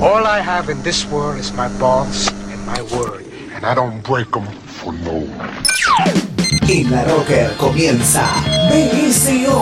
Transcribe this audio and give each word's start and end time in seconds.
All 0.00 0.26
I 0.26 0.40
have 0.40 0.68
in 0.68 0.82
this 0.82 1.06
world 1.06 1.38
is 1.38 1.54
my 1.54 1.68
balls 1.78 2.28
and 2.28 2.66
my 2.66 2.82
word. 2.92 3.24
And 3.54 3.64
I 3.64 3.74
don't 3.74 4.02
break 4.04 4.30
them 4.30 4.44
for 4.44 4.92
no 4.92 5.24
one. 5.24 5.50
En 6.68 6.90
la 6.90 7.02
Rocker 7.04 7.56
comienza 7.56 8.26
BSO, 8.70 9.56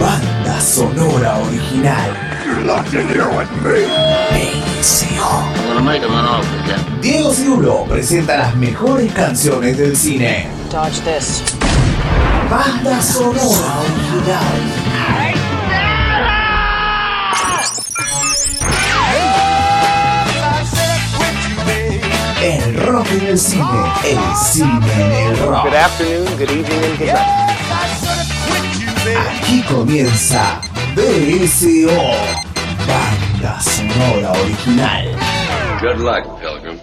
banda 0.00 0.60
sonora 0.60 1.38
original. 1.46 2.10
You're 2.44 2.64
locked 2.64 2.94
in 2.94 3.06
here 3.06 3.28
with 3.38 3.50
me. 3.62 3.86
BSO. 4.34 5.22
I'm 5.22 5.68
gonna 5.68 5.80
make 5.80 6.02
him 6.02 6.10
an 6.10 6.24
offer, 6.26 6.58
Captain. 6.66 7.00
Diego 7.00 7.32
Cirulo 7.32 7.84
presenta 7.84 8.36
las 8.36 8.56
mejores 8.56 9.12
canciones 9.12 9.78
del 9.78 9.96
cine. 9.96 10.48
Dodge 10.72 11.00
this. 11.02 11.44
Banda 12.50 13.00
sonora 13.00 13.84
original. 13.84 14.85
El 22.46 22.76
rock 22.76 23.08
en 23.10 23.26
el 23.26 23.38
cine, 23.38 23.64
el 24.04 24.36
cine 24.36 24.68
en 24.94 25.12
el 25.32 25.36
rock. 25.38 25.64
Good 25.64 25.74
afternoon, 25.74 26.26
good 26.38 26.50
evening, 26.50 26.84
and 26.84 26.96
good 26.96 27.08
night. 27.08 27.26
Aquí 29.40 29.62
comienza 29.62 30.60
BSO, 30.94 31.90
banda 32.86 33.60
sonora 33.60 34.30
original. 34.44 35.08
Good 35.80 35.98
luck, 35.98 36.24
Pilgrim. 36.40 36.78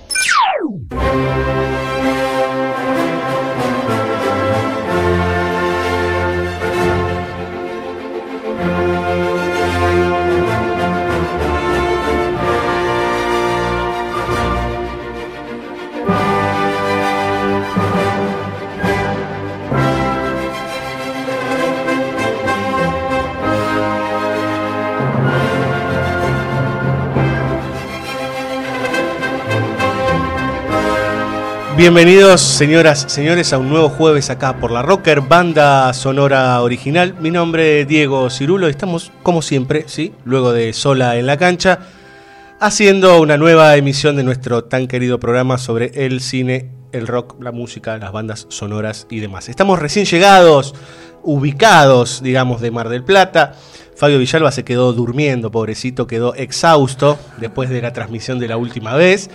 Bienvenidos, 31.83 32.39
señoras, 32.39 33.03
señores, 33.09 33.51
a 33.51 33.57
un 33.57 33.67
nuevo 33.67 33.89
jueves 33.89 34.29
acá 34.29 34.55
por 34.55 34.71
la 34.71 34.81
Rocker, 34.83 35.19
banda 35.19 35.91
sonora 35.91 36.61
original. 36.61 37.13
Mi 37.19 37.29
nombre 37.29 37.81
es 37.81 37.87
Diego 37.89 38.29
Cirulo 38.29 38.67
y 38.67 38.71
estamos, 38.71 39.11
como 39.21 39.41
siempre, 39.41 39.83
¿sí? 39.87 40.13
luego 40.23 40.53
de 40.53 40.71
Sola 40.71 41.17
en 41.17 41.27
la 41.27 41.35
cancha, 41.35 41.79
haciendo 42.61 43.19
una 43.19 43.35
nueva 43.35 43.75
emisión 43.75 44.15
de 44.15 44.23
nuestro 44.23 44.63
tan 44.63 44.87
querido 44.87 45.19
programa 45.19 45.57
sobre 45.57 46.05
el 46.05 46.21
cine, 46.21 46.71
el 46.93 47.05
rock, 47.05 47.35
la 47.43 47.51
música, 47.51 47.97
las 47.97 48.13
bandas 48.13 48.45
sonoras 48.47 49.05
y 49.09 49.19
demás. 49.19 49.49
Estamos 49.49 49.77
recién 49.77 50.05
llegados, 50.05 50.75
ubicados, 51.21 52.23
digamos, 52.23 52.61
de 52.61 52.71
Mar 52.71 52.87
del 52.87 53.03
Plata. 53.03 53.55
Fabio 53.95 54.19
Villalba 54.19 54.51
se 54.51 54.63
quedó 54.63 54.93
durmiendo, 54.93 55.51
pobrecito, 55.51 56.07
quedó 56.07 56.35
exhausto 56.35 57.17
después 57.37 57.69
de 57.69 57.81
la 57.81 57.93
transmisión 57.93 58.39
de 58.39 58.47
la 58.47 58.57
última 58.57 58.95
vez. 58.95 59.29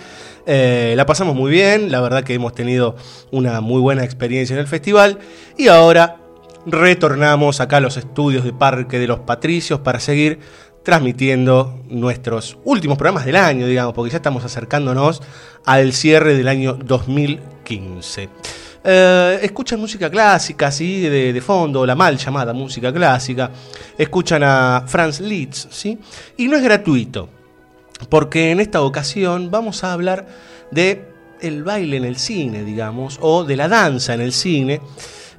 Eh, 0.45 0.93
la 0.95 1.05
pasamos 1.05 1.35
muy 1.35 1.51
bien, 1.51 1.91
la 1.91 2.01
verdad 2.01 2.23
que 2.23 2.33
hemos 2.33 2.53
tenido 2.53 2.95
una 3.31 3.61
muy 3.61 3.81
buena 3.81 4.03
experiencia 4.03 4.53
en 4.53 4.59
el 4.59 4.67
festival 4.67 5.19
y 5.57 5.67
ahora 5.67 6.17
retornamos 6.65 7.59
acá 7.61 7.77
a 7.77 7.81
los 7.81 7.97
estudios 7.97 8.43
de 8.43 8.53
Parque 8.53 8.99
de 8.99 9.07
los 9.07 9.19
Patricios 9.19 9.79
para 9.79 9.99
seguir 9.99 10.39
transmitiendo 10.83 11.81
nuestros 11.89 12.57
últimos 12.63 12.97
programas 12.97 13.25
del 13.25 13.35
año, 13.35 13.67
digamos, 13.67 13.93
porque 13.93 14.11
ya 14.11 14.17
estamos 14.17 14.43
acercándonos 14.43 15.21
al 15.65 15.93
cierre 15.93 16.35
del 16.35 16.47
año 16.47 16.73
2015. 16.73 18.29
Eh, 18.83 19.39
escuchan 19.41 19.79
música 19.79 20.09
clásica, 20.09 20.71
¿sí? 20.71 21.01
De, 21.01 21.33
de, 21.33 21.41
fondo, 21.41 21.85
la 21.85 21.95
mal 21.95 22.17
llamada 22.17 22.53
música 22.53 22.93
clásica. 22.93 23.51
Escuchan 23.97 24.43
a 24.43 24.83
Franz 24.87 25.19
Liszt, 25.19 25.71
¿sí? 25.71 25.97
Y 26.37 26.47
no 26.47 26.55
es 26.55 26.63
gratuito 26.63 27.29
porque 28.07 28.51
en 28.51 28.59
esta 28.59 28.81
ocasión 28.81 29.51
vamos 29.51 29.83
a 29.83 29.91
hablar 29.91 30.27
de 30.71 31.09
el 31.41 31.63
baile 31.63 31.97
en 31.97 32.05
el 32.05 32.17
cine, 32.17 32.63
digamos, 32.63 33.17
o 33.21 33.43
de 33.43 33.55
la 33.55 33.67
danza 33.67 34.13
en 34.13 34.21
el 34.21 34.31
cine. 34.31 34.81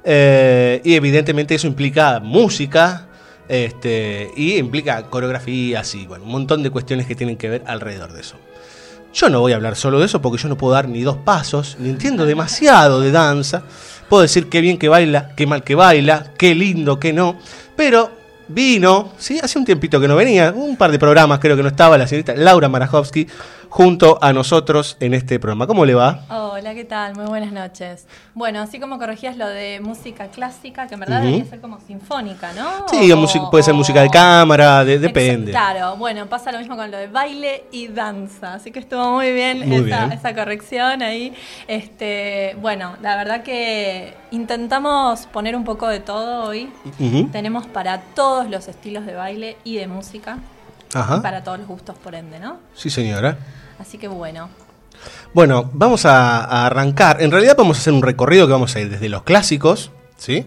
Eh, 0.05 0.81
y 0.84 0.95
evidentemente 0.95 1.55
eso 1.55 1.67
implica 1.67 2.21
música 2.21 3.09
este, 3.49 4.31
y 4.37 4.57
implica 4.57 5.03
coreografías 5.05 5.95
y 5.95 6.07
bueno, 6.07 6.25
un 6.25 6.31
montón 6.31 6.62
de 6.62 6.71
cuestiones 6.71 7.07
que 7.07 7.15
tienen 7.15 7.37
que 7.37 7.49
ver 7.49 7.62
alrededor 7.67 8.12
de 8.12 8.21
eso. 8.21 8.37
Yo 9.12 9.28
no 9.28 9.41
voy 9.41 9.53
a 9.53 9.56
hablar 9.56 9.76
solo 9.76 9.98
de 9.98 10.06
eso 10.06 10.22
porque 10.22 10.41
yo 10.41 10.48
no 10.48 10.56
puedo 10.56 10.72
dar 10.72 10.88
ni 10.88 11.03
dos 11.03 11.16
pasos, 11.16 11.76
ni 11.81 11.88
entiendo 11.88 12.26
demasiado 12.26 13.00
de 13.00 13.10
danza. 13.10 13.62
Puedo 14.09 14.22
decir 14.22 14.48
qué 14.48 14.60
bien 14.60 14.78
que 14.78 14.88
baila, 14.88 15.34
qué 15.37 15.47
mal 15.47 15.65
que 15.65 15.75
baila, 15.75 16.32
qué 16.38 16.54
lindo, 16.54 17.00
qué 17.00 17.12
no. 17.12 17.37
Pero 17.76 18.10
vino, 18.48 19.12
¿sí? 19.19 19.38
hace 19.43 19.59
un 19.59 19.65
tiempito 19.65 20.00
que 20.00 20.09
no 20.09 20.16
venía, 20.16 20.53
un 20.54 20.76
par 20.76 20.91
de 20.91 20.98
programas 20.98 21.38
creo 21.38 21.56
que 21.56 21.62
no 21.62 21.69
estaba 21.69 21.97
la 21.97 22.06
señorita 22.06 22.34
Laura 22.34 22.69
Marajowski 22.69 23.26
junto 23.69 24.19
a 24.21 24.32
nosotros 24.32 24.97
en 25.00 25.15
este 25.15 25.38
programa. 25.38 25.66
¿Cómo 25.66 25.84
le 25.84 25.94
va? 25.94 26.25
Hola, 26.60 26.75
¿qué 26.75 26.84
tal? 26.84 27.15
Muy 27.15 27.25
buenas 27.25 27.53
noches. 27.53 28.06
Bueno, 28.34 28.60
así 28.60 28.78
como 28.78 28.98
corregías 28.98 29.34
lo 29.38 29.48
de 29.48 29.81
música 29.81 30.26
clásica, 30.26 30.87
que 30.87 30.93
en 30.93 31.00
verdad 31.00 31.21
uh 31.21 31.22
-huh. 31.22 31.25
debería 31.25 31.47
ser 31.47 31.60
como 31.62 31.81
sinfónica, 31.81 32.53
¿no? 32.53 32.87
Sí, 32.87 33.10
o, 33.10 33.50
puede 33.50 33.65
ser 33.65 33.72
música 33.72 34.03
de 34.03 34.10
cámara, 34.10 34.84
de, 34.84 34.98
depende. 34.98 35.53
Claro, 35.53 35.97
bueno, 35.97 36.26
pasa 36.26 36.53
lo 36.53 36.59
mismo 36.59 36.76
con 36.76 36.91
lo 36.91 36.98
de 36.98 37.06
baile 37.06 37.65
y 37.72 37.88
danza, 37.88 38.53
así 38.53 38.72
que 38.72 38.78
estuvo 38.78 39.10
muy 39.10 39.32
bien, 39.32 39.66
Muy 39.66 39.76
esa, 39.88 40.04
bien. 40.04 40.12
esa 40.12 40.34
corrección 40.34 41.00
ahí. 41.00 41.32
Este, 41.66 42.54
bueno, 42.60 42.94
la 43.00 43.16
verdad 43.16 43.42
que 43.42 44.12
intentamos 44.31 45.28
poner 45.28 45.56
un 45.56 45.65
poco 45.65 45.88
de 45.88 46.00
todo 46.00 46.47
hoy. 46.47 46.71
Uh 46.98 47.04
-huh. 47.04 47.31
Tenemos 47.32 47.69
para 47.69 48.03
todos 48.15 48.50
los 48.50 48.69
estilos 48.69 49.06
de 49.06 49.15
baile 49.15 49.56
y 49.65 49.78
de 49.78 49.87
música. 49.87 50.37
Ajá. 50.92 51.16
Y 51.16 51.21
para 51.21 51.42
todos 51.42 51.59
los 51.59 51.69
gustos, 51.69 51.97
por 51.97 52.15
ende, 52.15 52.38
¿no? 52.38 52.59
Sí, 52.75 52.91
señora. 52.91 53.38
Así 53.78 53.97
que 53.97 54.09
bueno. 54.09 54.50
Bueno, 55.33 55.71
vamos 55.72 56.05
a, 56.06 56.44
a 56.44 56.66
arrancar. 56.66 57.22
En 57.22 57.31
realidad 57.31 57.55
vamos 57.56 57.78
a 57.78 57.81
hacer 57.81 57.93
un 57.93 58.03
recorrido 58.03 58.47
que 58.47 58.53
vamos 58.53 58.75
a 58.77 58.81
ir 58.81 58.91
desde 58.91 59.09
los 59.09 59.22
clásicos, 59.22 59.91
¿sí? 60.16 60.44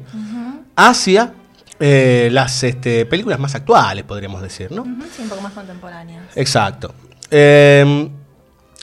Hacia 0.76 1.34
eh, 1.80 2.30
las 2.32 2.64
este, 2.64 3.06
películas 3.06 3.40
más 3.40 3.56
actuales, 3.56 4.04
podríamos 4.04 4.42
decir, 4.42 4.72
¿no? 4.72 4.84
Sí, 5.16 5.22
un 5.24 5.30
poco 5.30 5.42
más 5.42 5.54
contemporáneas. 5.54 6.24
Exacto. 6.36 6.94
Eh, 7.32 8.10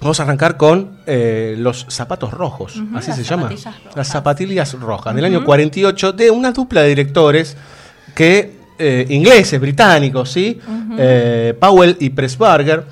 vamos 0.01 0.19
a 0.21 0.23
arrancar 0.23 0.57
con 0.57 1.01
eh, 1.07 1.55
los 1.59 1.87
zapatos 1.89 2.33
rojos, 2.33 2.83
así 2.95 3.13
se 3.13 3.23
llama. 3.23 3.49
rojas. 3.49 3.75
Las 3.95 4.09
zapatillas 4.09 4.73
rojas, 4.75 5.15
del 5.15 5.25
año 5.25 5.45
48, 5.45 6.13
de 6.13 6.31
una 6.31 6.53
dupla 6.53 6.83
de 6.83 6.89
directores 6.89 7.57
que 8.15 8.59
eh, 8.79 9.07
ingleses, 9.11 9.61
británicos, 9.61 10.31
¿sí? 10.31 10.59
Eh, 10.99 11.55
Powell 11.61 11.97
y 12.01 12.11
Pressburger. 12.11 12.87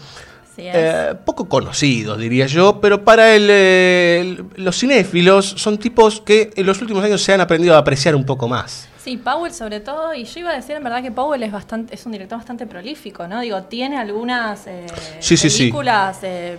Eh, 0.60 1.14
poco 1.24 1.48
conocidos, 1.48 2.18
diría 2.18 2.46
yo, 2.46 2.80
pero 2.80 3.04
para 3.04 3.34
el, 3.34 3.48
eh, 3.50 4.20
el- 4.20 4.46
los 4.64 4.76
cinéfilos 4.78 5.46
son 5.56 5.78
tipos 5.78 6.20
que 6.20 6.50
en 6.56 6.66
los 6.66 6.80
últimos 6.82 7.04
años 7.04 7.22
se 7.22 7.32
han 7.32 7.40
aprendido 7.40 7.74
a 7.74 7.78
apreciar 7.78 8.14
un 8.16 8.24
poco 8.24 8.48
más. 8.48 8.88
Sí, 9.02 9.16
Powell 9.16 9.54
sobre 9.54 9.80
todo, 9.80 10.12
y 10.14 10.24
yo 10.24 10.40
iba 10.40 10.50
a 10.50 10.54
decir 10.56 10.76
en 10.76 10.84
verdad 10.84 11.02
que 11.02 11.10
Powell 11.12 11.42
es 11.42 11.52
bastante, 11.52 11.94
es 11.94 12.04
un 12.04 12.12
director 12.12 12.36
bastante 12.38 12.66
prolífico, 12.66 13.26
¿no? 13.28 13.40
Digo, 13.40 13.62
tiene 13.62 13.96
algunas 13.96 14.66
eh, 14.66 14.86
Sí, 15.20 15.36
sí, 15.36 15.48
sí. 15.48 15.58
películas, 15.60 16.18
eh, 16.22 16.58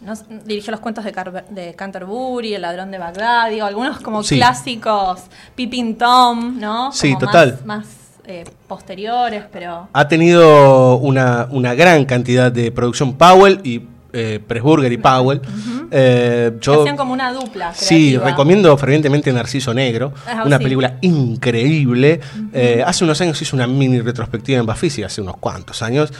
no 0.00 0.14
dirigió 0.44 0.70
los 0.70 0.80
cuentos 0.80 1.04
de, 1.04 1.12
Car- 1.12 1.46
de 1.48 1.74
Canterbury, 1.74 2.54
El 2.54 2.62
ladrón 2.62 2.90
de 2.90 2.98
Bagdad, 2.98 3.50
digo, 3.50 3.66
algunos 3.66 4.00
como 4.00 4.22
Sí. 4.22 4.36
clásicos, 4.36 5.20
Pippin 5.54 5.96
Tom, 5.98 6.58
¿no? 6.58 6.92
Sí, 6.92 7.16
total. 7.18 7.58
Más, 7.64 7.84
más, 7.84 7.86
eh, 8.26 8.44
posteriores, 8.68 9.44
pero 9.52 9.88
Ha 9.92 10.08
tenido 10.08 10.96
una, 10.96 11.48
una 11.50 11.74
gran 11.74 12.04
cantidad 12.04 12.52
de 12.52 12.70
producción 12.70 13.14
Powell 13.14 13.60
y 13.64 13.82
eh, 14.14 14.40
Pressburger 14.46 14.92
y 14.92 14.98
Powell. 14.98 15.40
Eh, 15.90 16.52
yo 16.60 16.82
hacían 16.82 16.96
como 16.96 17.12
una 17.14 17.32
dupla. 17.32 17.72
Sí, 17.74 18.16
recomiendo 18.18 18.76
fervientemente 18.76 19.32
Narciso 19.32 19.72
Negro, 19.74 20.12
Ah, 20.26 20.42
una 20.44 20.58
sí. 20.58 20.62
película 20.64 20.98
increíble. 21.00 22.20
Eh, 22.52 22.82
hace 22.86 23.04
unos 23.04 23.20
años 23.20 23.40
hizo 23.40 23.56
una 23.56 23.66
mini 23.66 24.00
retrospectiva 24.00 24.60
en 24.60 24.66
Bafisi, 24.66 25.02
hace 25.02 25.20
unos 25.22 25.36
cuantos 25.38 25.82
años. 25.82 26.12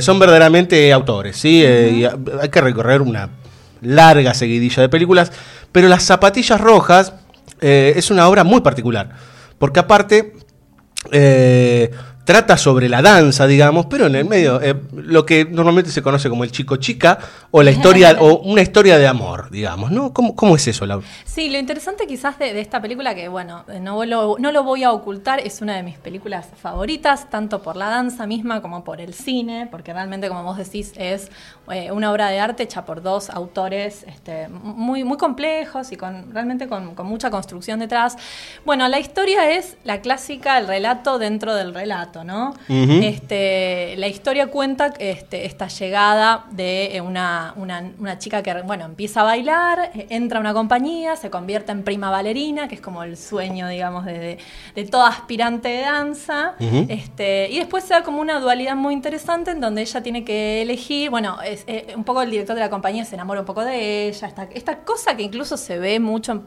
Son 0.00 0.18
verdaderamente 0.18 0.92
autores, 0.92 1.36
¿sí? 1.36 1.62
Y 1.64 2.04
ha- 2.04 2.16
hay 2.42 2.48
que 2.48 2.60
recorrer 2.60 3.00
una 3.00 3.30
larga 3.80 4.34
seguidilla 4.34 4.82
de 4.82 4.88
películas, 4.88 5.30
pero 5.70 5.88
Las 5.88 6.02
Zapatillas 6.02 6.60
Rojas 6.60 7.12
es 7.60 8.10
una 8.10 8.28
obra 8.28 8.42
muy 8.44 8.60
particular, 8.60 9.10
porque 9.58 9.78
aparte 9.80 10.34
eh, 11.12 11.90
trata 12.28 12.58
sobre 12.58 12.90
la 12.90 13.00
danza, 13.00 13.46
digamos, 13.46 13.86
pero 13.86 14.04
en 14.04 14.14
el 14.14 14.26
medio, 14.26 14.60
eh, 14.60 14.74
lo 14.92 15.24
que 15.24 15.46
normalmente 15.46 15.90
se 15.90 16.02
conoce 16.02 16.28
como 16.28 16.44
el 16.44 16.52
chico 16.52 16.76
chica 16.76 17.18
o 17.50 17.62
la 17.62 17.70
historia, 17.70 18.16
o 18.20 18.40
una 18.40 18.60
historia 18.60 18.98
de 18.98 19.06
amor, 19.06 19.48
digamos, 19.50 19.90
¿no? 19.90 20.12
¿Cómo, 20.12 20.36
cómo 20.36 20.54
es 20.54 20.68
eso, 20.68 20.84
Laura? 20.84 21.06
Sí, 21.24 21.48
lo 21.48 21.56
interesante 21.56 22.06
quizás 22.06 22.38
de, 22.38 22.52
de 22.52 22.60
esta 22.60 22.82
película, 22.82 23.14
que 23.14 23.28
bueno, 23.28 23.64
no 23.80 24.04
lo, 24.04 24.36
no 24.38 24.52
lo 24.52 24.62
voy 24.62 24.84
a 24.84 24.92
ocultar, 24.92 25.40
es 25.40 25.62
una 25.62 25.74
de 25.74 25.82
mis 25.82 25.96
películas 25.96 26.48
favoritas, 26.60 27.30
tanto 27.30 27.62
por 27.62 27.76
la 27.76 27.88
danza 27.88 28.26
misma 28.26 28.60
como 28.60 28.84
por 28.84 29.00
el 29.00 29.14
cine, 29.14 29.66
porque 29.70 29.94
realmente, 29.94 30.28
como 30.28 30.42
vos 30.42 30.58
decís, 30.58 30.92
es 30.96 31.30
eh, 31.70 31.90
una 31.92 32.12
obra 32.12 32.28
de 32.28 32.40
arte 32.40 32.64
hecha 32.64 32.84
por 32.84 33.00
dos 33.00 33.30
autores 33.30 34.04
este, 34.06 34.48
muy, 34.48 35.02
muy 35.02 35.16
complejos 35.16 35.92
y 35.92 35.96
con 35.96 36.30
realmente 36.34 36.68
con, 36.68 36.94
con 36.94 37.06
mucha 37.06 37.30
construcción 37.30 37.78
detrás. 37.78 38.18
Bueno, 38.66 38.86
la 38.86 39.00
historia 39.00 39.50
es 39.50 39.78
la 39.84 40.02
clásica, 40.02 40.58
el 40.58 40.66
relato 40.66 41.18
dentro 41.18 41.54
del 41.54 41.72
relato, 41.72 42.17
¿no? 42.24 42.54
Este, 43.02 43.94
la 43.96 44.06
historia 44.08 44.48
cuenta 44.48 44.92
este, 44.98 45.46
esta 45.46 45.68
llegada 45.68 46.44
de 46.50 46.96
eh, 46.96 47.00
una, 47.00 47.52
una- 47.56 47.90
una 47.98 48.18
chica 48.18 48.42
que 48.42 48.62
bueno, 48.62 48.84
empieza 48.84 49.20
a 49.20 49.24
bailar, 49.24 49.90
eh, 49.94 50.06
entra 50.10 50.38
a 50.38 50.40
una 50.40 50.52
compañía, 50.54 51.16
se 51.16 51.30
convierte 51.30 51.72
en 51.72 51.82
prima 51.82 52.10
bailarina, 52.10 52.68
que 52.68 52.74
es 52.76 52.80
como 52.80 53.02
el 53.02 53.16
sueño, 53.16 53.68
digamos, 53.68 54.04
de, 54.04 54.18
de, 54.18 54.38
de 54.74 54.84
toda 54.84 55.08
aspirante 55.08 55.68
de 55.68 55.80
danza. 55.82 56.54
Este, 56.88 57.48
y 57.50 57.58
después 57.58 57.84
se 57.84 57.94
da 57.94 58.02
como 58.02 58.20
una 58.20 58.40
dualidad 58.40 58.76
muy 58.76 58.94
interesante 58.94 59.50
en 59.50 59.60
donde 59.60 59.82
ella 59.82 60.02
tiene 60.02 60.24
que 60.24 60.62
elegir, 60.62 61.10
bueno, 61.10 61.38
es, 61.42 61.64
eh, 61.66 61.92
un 61.96 62.04
poco 62.04 62.22
el 62.22 62.30
director 62.30 62.54
de 62.54 62.60
la 62.60 62.70
compañía 62.70 63.04
se 63.04 63.14
enamora 63.14 63.40
un 63.40 63.46
poco 63.46 63.64
de 63.64 64.08
ella, 64.08 64.28
esta, 64.28 64.48
esta 64.52 64.78
cosa 64.78 65.16
que 65.16 65.22
incluso 65.22 65.56
se 65.56 65.78
ve 65.78 66.00
mucho 66.00 66.32
en, 66.32 66.42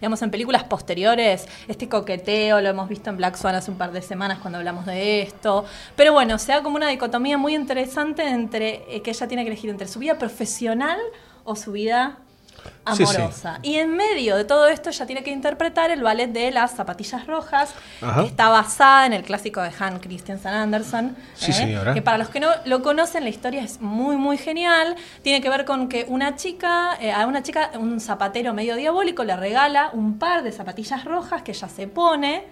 digamos, 0.00 0.22
en 0.22 0.30
películas 0.30 0.64
posteriores, 0.64 1.46
este 1.68 1.88
coqueteo, 1.88 2.60
lo 2.60 2.68
hemos 2.68 2.88
visto 2.88 3.10
en 3.10 3.16
Black 3.16 3.36
Swan 3.36 3.54
hace 3.54 3.70
un 3.70 3.76
par 3.78 3.92
de 3.92 4.02
semanas 4.02 4.38
cuando 4.38 4.58
hablamos 4.58 4.86
de 4.86 4.94
esto. 5.22 5.64
Pero 5.96 6.12
bueno, 6.12 6.38
se 6.38 6.52
da 6.52 6.62
como 6.62 6.76
una 6.76 6.88
dicotomía 6.88 7.36
muy 7.38 7.54
interesante 7.54 8.26
entre 8.28 8.84
eh, 8.94 9.02
que 9.02 9.10
ella 9.10 9.28
tiene 9.28 9.42
que 9.44 9.50
elegir 9.50 9.70
entre 9.70 9.88
su 9.88 9.98
vida 9.98 10.18
profesional 10.18 10.98
o 11.44 11.56
su 11.56 11.72
vida 11.72 12.18
Sí, 12.94 13.06
sí. 13.06 13.16
amorosa. 13.16 13.58
Y 13.62 13.76
en 13.76 13.96
medio 13.96 14.36
de 14.36 14.44
todo 14.44 14.68
esto 14.68 14.90
ella 14.90 15.06
tiene 15.06 15.22
que 15.22 15.30
interpretar 15.30 15.90
el 15.90 16.02
ballet 16.02 16.28
de 16.30 16.50
las 16.50 16.72
zapatillas 16.72 17.26
rojas, 17.26 17.74
Ajá. 18.02 18.20
que 18.20 18.26
está 18.26 18.50
basada 18.50 19.06
en 19.06 19.14
el 19.14 19.22
clásico 19.22 19.62
de 19.62 19.70
Han 19.78 19.98
Christensen 19.98 20.52
Andersen. 20.52 21.16
Sí, 21.34 21.52
¿eh? 21.54 21.80
Que 21.94 22.02
para 22.02 22.18
los 22.18 22.28
que 22.28 22.38
no 22.40 22.48
lo 22.66 22.82
conocen, 22.82 23.24
la 23.24 23.30
historia 23.30 23.62
es 23.62 23.80
muy, 23.80 24.16
muy 24.16 24.36
genial. 24.36 24.94
Tiene 25.22 25.40
que 25.40 25.48
ver 25.48 25.64
con 25.64 25.88
que 25.88 26.04
una 26.08 26.36
chica, 26.36 26.98
eh, 27.00 27.12
a 27.12 27.26
una 27.26 27.42
chica, 27.42 27.70
un 27.78 27.98
zapatero 27.98 28.52
medio 28.52 28.76
diabólico 28.76 29.24
le 29.24 29.36
regala 29.36 29.88
un 29.94 30.18
par 30.18 30.42
de 30.42 30.52
zapatillas 30.52 31.04
rojas 31.06 31.42
que 31.42 31.52
ella 31.52 31.68
se 31.68 31.86
pone 31.88 32.44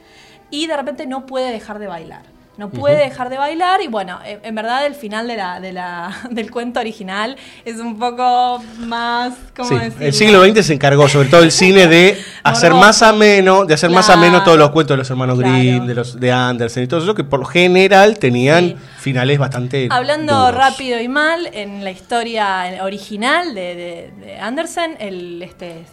y 0.50 0.66
de 0.68 0.76
repente 0.76 1.06
no 1.06 1.26
puede 1.26 1.50
dejar 1.52 1.78
de 1.78 1.86
bailar. 1.86 2.22
No 2.58 2.70
puede 2.70 2.96
dejar 2.96 3.30
de 3.30 3.38
bailar 3.38 3.80
y 3.82 3.86
bueno, 3.86 4.18
eh, 4.26 4.40
en 4.42 4.54
verdad 4.56 4.84
el 4.84 4.96
final 4.96 5.28
de 5.28 5.36
la, 5.36 5.60
de 5.60 5.72
la, 5.72 6.10
del 6.30 6.50
cuento 6.50 6.80
original 6.80 7.36
es 7.64 7.76
un 7.76 7.98
poco 7.98 8.60
más, 8.80 9.34
¿cómo 9.56 9.68
Sí, 9.68 9.76
el 10.00 10.12
siglo 10.12 10.44
XX 10.44 10.66
se 10.66 10.74
encargó, 10.74 11.08
sobre 11.08 11.28
todo 11.28 11.42
el 11.44 11.52
cine, 11.52 11.86
de 11.86 12.20
hacer 12.42 12.74
más 12.74 13.00
ameno, 13.02 13.64
de 13.64 13.74
hacer 13.74 13.90
más 13.90 14.06
Claro. 14.06 14.20
ameno 14.22 14.42
todos 14.42 14.58
los 14.58 14.70
cuentos 14.70 14.94
de 14.96 14.98
los 14.98 15.08
hermanos 15.08 15.38
Claro. 15.38 15.54
Grimm, 15.56 15.86
de 15.86 15.94
los 15.94 16.18
de 16.18 16.32
Andersen 16.32 16.82
y 16.82 16.86
todo 16.88 17.00
eso, 17.00 17.14
que 17.14 17.22
por 17.24 17.38
lo 17.40 17.46
general 17.46 18.18
tenían 18.18 18.70
Sí. 18.70 18.76
Finales 18.98 19.38
bastante. 19.38 19.88
Hablando 19.90 20.34
duros. 20.36 20.54
rápido 20.54 21.00
y 21.00 21.08
mal, 21.08 21.48
en 21.52 21.84
la 21.84 21.90
historia 21.90 22.64
original 22.82 23.54
de, 23.54 23.74
de- 23.74 24.12
de 24.26 24.38
Andersen, 24.38 24.96
el, 24.98 25.42
este, 25.42 25.84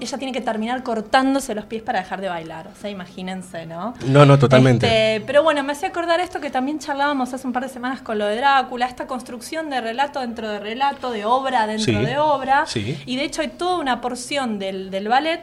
ella 0.00 0.18
tiene 0.18 0.32
que 0.32 0.40
terminar 0.40 0.82
cortándose 0.82 1.54
los 1.54 1.66
pies 1.66 1.82
para 1.82 2.00
dejar 2.00 2.20
de 2.20 2.28
bailar. 2.28 2.68
O 2.68 2.74
sea, 2.80 2.90
imagínense, 2.90 3.66
¿no? 3.66 3.94
No, 4.06 4.24
no, 4.26 4.38
totalmente. 4.38 4.86
Este, 4.86 5.26
pero 5.26 5.42
bueno, 5.42 5.62
me 5.62 5.72
hacía 5.72 5.88
acordar 5.90 6.20
esto 6.20 6.40
que 6.40 6.50
también 6.50 6.78
charlábamos 6.78 7.32
hace 7.34 7.46
un 7.46 7.52
par 7.52 7.62
de 7.64 7.68
semanas 7.68 8.00
con 8.02 8.18
lo 8.18 8.26
de 8.26 8.36
Drácula, 8.36 8.86
esta 8.86 9.06
construcción 9.06 9.70
de 9.70 9.80
relato 9.80 10.20
dentro 10.20 10.48
de 10.48 10.58
relato, 10.60 11.10
de 11.10 11.24
obra 11.24 11.66
dentro 11.66 11.98
Sí, 12.00 12.04
de 12.04 12.18
obra. 12.18 12.64
sí. 12.66 12.98
Y 13.06 13.16
de 13.16 13.24
hecho 13.24 13.42
hay 13.42 13.48
toda 13.48 13.78
una 13.78 14.00
porción 14.00 14.58
del, 14.58 14.90
del 14.90 15.08
ballet 15.08 15.42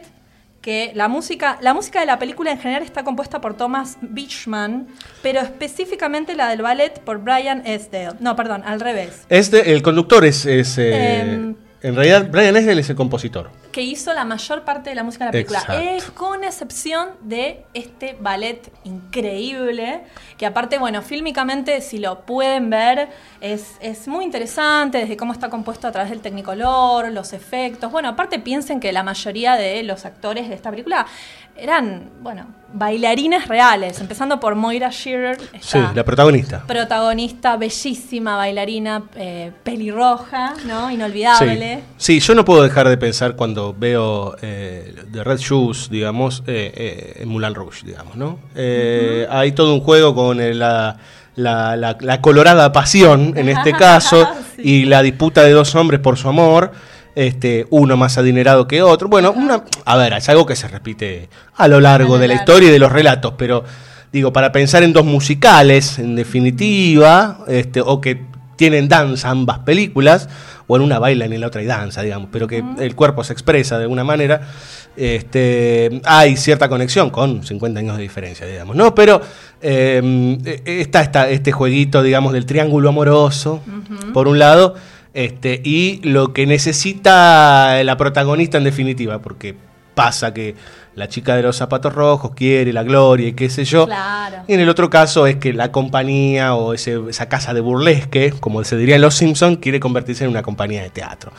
que 0.62 0.92
la 0.94 1.08
música, 1.08 1.58
la 1.60 1.74
música 1.74 2.00
de 2.00 2.06
la 2.06 2.18
película 2.18 2.52
en 2.52 2.58
general 2.60 2.82
está 2.84 3.02
compuesta 3.04 3.40
por 3.40 3.54
Thomas 3.56 3.98
Beechman, 4.00 4.86
pero 5.22 5.40
específicamente 5.40 6.34
la 6.36 6.48
del 6.48 6.62
ballet 6.62 6.98
por 7.00 7.18
Brian 7.18 7.66
Esdale. 7.66 8.14
No, 8.20 8.36
perdón, 8.36 8.62
al 8.64 8.80
revés. 8.80 9.24
Es 9.28 9.50
de- 9.50 9.72
el 9.74 9.82
conductor 9.82 10.24
es. 10.24 10.46
es, 10.46 10.78
eh, 10.78 11.20
Em, 11.20 11.54
en 11.82 11.96
realidad, 11.96 12.28
Brian 12.30 12.56
Esdale 12.56 12.80
es 12.80 12.90
el 12.90 12.96
compositor. 12.96 13.50
que 13.72 13.82
hizo 13.82 14.12
la 14.12 14.24
mayor 14.24 14.64
parte 14.64 14.90
de 14.90 14.96
la 14.96 15.02
música 15.02 15.24
de 15.24 15.28
la 15.28 15.32
película, 15.32 15.64
eh, 15.82 15.98
con 16.14 16.44
excepción 16.44 17.08
de 17.22 17.64
este 17.72 18.16
ballet 18.20 18.70
increíble, 18.84 20.02
que 20.36 20.46
aparte, 20.46 20.78
bueno, 20.78 21.00
fílmicamente, 21.02 21.80
si 21.80 21.98
lo 21.98 22.20
pueden 22.20 22.68
ver, 22.70 23.08
es, 23.40 23.76
es 23.80 24.06
muy 24.08 24.24
interesante, 24.24 24.98
desde 24.98 25.16
cómo 25.16 25.32
está 25.32 25.48
compuesto 25.48 25.88
a 25.88 25.92
través 25.92 26.10
del 26.10 26.20
Technicolor, 26.20 27.10
los 27.10 27.32
efectos. 27.32 27.90
Bueno, 27.90 28.10
aparte 28.10 28.38
piensen 28.38 28.78
que 28.78 28.92
la 28.92 29.02
mayoría 29.02 29.56
de 29.56 29.82
los 29.82 30.04
actores 30.04 30.48
de 30.48 30.54
esta 30.54 30.70
película 30.70 31.06
eran, 31.56 32.10
bueno, 32.20 32.46
bailarines 32.74 33.46
reales, 33.48 34.00
empezando 34.00 34.40
por 34.40 34.54
Moira 34.54 34.88
Shearer, 34.90 35.38
Sí, 35.60 35.78
la 35.94 36.04
protagonista. 36.04 36.64
protagonista, 36.66 37.56
bellísima 37.58 38.36
bailarina, 38.36 39.02
eh, 39.14 39.52
pelirroja, 39.62 40.54
¿no? 40.66 40.90
Inolvidable. 40.90 41.82
Sí. 41.98 42.18
Sí, 42.18 42.20
yo 42.20 42.34
no 42.34 42.44
puedo 42.44 42.62
dejar 42.62 42.88
de 42.88 42.96
pensar 42.96 43.36
cuando 43.36 43.74
veo 43.78 44.36
eh, 44.40 44.94
The 45.12 45.22
Red 45.22 45.38
Shoes, 45.38 45.90
digamos, 45.90 46.42
eh, 46.46 46.72
eh, 46.74 47.16
en 47.22 47.28
Moulin 47.28 47.54
Rouge, 47.54 47.84
digamos, 47.86 48.16
¿no? 48.16 48.38
Eh, 48.54 49.26
Hay 49.30 49.52
todo 49.52 49.74
un 49.74 49.80
juego 49.80 50.14
con 50.14 50.40
eh, 50.40 50.54
la, 50.54 50.96
la- 51.36 51.76
la- 51.76 51.96
la 52.00 52.20
colorada 52.22 52.72
pasión, 52.72 53.34
en 53.36 53.48
este 53.50 53.72
caso, 53.78 54.26
Sí. 54.56 54.62
y 54.64 54.84
la 54.86 55.02
disputa 55.02 55.42
de 55.42 55.50
dos 55.52 55.74
hombres 55.74 56.00
por 56.00 56.16
su 56.16 56.28
amor, 56.28 56.72
este, 57.14 57.66
uno 57.70 57.96
más 57.96 58.18
adinerado 58.18 58.66
que 58.66 58.82
otro. 58.82 59.08
Bueno, 59.08 59.32
una, 59.32 59.64
a 59.84 59.96
ver, 59.96 60.12
es 60.14 60.28
algo 60.28 60.46
que 60.46 60.56
se 60.56 60.68
repite 60.68 61.28
a 61.56 61.68
lo 61.68 61.80
largo 61.80 62.18
de 62.18 62.28
la 62.28 62.34
historia 62.34 62.68
y 62.68 62.72
de 62.72 62.78
los 62.78 62.92
relatos, 62.92 63.34
pero 63.36 63.64
digo, 64.12 64.32
para 64.32 64.52
pensar 64.52 64.82
en 64.82 64.92
dos 64.92 65.04
musicales, 65.04 65.98
en 65.98 66.14
definitiva, 66.16 67.38
este, 67.48 67.80
o 67.80 68.00
que 68.00 68.20
tienen 68.56 68.88
danza 68.88 69.30
ambas 69.30 69.60
películas, 69.60 70.28
o 70.66 70.76
en 70.76 70.82
una 70.82 70.98
bailan 70.98 71.32
y 71.32 71.34
en 71.34 71.40
la 71.40 71.48
otra 71.48 71.60
hay 71.60 71.66
danza, 71.66 72.02
digamos, 72.02 72.28
pero 72.30 72.46
que 72.46 72.62
el 72.78 72.94
cuerpo 72.94 73.24
se 73.24 73.32
expresa 73.32 73.76
de 73.76 73.84
alguna 73.84 74.04
manera, 74.04 74.48
este, 74.96 76.00
hay 76.04 76.36
cierta 76.36 76.68
conexión 76.68 77.10
con 77.10 77.44
50 77.44 77.80
años 77.80 77.96
de 77.96 78.02
diferencia, 78.02 78.46
digamos, 78.46 78.76
¿no? 78.76 78.94
Pero 78.94 79.20
eh, 79.60 80.38
está, 80.64 81.02
está 81.02 81.30
este 81.30 81.50
jueguito, 81.50 82.02
digamos, 82.02 82.32
del 82.32 82.46
triángulo 82.46 82.90
amoroso, 82.90 83.62
por 84.12 84.28
un 84.28 84.38
lado, 84.38 84.74
este, 85.14 85.60
y 85.64 86.00
lo 86.02 86.32
que 86.32 86.46
necesita 86.46 87.82
la 87.84 87.96
protagonista 87.96 88.58
en 88.58 88.64
definitiva, 88.64 89.20
porque 89.20 89.54
pasa 89.94 90.32
que 90.32 90.54
la 90.94 91.08
chica 91.08 91.36
de 91.36 91.42
los 91.42 91.56
zapatos 91.56 91.94
rojos 91.94 92.32
quiere 92.34 92.72
la 92.72 92.82
gloria 92.82 93.28
y 93.28 93.32
qué 93.34 93.48
sé 93.50 93.64
yo. 93.64 93.86
Claro. 93.86 94.38
Y 94.46 94.54
en 94.54 94.60
el 94.60 94.68
otro 94.68 94.88
caso 94.90 95.26
es 95.26 95.36
que 95.36 95.52
la 95.52 95.70
compañía 95.72 96.54
o 96.54 96.74
ese- 96.74 97.00
esa 97.08 97.28
casa 97.28 97.52
de 97.54 97.60
burlesque, 97.60 98.32
como 98.40 98.62
se 98.64 98.76
diría 98.76 98.96
en 98.96 99.02
Los 99.02 99.14
Simpsons, 99.14 99.58
quiere 99.60 99.80
convertirse 99.80 100.24
en 100.24 100.30
una 100.30 100.42
compañía 100.42 100.82
de 100.82 100.90
teatro. 100.90 101.32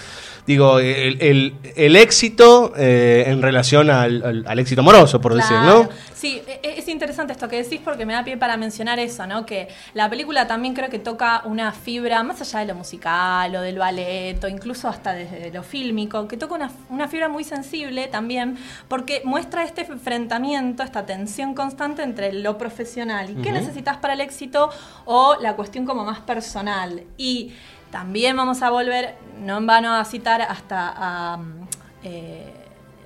Digo, 0.46 0.80
el, 0.80 1.22
el- 1.22 1.54
el 1.76 1.96
éxito 1.96 2.74
eh, 2.76 3.24
en 3.28 3.42
relación 3.42 3.90
al, 3.90 4.22
al- 4.24 4.46
al 4.48 4.60
éxito 4.60 4.82
amoroso, 4.82 5.22
por 5.22 5.34
decir, 5.36 5.56
¿no? 5.58 5.88
Claro. 5.88 5.90
Sí, 6.14 6.42
e- 6.48 6.60
e- 6.64 6.80
es 6.80 6.88
interesante 6.90 7.34
esto 7.34 7.48
que 7.50 7.62
decís 7.64 7.80
porque 7.84 8.06
me 8.06 8.14
da 8.14 8.24
pie 8.24 8.38
para 8.38 8.56
mencionar 8.58 9.00
eso, 9.00 9.26
¿no? 9.28 9.46
Que 9.46 9.68
la 9.94 10.10
película 10.10 10.46
también 10.48 10.74
creo 10.74 10.90
que 10.90 11.00
toca 11.00 11.42
una 11.46 11.72
fibra, 11.72 12.24
más 12.24 12.42
allá 12.42 12.60
de 12.60 12.66
lo 12.68 12.76
musical 12.76 13.56
o 13.56 13.62
del 13.62 13.78
ballet, 13.78 14.42
o 14.44 14.48
incluso 14.48 14.88
hasta 14.90 15.14
desde 15.14 15.52
lo 15.52 15.64
fílmico, 15.64 16.28
que 16.28 16.36
toca 16.38 16.56
una, 16.56 16.72
una 16.90 17.08
fibra 17.08 17.30
muy 17.30 17.44
sensible 17.46 18.08
también, 18.08 18.58
porque 18.88 19.22
muestra 19.26 19.64
este 19.64 19.82
enfrentamiento, 19.82 20.84
esta 20.84 21.06
tensión 21.06 21.54
constante 21.56 22.04
entre 22.04 22.32
lo 22.34 22.58
profesional 22.58 23.30
y 23.32 23.36
qué 23.42 23.52
necesitas 23.52 23.98
para 23.98 24.14
el 24.14 24.22
éxito 24.22 24.70
o 25.06 25.36
la 25.42 25.56
cuestión 25.56 25.86
como 25.86 26.04
más 26.06 26.20
personal. 26.20 27.04
Y 27.18 27.54
también 27.94 28.36
vamos 28.36 28.64
a 28.64 28.72
volver, 28.72 29.14
no 29.38 29.60
en 29.60 29.68
vano 29.68 29.94
a 29.94 30.04
citar 30.04 30.42
hasta 30.42 31.38
mm, 31.38 31.68
eh, 32.02 32.52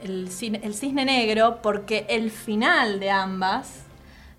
el 0.01 0.29
cisne 0.29 1.03
negro 1.03 1.60
porque 1.62 2.06
el 2.08 2.32
final 2.32 3.01
de 3.01 3.12
ambas, 3.12 3.84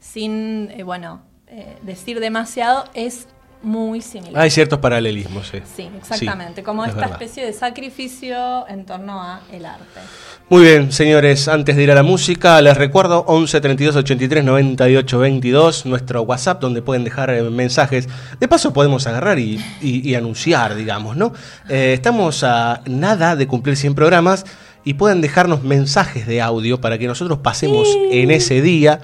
sin, 0.00 0.70
eh, 0.70 0.84
bueno, 0.84 1.20
eh, 1.48 1.76
decir 1.82 2.18
demasiado, 2.18 2.84
es 2.94 3.28
muy 3.62 4.00
similar. 4.00 4.40
Hay 4.42 4.50
ciertos 4.50 4.78
paralelismos, 4.78 5.48
sí. 5.48 5.58
sí, 5.76 5.88
exactamente, 5.98 6.62
como 6.62 6.84
es 6.84 6.90
esta 6.90 7.00
verdad. 7.02 7.20
especie 7.22 7.44
de 7.44 7.52
sacrificio 7.52 8.66
en 8.68 8.84
torno 8.84 9.20
a 9.22 9.40
el 9.52 9.64
arte. 9.66 9.84
Muy 10.48 10.62
bien, 10.62 10.92
señores, 10.92 11.48
antes 11.48 11.76
de 11.76 11.82
ir 11.82 11.90
a 11.90 11.94
la 11.94 12.02
música, 12.02 12.60
les 12.62 12.76
recuerdo 12.76 13.24
11 13.26 13.60
32 13.60 13.96
83 13.96 14.44
98 14.44 15.18
22, 15.18 15.86
nuestro 15.86 16.22
WhatsApp, 16.22 16.60
donde 16.60 16.82
pueden 16.82 17.04
dejar 17.04 17.30
eh, 17.30 17.42
mensajes. 17.42 18.08
De 18.40 18.48
paso, 18.48 18.72
podemos 18.72 19.06
agarrar 19.06 19.38
y, 19.38 19.62
y- 19.82 20.08
y 20.08 20.14
anunciar, 20.14 20.74
digamos, 20.74 21.16
¿no? 21.16 21.32
Eh, 21.68 21.92
estamos 21.94 22.44
a 22.44 22.80
nada 22.86 23.36
de 23.36 23.46
cumplir 23.46 23.76
100 23.76 23.94
programas 23.94 24.46
y 24.84 24.94
pueden 24.94 25.20
dejarnos 25.20 25.62
mensajes 25.64 26.26
de 26.26 26.40
audio 26.40 26.80
para 26.80 26.96
que 26.96 27.06
nosotros 27.06 27.40
pasemos 27.42 27.86
en 28.10 28.30
ese 28.30 28.62
día. 28.62 29.00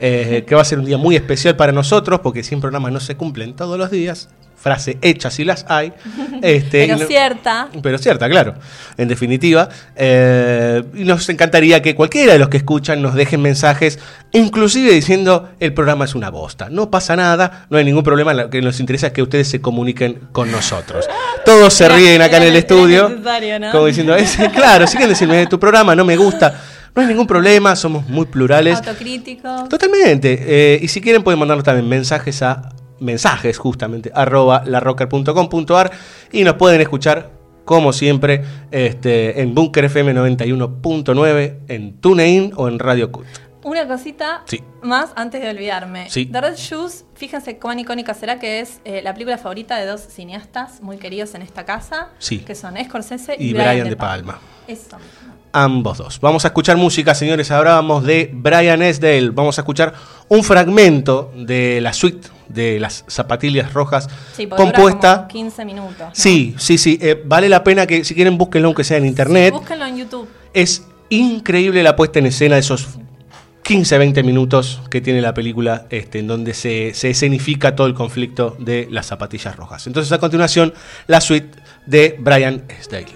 Eh, 0.00 0.44
que 0.46 0.54
va 0.54 0.62
a 0.62 0.64
ser 0.64 0.78
un 0.78 0.84
día 0.84 0.96
muy 0.98 1.16
especial 1.16 1.56
para 1.56 1.72
nosotros, 1.72 2.20
porque 2.20 2.42
100 2.42 2.60
programas 2.60 2.92
no 2.92 3.00
se 3.00 3.16
cumplen 3.16 3.54
todos 3.54 3.78
los 3.78 3.90
días. 3.90 4.28
Frase 4.60 4.98
hecha 5.02 5.30
si 5.30 5.44
las 5.44 5.64
hay. 5.68 5.92
Este, 6.42 6.86
Pero 6.86 6.98
no- 6.98 7.06
cierta. 7.06 7.68
pero 7.82 7.98
cierta, 7.98 8.28
claro, 8.28 8.54
en 8.96 9.08
definitiva. 9.08 9.68
Eh, 9.96 10.82
y 10.94 11.04
nos 11.04 11.28
encantaría 11.28 11.80
que 11.82 11.94
cualquiera 11.96 12.32
de 12.32 12.38
los 12.40 12.48
que 12.48 12.56
escuchan 12.58 13.00
nos 13.02 13.14
dejen 13.14 13.40
mensajes, 13.42 13.98
inclusive 14.32 14.92
diciendo 14.92 15.48
el 15.60 15.72
programa 15.74 16.04
es 16.04 16.14
una 16.14 16.30
bosta. 16.30 16.68
No 16.70 16.90
pasa 16.90 17.14
nada, 17.16 17.66
no 17.70 17.78
hay 17.78 17.84
ningún 17.84 18.02
problema, 18.04 18.34
lo 18.34 18.50
que 18.50 18.60
nos 18.62 18.78
interesa 18.80 19.08
es 19.08 19.12
que 19.12 19.22
ustedes 19.22 19.48
se 19.48 19.60
comuniquen 19.60 20.20
con 20.32 20.50
nosotros. 20.52 21.08
Todos 21.44 21.72
se 21.74 21.88
ríen 21.88 22.22
acá 22.22 22.36
en 22.38 22.44
el 22.44 22.56
estudio, 22.56 23.08
¿no? 23.08 23.70
como 23.72 23.86
diciendo, 23.86 24.14
"Es- 24.16 24.36
claro, 24.54 24.86
siguen 24.86 25.08
decirme 25.08 25.46
tu 25.46 25.58
programa, 25.58 25.94
no 25.96 26.04
me 26.04 26.16
gusta. 26.16 26.60
No 26.94 27.02
hay 27.02 27.08
ningún 27.08 27.26
problema, 27.26 27.76
somos 27.76 28.08
muy 28.08 28.26
plurales. 28.26 28.78
Autocrítico. 28.78 29.68
Totalmente. 29.68 30.38
eh, 30.74 30.78
y 30.82 30.88
si 30.88 31.00
quieren 31.00 31.22
pueden 31.22 31.38
mandarnos 31.38 31.64
también 31.64 31.88
mensajes 31.88 32.42
a 32.42 32.70
mensajes 33.00 33.58
justamente 33.58 34.10
arroba 34.14 34.62
larrocker.com.ar 34.66 35.92
y 36.32 36.42
nos 36.44 36.54
pueden 36.54 36.80
escuchar 36.80 37.30
como 37.64 37.92
siempre 37.92 38.42
este, 38.72 39.40
en 39.40 39.54
Bunker 39.54 39.84
FM 39.84 40.14
91.9 40.14 41.58
en 41.68 42.00
TuneIn 42.00 42.52
o 42.56 42.68
en 42.68 42.78
Radio 42.78 43.12
Cut. 43.12 43.26
Una 43.62 43.86
cosita 43.86 44.42
Sí. 44.46 44.62
más 44.82 45.10
antes 45.16 45.42
de 45.42 45.50
olvidarme. 45.50 46.08
Sí. 46.08 46.26
The 46.26 46.40
Red 46.40 46.56
Shoes, 46.56 47.04
fíjense 47.14 47.58
cuán 47.58 47.78
icónica 47.78 48.14
será 48.14 48.38
que 48.38 48.60
es 48.60 48.80
eh, 48.84 49.02
la 49.02 49.12
película 49.12 49.36
favorita 49.36 49.76
de 49.76 49.84
dos 49.84 50.00
cineastas 50.00 50.80
muy 50.80 50.96
queridos 50.96 51.34
en 51.34 51.42
esta 51.42 51.64
casa. 51.66 52.08
Sí. 52.18 52.38
Que 52.38 52.54
son 52.54 52.74
Scorsese 52.82 53.36
y, 53.38 53.50
Y 53.50 53.52
Brian, 53.52 53.88
De 53.88 53.96
Palma. 53.96 54.34
Palma. 54.34 54.40
Eso. 54.66 54.96
Ambos 55.52 55.98
dos. 55.98 56.20
Vamos 56.20 56.44
a 56.44 56.48
escuchar 56.48 56.76
música, 56.76 57.14
señores. 57.14 57.48
Vamos 57.48 58.04
de 58.04 58.30
Brian 58.32 58.82
Esdale. 58.82 59.30
Vamos 59.30 59.58
a 59.58 59.62
escuchar 59.62 59.94
un 60.28 60.44
fragmento 60.44 61.32
de 61.34 61.80
la 61.80 61.92
suite 61.92 62.28
de 62.48 62.78
las 62.80 63.04
zapatillas 63.08 63.72
rojas 63.72 64.08
Sí, 64.36 64.44
dura 64.44 64.56
compuesta. 64.56 65.16
como 65.16 65.28
15 65.28 65.64
minutos. 65.64 65.98
¿no? 66.00 66.10
Sí, 66.12 66.54
sí, 66.58 66.76
sí. 66.78 66.98
eh, 67.00 67.22
vale 67.24 67.48
la 67.48 67.62
pena 67.64 67.86
que 67.86 68.04
si 68.04 68.14
quieren 68.14 68.36
búsquenlo 68.38 68.68
aunque 68.68 68.84
sea 68.84 68.98
en 68.98 69.06
internet. 69.06 69.52
Búsquenlo 69.54 69.86
en 69.86 69.96
YouTube. 69.98 70.28
Es 70.52 70.84
increíble 71.10 71.82
la 71.82 71.96
puesta 71.96 72.18
en 72.18 72.26
escena 72.26 72.54
de 72.56 72.60
esos 72.60 72.86
15, 73.62 73.98
20 73.98 74.22
minutos 74.22 74.80
que 74.90 75.00
tiene 75.00 75.20
la 75.20 75.34
película, 75.34 75.86
este, 75.90 76.20
en 76.20 76.26
donde 76.26 76.54
se, 76.54 76.92
se 76.94 77.10
escenifica 77.10 77.74
todo 77.76 77.86
el 77.86 77.94
conflicto 77.94 78.56
de 78.58 78.88
las 78.90 79.06
zapatillas 79.06 79.56
rojas. 79.56 79.86
Entonces, 79.86 80.10
a 80.12 80.18
continuación, 80.18 80.72
la 81.06 81.20
suite 81.20 81.58
de 81.86 82.16
Brian 82.18 82.64
Esdale. 82.68 83.06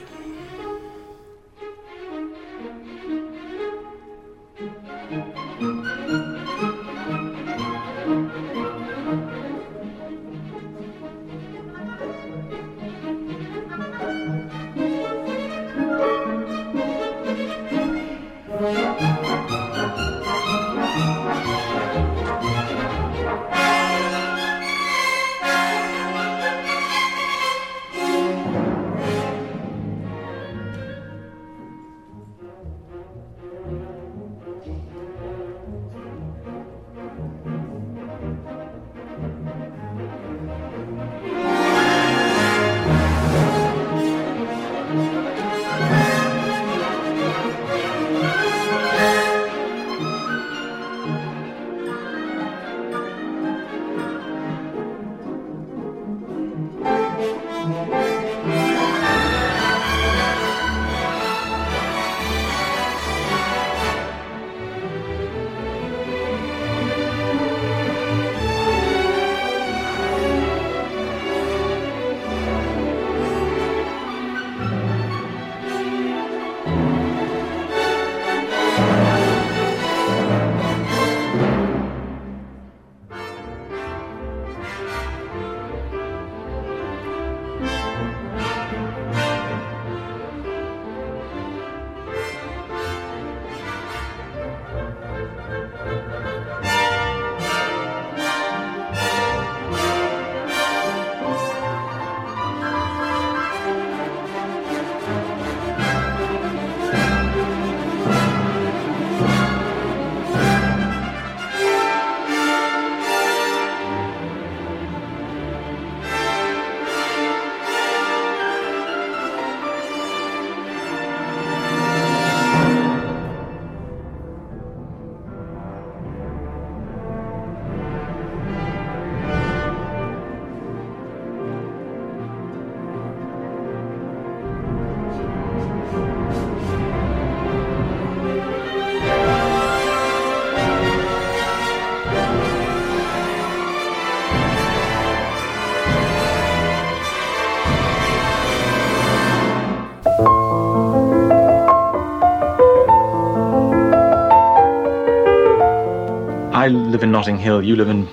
Live 156.93 157.03
in 157.03 157.11
Notting 157.11 157.39
Hill, 157.39 157.63
you 157.63 157.75
live 157.75 157.89
in 157.89 158.07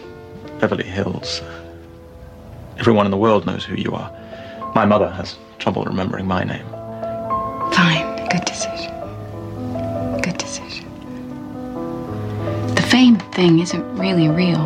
Beverly 0.62 0.86
Hills. 0.86 1.42
Everyone 2.78 3.06
in 3.06 3.12
the 3.12 3.18
world 3.18 3.46
knows 3.46 3.66
who 3.66 3.76
you 3.76 3.92
are. 3.94 4.10
My 4.74 4.86
mother 4.86 5.10
has 5.10 5.38
trouble 5.58 5.84
remembering 5.84 6.26
my 6.26 6.46
name. 6.46 6.66
Fine. 7.74 8.30
Good 8.30 8.46
decision. 8.46 8.94
Good 10.22 10.38
decision. 10.38 10.86
The 12.76 12.82
fame 12.90 13.18
thing 13.34 13.60
isn't 13.60 13.84
really 13.98 14.30
real, 14.30 14.66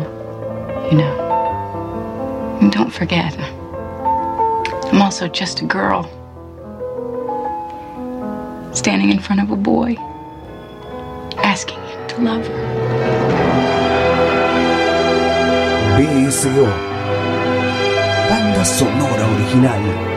you 0.92 0.96
know. 0.96 2.58
And 2.60 2.70
don't 2.70 2.92
forget, 2.92 3.36
I'm 4.92 5.02
also 5.02 5.26
just 5.26 5.60
a 5.60 5.64
girl. 5.64 6.04
Standing 8.72 9.10
in 9.10 9.18
front 9.18 9.42
of 9.42 9.50
a 9.50 9.56
boy, 9.56 9.96
asking 11.38 11.80
him 11.82 12.06
to 12.06 12.20
love 12.20 12.46
her. 12.46 12.73
BSO. 15.96 16.66
Banda 18.28 18.64
sonora 18.64 19.24
original. 19.34 20.14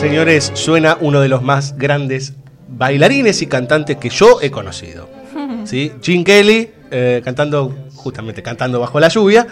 Señores, 0.00 0.52
suena 0.54 0.96
uno 1.00 1.20
de 1.20 1.28
los 1.28 1.42
más 1.42 1.76
grandes 1.76 2.34
bailarines 2.68 3.42
y 3.42 3.48
cantantes 3.48 3.96
que 3.96 4.10
yo 4.10 4.38
he 4.40 4.48
conocido. 4.48 5.08
¿Sí? 5.64 5.92
Gene 6.00 6.22
Kelly, 6.22 6.70
eh, 6.92 7.20
cantando, 7.24 7.74
justamente 7.96 8.40
cantando 8.40 8.78
bajo 8.78 9.00
la 9.00 9.08
lluvia, 9.08 9.48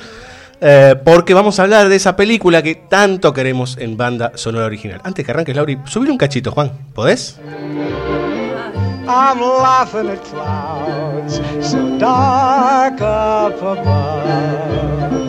eh, 0.61 0.95
porque 1.05 1.35
vamos 1.35 1.59
a 1.59 1.65
hablar 1.65 1.89
de 1.89 1.97
esa 1.97 2.15
película 2.15 2.63
que 2.63 2.77
tanto 2.77 3.33
queremos 3.33 3.77
en 3.79 3.97
banda 3.97 4.33
sonora 4.37 4.67
original. 4.67 5.01
Antes 5.03 5.25
que 5.25 5.33
arranques, 5.33 5.57
Lauri, 5.57 5.79
subir 5.85 6.13
un 6.13 6.17
cachito, 6.17 6.53
Juan, 6.53 6.71
¿podés? 6.95 7.41
I'm 9.09 9.41
laughing 9.41 10.09
at 10.11 10.23
clouds 10.31 11.41
so 11.61 11.99
dark 11.99 13.01
up 13.01 13.61
above. 13.63 15.26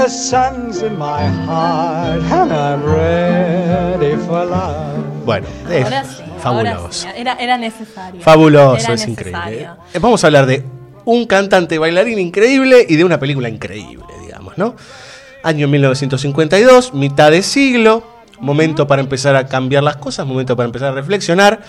The 0.00 0.08
sun's 0.08 0.80
in 0.82 0.96
my 0.98 1.26
heart 1.46 2.22
and 2.32 2.50
I'm 2.52 2.82
ready 2.84 4.16
for 4.26 4.46
love. 4.46 4.96
Bueno, 5.26 5.46
es 5.70 5.84
Ahora 5.84 6.04
sí, 6.04 6.22
ahora 6.42 6.70
fabuloso. 6.72 6.88
sí, 7.02 7.08
Era, 7.16 7.34
era 7.34 7.58
necesario. 7.58 8.20
Fabuloso, 8.22 8.76
Era 8.82 8.94
es 8.94 9.06
necesario. 9.08 9.28
increíble. 9.58 9.68
Eh, 9.92 9.98
Vamos 9.98 10.24
a 10.24 10.28
hablar 10.28 10.46
de 10.46 10.64
un 11.04 11.26
cantante 11.26 11.78
bailarín 11.78 12.18
increíble 12.18 12.86
y 12.88 12.96
de 12.96 13.04
una 13.04 13.18
película 13.20 13.50
increíble, 13.50 14.06
digamos, 14.22 14.56
¿no? 14.56 14.74
Año 15.42 15.68
1952, 15.68 16.94
mitad 16.94 17.30
de 17.30 17.42
siglo, 17.42 18.02
momento 18.38 18.86
para 18.86 19.02
empezar 19.02 19.36
a 19.36 19.46
cambiar 19.48 19.82
las 19.82 19.96
cosas, 19.96 20.26
momento 20.26 20.56
para 20.56 20.64
empezar 20.66 20.88
a 20.88 20.92
reflexionar. 20.92 21.60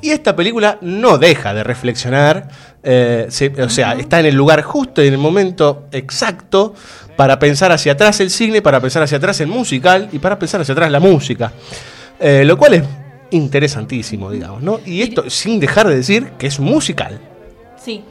Y 0.00 0.10
esta 0.10 0.34
película 0.34 0.78
no 0.80 1.18
deja 1.18 1.54
de 1.54 1.62
reflexionar, 1.64 2.48
eh, 2.82 3.26
se- 3.30 3.62
o 3.62 3.68
sea, 3.68 3.92
está 3.92 4.18
en 4.20 4.26
el 4.26 4.34
lugar 4.34 4.62
justo 4.62 5.02
y 5.02 5.06
en 5.08 5.14
el 5.14 5.18
momento 5.20 5.86
exacto 5.92 6.74
para 7.18 7.36
pensar 7.40 7.72
hacia 7.72 7.94
atrás 7.94 8.20
el 8.20 8.30
cine, 8.30 8.62
para 8.62 8.80
pensar 8.80 9.02
hacia 9.02 9.16
atrás 9.16 9.40
el 9.40 9.48
musical 9.48 10.08
y 10.12 10.20
para 10.20 10.38
pensar 10.38 10.60
hacia 10.60 10.72
atrás 10.72 10.88
la 10.88 11.00
música. 11.00 11.52
Eh, 12.20 12.44
lo 12.44 12.56
cual 12.56 12.74
es 12.74 12.84
interesantísimo, 13.32 14.30
digamos, 14.30 14.62
¿no? 14.62 14.78
Y 14.86 15.02
esto 15.02 15.28
sin 15.28 15.58
dejar 15.58 15.88
de 15.88 15.96
decir 15.96 16.30
que 16.38 16.46
es 16.46 16.60
un 16.60 16.66
musical. 16.66 17.18
Sí, 17.76 18.04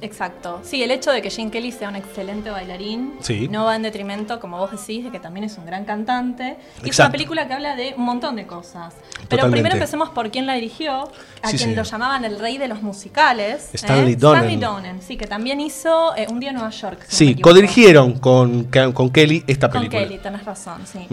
exacto. 0.00 0.60
Sí, 0.64 0.82
el 0.82 0.90
hecho 0.90 1.10
de 1.12 1.22
que 1.22 1.30
Gene 1.30 1.50
Kelly 1.50 1.72
sea 1.72 1.88
un 1.88 1.96
excelente 1.96 2.50
bailarín 2.50 3.14
Sí. 3.20 3.48
no 3.48 3.64
va 3.64 3.76
en 3.76 3.82
detrimento, 3.82 4.40
como 4.40 4.58
vos 4.58 4.70
decís, 4.70 5.04
de 5.04 5.10
que 5.10 5.20
también 5.20 5.44
es 5.44 5.56
un 5.58 5.66
gran 5.66 5.84
cantante. 5.84 6.44
Y 6.44 6.48
es 6.50 6.78
una 6.80 6.86
Exacto. 6.88 7.12
película 7.12 7.46
que 7.46 7.54
habla 7.54 7.76
de 7.76 7.94
un 7.96 8.04
montón 8.04 8.36
de 8.36 8.46
cosas. 8.46 8.94
Pero 9.28 9.50
primero 9.50 9.74
empecemos 9.74 10.10
por 10.10 10.30
quién 10.30 10.46
la 10.46 10.54
dirigió, 10.54 11.02
a 11.42 11.48
Sí, 11.48 11.56
quien 11.56 11.58
señor. 11.70 11.76
lo 11.78 11.82
llamaban 11.84 12.24
el 12.24 12.38
rey 12.38 12.58
de 12.58 12.68
los 12.68 12.82
musicales. 12.82 13.66
¿eh? 13.66 13.70
Stanley 13.74 14.16
Donen. 14.16 14.38
Stanley 14.40 14.56
Donen, 14.60 15.02
sí, 15.02 15.16
que 15.16 15.26
también 15.26 15.60
hizo 15.60 16.14
eh, 16.16 16.26
Un 16.30 16.40
día 16.40 16.50
en 16.50 16.56
Nueva 16.56 16.70
York. 16.70 17.04
si 17.08 17.34
Sí, 17.34 17.40
codirigieron 17.40 18.18
con, 18.18 18.64
con 18.92 19.10
Kelly 19.10 19.44
esta 19.46 19.68
Con 19.70 19.80
película. 19.82 20.02
Kelly, 20.02 20.18
tenés 20.18 20.44
razón, 20.44 20.82
sí. 20.86 21.06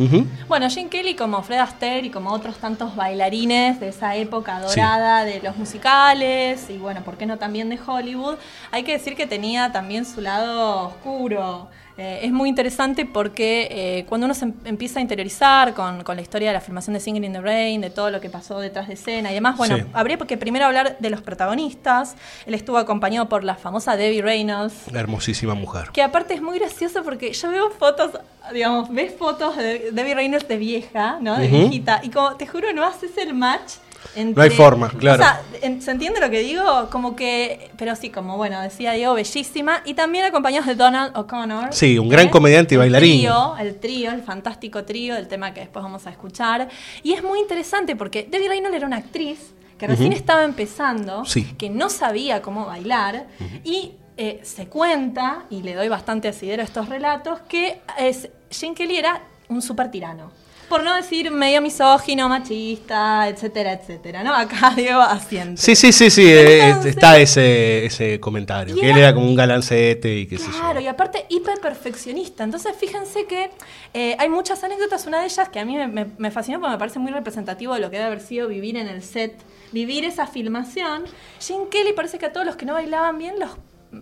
Bueno, 0.48 0.70
Gene 0.70 0.90
Kelly, 0.90 1.16
como 1.16 1.42
Fred 1.44 1.60
Astaire 1.60 2.08
y 2.08 2.10
como 2.10 2.32
otros 2.32 2.58
tantos 2.58 2.96
bailarines 2.96 3.80
de 3.80 3.90
esa 3.90 4.16
época 4.16 4.60
dorada 4.62 5.24
de 5.26 5.42
los 5.42 5.56
musicales 5.58 6.70
y 6.70 6.78
bueno, 6.78 7.02
¿por 7.04 7.18
qué 7.18 7.26
no 7.26 7.38
también 7.38 7.70
de 7.70 7.80
Hollywood? 7.86 8.36
Hay 8.72 8.84
que 8.84 8.94
decir 8.94 9.16
que 9.16 9.28
tenía 9.28 9.72
también 9.72 10.06
su 10.06 10.22
lado 10.22 10.88
oscuro. 10.88 11.70
Eh, 12.00 12.20
es 12.26 12.32
muy 12.32 12.48
interesante 12.48 13.08
porque 13.08 13.68
eh, 13.72 14.06
cuando 14.08 14.26
uno 14.26 14.36
se 14.36 14.46
em- 14.46 14.54
empieza 14.66 15.00
a 15.00 15.02
interiorizar 15.02 15.74
con, 15.74 16.04
con 16.04 16.16
la 16.16 16.22
historia 16.22 16.50
de 16.50 16.54
la 16.54 16.62
filmación 16.62 16.94
de 16.94 17.00
Singing 17.00 17.24
in 17.24 17.34
the 17.34 17.42
Rain, 17.42 17.82
de 17.82 17.90
todo 17.90 18.12
lo 18.12 18.22
que 18.22 18.30
pasó 18.30 18.60
detrás 18.60 18.88
de 18.88 18.94
escena 18.94 19.32
y 19.32 19.34
demás, 19.34 19.58
bueno, 19.58 19.78
Sí. 19.78 19.84
habría 19.94 20.16
que 20.20 20.38
primero 20.38 20.66
hablar 20.66 20.98
de 21.00 21.10
los 21.10 21.22
protagonistas. 21.22 22.16
Él 22.46 22.54
estuvo 22.54 22.78
acompañado 22.78 23.28
por 23.30 23.44
la 23.44 23.56
famosa 23.56 23.98
Debbie 23.98 24.22
Reynolds, 24.22 24.76
Hermosísima 24.94 25.56
mujer. 25.56 25.90
que 25.92 26.04
aparte 26.04 26.36
es 26.36 26.42
muy 26.44 26.60
gracioso 26.60 27.02
porque 27.04 27.34
yo 27.34 27.50
veo 27.50 27.72
fotos, 27.72 28.12
digamos, 28.54 28.94
ves 28.94 29.16
fotos 29.18 29.58
de 29.58 29.90
Debbie 29.92 30.14
Reynolds 30.14 30.48
de 30.48 30.58
vieja, 30.58 31.18
¿no? 31.20 31.36
De 31.36 31.48
viejita. 31.48 32.02
Y 32.04 32.10
como 32.12 32.36
te 32.36 32.46
juro, 32.46 32.72
no 32.74 32.84
haces 32.86 33.18
el 33.18 33.34
match. 33.34 33.74
Entre, 34.16 34.36
No 34.36 34.42
hay 34.42 34.50
forma, 34.50 34.90
claro. 34.90 35.22
O 35.24 35.26
sea, 35.26 35.42
¿se 35.82 35.92
entiende 35.92 36.20
lo 36.20 36.30
que 36.30 36.40
digo? 36.40 36.90
Como 36.92 37.16
que, 37.16 37.70
pero 37.78 37.96
sí, 37.96 38.10
como 38.10 38.36
bueno, 38.38 38.62
decía 38.62 38.94
Diego, 38.94 39.14
bellísima. 39.14 39.82
Y 39.86 39.94
también 39.94 40.26
acompañados 40.26 40.66
de 40.68 40.76
Donald 40.76 41.16
O'Connor. 41.16 41.70
Sí, 41.74 42.00
un 42.00 42.10
gran 42.10 42.30
comediante 42.30 42.74
y 42.74 42.78
El 42.78 42.80
bailarín. 42.80 43.20
trío, 43.20 43.56
el 43.58 43.76
trío, 43.80 44.12
el 44.12 44.24
fantástico 44.24 44.84
trío, 44.86 45.16
el 45.18 45.28
tema 45.28 45.54
que 45.54 45.60
después 45.62 45.84
vamos 45.84 46.08
a 46.08 46.10
escuchar. 46.10 46.68
Y 47.04 47.14
es 47.14 47.24
muy 47.24 47.40
interesante 47.40 47.96
porque 47.96 48.28
Debbie 48.30 48.50
Reynolds 48.50 48.76
era 48.78 48.88
una 48.88 48.98
actriz 48.98 49.54
que 49.78 49.86
recién 49.86 50.12
estaba 50.14 50.44
empezando, 50.44 51.24
Sí. 51.26 51.44
que 51.58 51.70
no 51.70 51.90
sabía 51.92 52.42
cómo 52.42 52.66
bailar 52.66 53.28
y 53.64 53.92
eh, 54.18 54.40
se 54.42 54.66
cuenta, 54.68 55.44
y 55.52 55.62
le 55.62 55.76
doy 55.76 55.90
bastante 55.90 56.28
asidero 56.28 56.64
a 56.64 56.66
estos 56.66 56.90
relatos, 56.90 57.40
que 57.48 57.82
es, 58.00 58.30
Gene 58.50 58.74
Kelly 58.74 58.98
era 58.98 59.22
un 59.50 59.62
super 59.62 59.92
tirano. 59.92 60.32
Por 60.70 60.84
no 60.84 60.94
decir 60.96 61.32
medio 61.32 61.62
misógino, 61.62 62.28
machista, 62.28 63.28
etcétera, 63.30 63.72
etcétera, 63.74 64.22
¿no? 64.24 64.36
Acá 64.36 64.72
Diego 64.76 65.00
asiente. 65.02 65.62
Sí, 65.62 65.76
sí, 65.76 65.94
sí, 65.94 66.10
sí, 66.10 66.26
eh, 66.26 66.68
Entonces- 66.68 66.92
está 66.96 67.18
ese, 67.18 67.86
ese 67.86 68.20
comentario. 68.20 68.76
Que 68.76 68.82
él 68.82 68.88
era- 68.98 69.00
era 69.00 69.14
como 69.14 69.28
un 69.28 69.36
galancete 69.36 70.14
y 70.14 70.28
qué 70.28 70.38
sé 70.38 70.52
yo. 70.52 70.60
Claro, 70.60 70.80
y 70.82 70.88
aparte 70.88 71.26
hiper 71.30 71.60
perfeccionista. 71.62 72.44
Entonces, 72.44 72.74
fíjense 72.78 73.26
que 73.26 73.50
eh, 73.94 74.16
hay 74.20 74.28
muchas 74.30 74.64
anécdotas. 74.64 75.08
Una 75.08 75.20
de 75.22 75.26
ellas 75.28 75.48
que 75.50 75.60
a 75.60 75.66
mí 75.66 75.76
me, 75.78 75.88
me- 75.88 76.08
me 76.18 76.32
fascinó 76.32 76.60
porque 76.60 76.72
me 76.74 76.78
parece 76.80 77.00
muy 77.00 77.12
representativo 77.14 77.74
de 77.74 77.80
lo 77.80 77.90
que 77.90 77.96
debe 77.98 78.08
haber 78.08 78.22
sido 78.22 78.48
vivir 78.50 78.76
en 78.76 78.88
el 78.88 79.04
set, 79.04 79.36
vivir 79.72 80.04
esa 80.04 80.28
filmación. 80.28 81.06
Gene 81.40 81.70
Kelly 81.72 81.94
parece 81.94 82.18
que 82.20 82.26
a 82.26 82.34
todos 82.34 82.46
los 82.46 82.56
que 82.58 82.66
no 82.66 82.74
bailaban 82.74 83.18
bien 83.18 83.40
los 83.40 83.52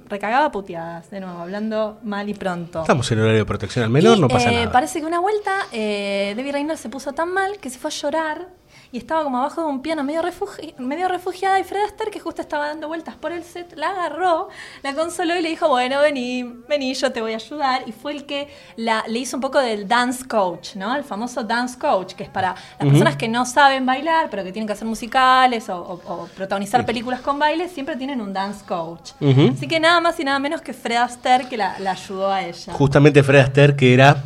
recagaba 0.08 0.52
puteadas, 0.52 1.10
de 1.10 1.20
nuevo, 1.20 1.40
hablando 1.40 2.00
mal 2.04 2.30
y 2.30 2.34
pronto. 2.34 2.82
Estamos 2.82 3.12
en 3.12 3.20
horario 3.20 3.40
de 3.40 3.46
protección 3.46 3.86
al 3.86 3.92
menor, 3.92 4.18
Y, 4.18 4.22
no 4.22 4.28
pasa 4.28 4.52
eh, 4.52 4.56
nada. 4.56 4.72
Parece 4.72 5.00
que 5.00 5.06
una 5.06 5.20
vuelta 5.20 5.68
eh, 5.72 6.34
Debbie 6.36 6.52
Reynolds 6.52 6.82
se 6.82 6.90
puso 6.90 7.14
tan 7.14 7.32
mal 7.32 7.58
que 7.60 7.70
se 7.70 7.80
fue 7.80 7.90
a 7.90 7.94
llorar 7.94 8.48
y 8.92 8.98
estaba 8.98 9.24
como 9.24 9.38
abajo 9.38 9.62
de 9.62 9.68
un 9.68 9.82
piano 9.82 10.04
medio, 10.04 10.22
refugi- 10.22 10.76
medio 10.78 11.08
refugiada 11.08 11.60
y 11.60 11.64
Fred 11.64 11.84
Astaire, 11.86 12.12
que 12.12 12.20
justo 12.20 12.42
estaba 12.42 12.68
dando 12.68 12.88
vueltas 12.88 13.16
por 13.16 13.32
el 13.32 13.44
set, 13.44 13.74
la 13.76 13.90
agarró, 13.90 14.50
la 14.84 14.94
consoló 14.94 15.36
y 15.38 15.42
le 15.42 15.50
dijo, 15.50 15.68
bueno, 15.70 16.00
vení, 16.02 16.44
vení, 16.68 16.94
yo 16.94 17.12
te 17.12 17.22
voy 17.22 17.34
a 17.34 17.36
ayudar. 17.36 17.84
Y 17.88 17.92
fue 17.92 18.12
el 18.14 18.26
que 18.26 18.48
la, 18.78 19.04
le 19.08 19.20
hizo 19.20 19.38
un 19.38 19.42
poco 19.42 19.60
del 19.60 19.88
dance 19.88 20.26
coach, 20.28 20.76
¿no? 20.76 20.96
El 20.96 21.04
famoso 21.04 21.44
dance 21.44 21.78
coach, 21.78 22.14
que 22.14 22.24
es 22.24 22.30
para 22.30 22.56
las 22.80 22.88
personas 22.90 23.16
que 23.16 23.28
no 23.28 23.46
saben 23.46 23.86
bailar, 23.86 24.30
pero 24.30 24.44
que 24.44 24.52
tienen 24.52 24.68
que 24.68 24.74
hacer 24.74 24.88
musicales 24.88 25.68
o, 25.70 25.78
o- 25.82 26.14
o 26.14 26.28
protagonizar 26.36 26.86
películas 26.86 27.22
con 27.22 27.40
baile, 27.40 27.68
siempre 27.70 27.96
tienen 27.96 28.22
un 28.22 28.34
dance 28.34 28.66
coach. 28.66 29.12
Así 29.56 29.68
que 29.68 29.80
nada 29.80 30.00
más 30.02 30.20
y 30.20 30.24
nada 30.24 30.40
menos 30.40 30.62
que 30.62 30.74
Fred 30.74 30.98
Astaire 30.98 31.48
que 31.50 31.58
la, 31.58 31.78
la 31.80 31.92
ayudó 31.92 32.32
a 32.32 32.44
ella. 32.44 32.74
Justamente 32.74 33.24
Fred 33.24 33.40
Astaire, 33.42 33.76
que 33.76 33.94
era 33.94 34.18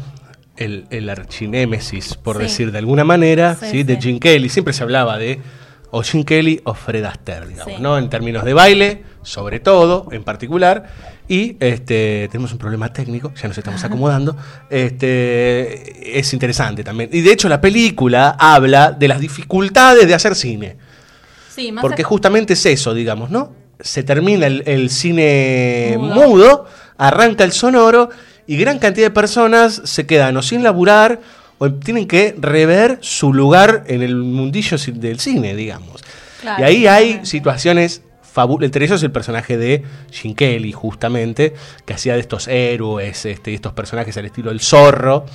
el, 0.59 0.85
el 0.91 1.09
archinémesis, 1.09 2.15
por 2.15 2.37
Sí. 2.37 2.43
decir 2.43 2.71
de 2.71 2.77
alguna 2.77 3.03
manera, 3.03 3.55
Sí, 3.59 3.65
¿sí? 3.71 3.83
de. 3.83 3.99
Gene 3.99 4.19
Kelly. 4.19 4.49
Siempre 4.49 4.73
se 4.73 4.83
hablaba 4.83 5.17
de 5.17 5.39
o 5.91 6.03
Gene 6.03 6.23
Kelly 6.25 6.61
o 6.65 6.73
Fred 6.75 7.03
Astaire, 7.03 7.47
digamos. 7.47 7.79
¿no? 7.79 7.97
En 7.97 8.09
términos 8.09 8.43
de 8.45 8.53
baile, 8.53 9.03
sobre 9.23 9.59
todo, 9.59 10.07
en 10.11 10.23
particular. 10.23 10.85
Y 11.27 11.57
este, 11.59 12.27
tenemos 12.31 12.51
un 12.51 12.57
problema 12.57 12.91
técnico, 12.93 13.31
ya 13.39 13.47
nos 13.47 13.57
estamos 13.57 13.83
acomodando. 13.83 14.35
Este, 15.03 16.19
es 16.19 16.33
interesante 16.33 16.83
también. 16.83 17.09
Y 17.13 17.21
de 17.21 17.31
hecho, 17.31 17.47
la 17.49 17.61
película 17.61 18.35
habla 18.39 18.91
de 18.91 19.07
las 19.07 19.19
dificultades 19.19 20.07
de 20.07 20.13
hacer 20.13 20.35
cine. 20.35 20.77
Sí, 21.53 21.71
más 21.71 21.81
Porque 21.81 22.03
justamente 22.03 22.53
es 22.53 22.65
eso, 22.65 22.93
digamos, 22.93 23.29
¿no? 23.29 23.53
Se 23.79 24.03
termina 24.03 24.47
el, 24.47 24.63
el 24.65 24.89
cine 24.89 25.95
Mudo. 25.97 26.15
mudo. 26.27 26.65
arranca 26.97 27.43
el 27.43 27.51
sonoro 27.51 28.09
y 28.49 28.57
gran 28.57 28.79
cantidad 28.79 29.05
de 29.05 29.11
personas 29.11 29.79
se 29.85 30.07
quedan 30.07 30.35
o 30.35 30.41
sin 30.41 30.63
laburar 30.63 31.21
o 31.59 31.71
tienen 31.71 32.07
que 32.07 32.33
rever 32.35 32.97
su 32.99 33.31
lugar 33.31 33.83
en 33.85 34.01
el 34.01 34.15
mundillo 34.15 34.75
del 34.95 35.19
cine, 35.19 35.55
digamos. 35.55 36.03
Claro, 36.41 36.59
y 36.59 36.65
ahí 36.65 36.87
hay 36.87 37.19
situaciones 37.27 38.01
fabulosas. 38.23 38.65
Entre 38.65 38.85
ellos 38.85 39.03
el 39.03 39.11
personaje 39.11 39.55
de 39.55 39.83
Gene 40.09 40.33
Kelly, 40.33 40.71
justamente, 40.71 41.53
que 41.85 41.93
hacía 41.93 42.15
de 42.15 42.21
estos 42.21 42.47
héroes, 42.47 43.23
este, 43.27 43.53
estos 43.53 43.73
personajes 43.73 44.17
al 44.17 44.25
estilo 44.25 44.49
del 44.49 44.61
zorro, 44.61 45.27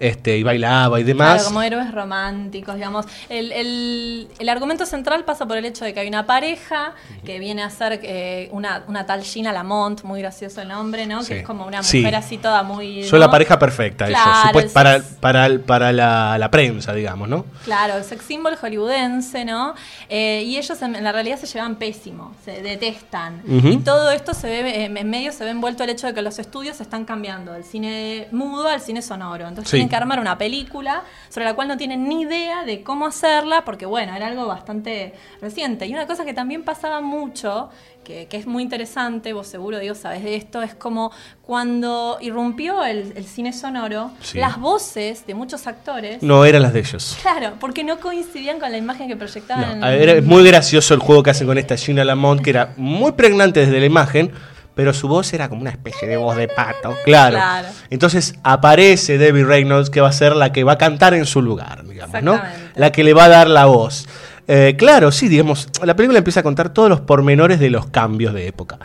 este, 0.00 0.36
y 0.38 0.42
bailaba 0.42 0.98
y 1.00 1.04
demás. 1.04 1.34
Claro, 1.34 1.44
como 1.48 1.62
héroes 1.62 1.92
románticos, 1.92 2.74
digamos. 2.74 3.06
El, 3.28 3.52
el- 3.52 4.28
el 4.38 4.48
argumento 4.48 4.86
central 4.86 5.24
pasa 5.24 5.46
por 5.46 5.56
el 5.56 5.64
hecho 5.64 5.84
de 5.84 5.94
que 5.94 6.00
hay 6.00 6.08
una 6.08 6.26
pareja 6.26 6.94
que 7.24 7.38
viene 7.38 7.62
a 7.62 7.70
ser 7.70 8.00
eh, 8.02 8.48
una, 8.52 8.82
una 8.88 9.06
tal 9.06 9.22
Gina 9.22 9.52
Lamont, 9.52 10.02
muy 10.02 10.20
gracioso 10.20 10.60
el 10.62 10.68
nombre, 10.68 11.06
¿no? 11.06 11.22
Sí. 11.22 11.28
Que 11.28 11.38
es 11.40 11.46
como 11.46 11.66
una 11.66 11.82
Sí. 11.82 11.98
mujer 11.98 12.16
así 12.16 12.38
toda 12.38 12.62
muy... 12.62 13.04
Son 13.04 13.18
¿no? 13.20 13.26
la 13.26 13.30
pareja 13.30 13.58
perfecta, 13.58 14.06
ellos, 14.08 14.20
Claro, 14.22 14.48
supuest- 14.58 14.64
el 14.66 14.70
para, 14.72 15.02
para, 15.20 15.58
para 15.66 15.92
la, 15.92 16.36
la 16.38 16.50
prensa, 16.50 16.92
digamos, 16.92 17.28
¿no? 17.28 17.46
Claro, 17.64 17.96
el 17.96 18.04
sex 18.04 18.24
symbol 18.24 18.56
hollywoodense, 18.56 19.44
¿no? 19.44 19.74
Eh, 20.08 20.42
y 20.46 20.56
ellos 20.56 20.80
en, 20.82 20.94
en 20.96 21.04
la 21.04 21.12
realidad 21.12 21.38
se 21.38 21.46
llevan 21.46 21.76
pésimo, 21.76 22.34
se 22.44 22.62
detestan. 22.62 23.42
Y 23.46 23.78
todo 23.78 24.10
esto 24.10 24.34
se 24.34 24.48
ve, 24.48 24.84
eh, 24.84 24.92
en 24.94 25.10
medio 25.10 25.32
se 25.32 25.44
ve 25.44 25.50
envuelto 25.50 25.84
el 25.84 25.90
hecho 25.90 26.06
de 26.06 26.14
que 26.14 26.22
los 26.22 26.38
estudios 26.38 26.76
se 26.76 26.82
están 26.82 27.04
cambiando 27.04 27.52
del 27.52 27.64
cine 27.64 28.28
mudo 28.32 28.68
al 28.68 28.80
cine 28.80 29.02
sonoro. 29.02 29.46
Entonces 29.48 29.70
Sí. 29.70 29.81
Tienen 29.82 29.88
que 29.90 29.96
armar 29.96 30.20
una 30.20 30.38
película 30.38 31.02
sobre 31.28 31.46
la 31.46 31.54
cual 31.54 31.68
no 31.68 31.76
tienen 31.76 32.08
ni 32.08 32.22
idea 32.22 32.64
de 32.64 32.82
cómo 32.82 33.06
hacerla, 33.06 33.64
porque 33.64 33.86
bueno, 33.86 34.14
era 34.14 34.26
algo 34.26 34.46
bastante 34.46 35.14
reciente. 35.40 35.86
Y 35.86 35.92
una 35.92 36.06
cosa 36.06 36.24
que 36.24 36.34
también 36.34 36.62
pasaba 36.64 37.00
mucho, 37.00 37.70
que, 38.04 38.26
que 38.26 38.36
es 38.36 38.46
muy 38.46 38.62
interesante, 38.62 39.32
vos 39.32 39.46
seguro, 39.46 39.78
Dios, 39.78 39.98
sabes 39.98 40.24
de 40.24 40.34
esto, 40.36 40.60
es 40.62 40.74
como 40.74 41.12
cuando 41.42 42.18
irrumpió 42.20 42.82
el, 42.84 43.12
el 43.16 43.24
cine 43.26 43.52
sonoro, 43.52 44.10
Sí. 44.20 44.38
las 44.38 44.58
voces 44.58 45.26
de 45.26 45.34
muchos 45.34 45.66
actores... 45.66 46.22
No 46.22 46.44
eran 46.44 46.62
las 46.62 46.72
de 46.72 46.80
ellos. 46.80 47.18
Claro, 47.22 47.52
porque 47.60 47.84
no 47.84 47.98
coincidían 48.00 48.58
con 48.58 48.72
la 48.72 48.78
imagen 48.78 49.06
que 49.08 49.16
proyectaban. 49.16 49.80
No, 49.80 49.88
en- 49.88 50.00
era 50.02 50.12
es 50.12 50.24
muy 50.24 50.42
gracioso 50.44 50.94
el 50.94 51.00
juego 51.00 51.22
que 51.22 51.30
hacen 51.30 51.46
con 51.46 51.58
esta 51.58 51.76
Gina 51.76 52.04
Lamont, 52.04 52.40
que 52.40 52.50
era 52.50 52.72
muy 52.76 53.12
pregnante 53.12 53.60
desde 53.60 53.78
la 53.80 53.86
imagen, 53.86 54.32
pero 54.74 54.92
su 54.94 55.08
voz 55.08 55.32
era 55.34 55.48
como 55.48 55.60
una 55.60 55.70
especie 55.70 56.08
de 56.08 56.16
voz 56.16 56.36
de 56.36 56.48
pato. 56.48 56.94
Claro. 57.04 57.36
Claro. 57.36 57.68
Entonces 57.90 58.34
aparece 58.42 59.18
Debbie 59.18 59.44
Reynolds, 59.44 59.90
que 59.90 60.00
va 60.00 60.08
a 60.08 60.12
ser 60.12 60.34
la 60.36 60.52
que 60.52 60.64
va 60.64 60.72
a 60.72 60.78
cantar 60.78 61.14
en 61.14 61.26
su 61.26 61.42
lugar, 61.42 61.84
digamos, 61.86 62.22
¿no? 62.22 62.40
La 62.76 62.90
que 62.92 63.04
le 63.04 63.12
va 63.14 63.24
a 63.24 63.28
dar 63.28 63.48
la 63.48 63.66
voz. 63.66 64.06
Eh, 64.48 64.74
claro, 64.76 65.12
sí, 65.12 65.28
digamos, 65.28 65.68
la 65.84 65.94
película 65.94 66.18
empieza 66.18 66.40
a 66.40 66.42
contar 66.42 66.70
todos 66.74 66.88
los 66.88 67.00
pormenores 67.00 67.60
de 67.60 67.70
los 67.70 67.86
cambios 67.86 68.34
de 68.34 68.48
época. 68.48 68.78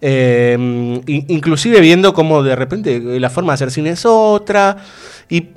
Eh, 0.00 0.56
in- 0.58 1.24
inclusive 1.28 1.80
viendo 1.80 2.12
cómo 2.12 2.42
de 2.42 2.56
repente 2.56 3.00
la 3.20 3.30
forma 3.30 3.52
de 3.52 3.54
hacer 3.54 3.70
cine 3.70 3.90
es 3.90 4.04
otra. 4.04 4.76
Y 5.28 5.48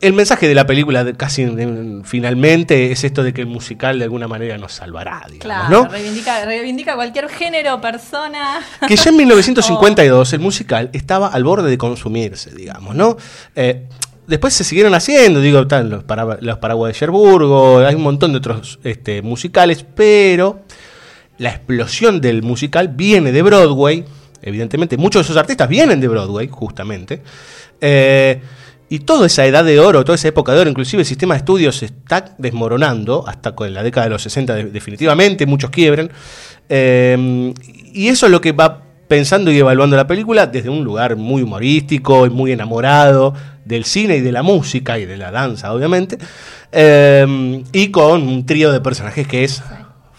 el 0.00 0.12
mensaje 0.12 0.48
de 0.48 0.54
la 0.54 0.66
película, 0.66 1.04
de- 1.04 1.14
casi 1.14 1.42
en- 1.42 2.02
finalmente, 2.04 2.92
es 2.92 3.04
esto 3.04 3.22
de 3.22 3.32
que 3.32 3.40
el 3.42 3.46
musical 3.46 3.98
de 3.98 4.04
alguna 4.04 4.28
manera 4.28 4.58
nos 4.58 4.72
salvará, 4.72 5.22
digamos, 5.30 5.40
Claro, 5.40 5.68
¿no? 5.68 5.88
reivindica, 5.88 6.44
reivindica 6.44 6.94
cualquier 6.94 7.28
género, 7.28 7.80
persona. 7.80 8.60
Que 8.86 8.96
ya 8.96 9.10
en 9.10 9.16
1952 9.18 10.32
el 10.32 10.40
musical 10.40 10.90
estaba 10.92 11.28
al 11.28 11.44
borde 11.44 11.70
de 11.70 11.78
consumirse, 11.78 12.54
digamos, 12.54 12.94
¿no? 12.94 13.16
Eh, 13.54 13.86
después 14.26 14.54
se 14.54 14.64
siguieron 14.64 14.94
haciendo, 14.94 15.40
digo, 15.40 15.60
están 15.60 15.88
los, 15.90 16.04
para- 16.04 16.38
los 16.40 16.58
Paraguay 16.58 16.92
de 16.92 16.98
Cherburgo, 16.98 17.78
hay 17.78 17.94
un 17.94 18.02
montón 18.02 18.32
de 18.32 18.38
otros 18.38 18.78
este, 18.84 19.22
musicales, 19.22 19.84
pero 19.94 20.62
la 21.38 21.50
explosión 21.50 22.20
del 22.20 22.42
musical 22.42 22.88
viene 22.88 23.30
de 23.32 23.42
Broadway, 23.42 24.04
evidentemente, 24.42 24.96
muchos 24.96 25.20
de 25.20 25.24
esos 25.24 25.36
artistas 25.36 25.68
vienen 25.68 26.00
de 26.00 26.08
Broadway, 26.08 26.48
justamente. 26.50 27.22
Eh, 27.80 28.40
y 28.88 29.00
toda 29.00 29.26
esa 29.26 29.44
edad 29.46 29.64
de 29.64 29.80
oro, 29.80 30.04
toda 30.04 30.14
esa 30.16 30.28
época 30.28 30.52
de 30.52 30.60
oro, 30.60 30.70
inclusive 30.70 31.02
el 31.02 31.06
sistema 31.06 31.34
de 31.34 31.38
estudios 31.38 31.76
se 31.76 31.86
está 31.86 32.36
desmoronando, 32.38 33.24
hasta 33.26 33.54
con 33.54 33.72
la 33.74 33.82
década 33.82 34.06
de 34.06 34.10
los 34.10 34.22
60 34.22 34.54
de- 34.54 34.64
definitivamente, 34.66 35.44
muchos 35.46 35.70
quiebran. 35.70 36.10
Eh, 36.68 37.52
y 37.92 38.08
eso 38.08 38.26
es 38.26 38.32
lo 38.32 38.40
que 38.40 38.52
va 38.52 38.82
pensando 39.08 39.50
y 39.52 39.58
evaluando 39.58 39.96
la 39.96 40.06
película 40.06 40.46
desde 40.46 40.68
un 40.68 40.82
lugar 40.84 41.16
muy 41.16 41.42
humorístico 41.42 42.26
y 42.26 42.30
muy 42.30 42.52
enamorado 42.52 43.34
del 43.64 43.84
cine 43.84 44.16
y 44.16 44.20
de 44.20 44.32
la 44.32 44.42
música 44.42 44.98
y 44.98 45.06
de 45.06 45.16
la 45.16 45.30
danza, 45.30 45.72
obviamente. 45.72 46.18
Eh, 46.72 47.62
y 47.72 47.88
con 47.90 48.22
un 48.22 48.46
trío 48.46 48.72
de 48.72 48.80
personajes 48.80 49.26
que 49.26 49.44
es 49.44 49.62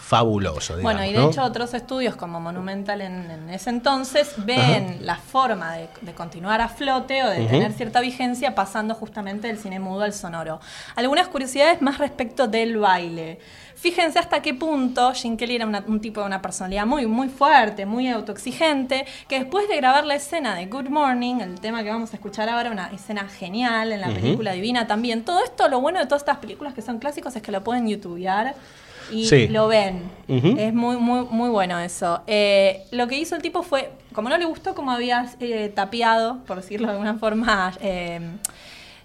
fabuloso. 0.07 0.77
Bueno, 0.81 0.99
y 1.01 1.07
de 1.07 1.07
digamos, 1.09 1.35
¿no? 1.35 1.41
hecho 1.43 1.49
otros 1.49 1.73
estudios 1.73 2.15
como 2.15 2.39
Monumental 2.39 3.01
en, 3.01 3.29
en 3.29 3.49
ese 3.49 3.69
entonces 3.69 4.33
ven 4.37 4.99
la 5.01 5.15
forma 5.17 5.73
de, 5.73 5.89
de 6.01 6.13
continuar 6.13 6.61
a 6.61 6.69
flote 6.69 7.23
o 7.23 7.29
de 7.29 7.45
tener 7.45 7.73
cierta 7.73 7.99
vigencia 7.99 8.55
pasando 8.55 8.95
justamente 8.95 9.47
del 9.47 9.57
cine 9.57 9.79
mudo 9.79 10.03
al 10.03 10.13
sonoro. 10.13 10.59
Algunas 10.95 11.27
curiosidades 11.27 11.81
más 11.81 11.97
respecto 11.97 12.47
del 12.47 12.77
baile. 12.77 13.39
Fíjense 13.75 14.17
hasta 14.17 14.41
qué 14.41 14.53
punto 14.55 15.11
Kelly 15.37 15.55
era 15.57 15.65
una- 15.67 15.83
un 15.85 15.99
tipo 16.01 16.21
de 16.21 16.25
una 16.25 16.41
personalidad 16.41 16.85
muy, 16.87 17.05
muy 17.05 17.27
fuerte, 17.29 17.85
muy 17.85 18.07
autoexigente, 18.07 19.05
que 19.27 19.39
después 19.39 19.67
de 19.67 19.75
grabar 19.75 20.03
la 20.05 20.15
escena 20.15 20.55
de 20.55 20.65
Good 20.65 20.87
Morning, 20.89 21.41
el 21.41 21.59
tema 21.59 21.83
que 21.83 21.89
vamos 21.91 22.11
a 22.13 22.15
escuchar 22.15 22.49
ahora, 22.49 22.71
una 22.71 22.87
escena 22.87 23.27
genial 23.29 23.91
en 23.91 24.01
la 24.01 24.07
película 24.07 24.53
Divina 24.53 24.87
también, 24.87 25.23
todo 25.25 25.43
esto, 25.43 25.67
lo 25.67 25.79
bueno 25.79 25.99
de 25.99 26.05
todas 26.05 26.21
estas 26.23 26.37
películas 26.37 26.73
que 26.73 26.81
son 26.81 26.97
clásicos 26.97 27.35
es 27.35 27.41
que 27.43 27.51
lo 27.51 27.63
pueden 27.63 27.87
youtubear 27.87 28.55
y 29.11 29.25
Sí. 29.25 29.47
lo 29.47 29.67
ven. 29.67 30.09
Es 30.27 30.73
muy, 30.73 30.97
muy, 30.97 31.25
muy 31.29 31.49
bueno 31.49 31.79
eso. 31.79 32.21
Eh, 32.27 32.83
lo 32.91 33.07
que 33.07 33.17
hizo 33.17 33.35
el 33.35 33.41
tipo 33.41 33.63
fue, 33.63 33.91
como 34.13 34.27
no 34.29 34.37
le 34.37 34.45
gustó 34.45 34.75
como 34.75 34.91
había 34.91 35.25
eh, 35.39 35.71
tapeado, 35.73 36.39
por 36.45 36.57
decirlo 36.57 36.87
de 36.87 36.93
alguna 36.93 37.15
forma, 37.15 37.73
eh, 37.81 38.19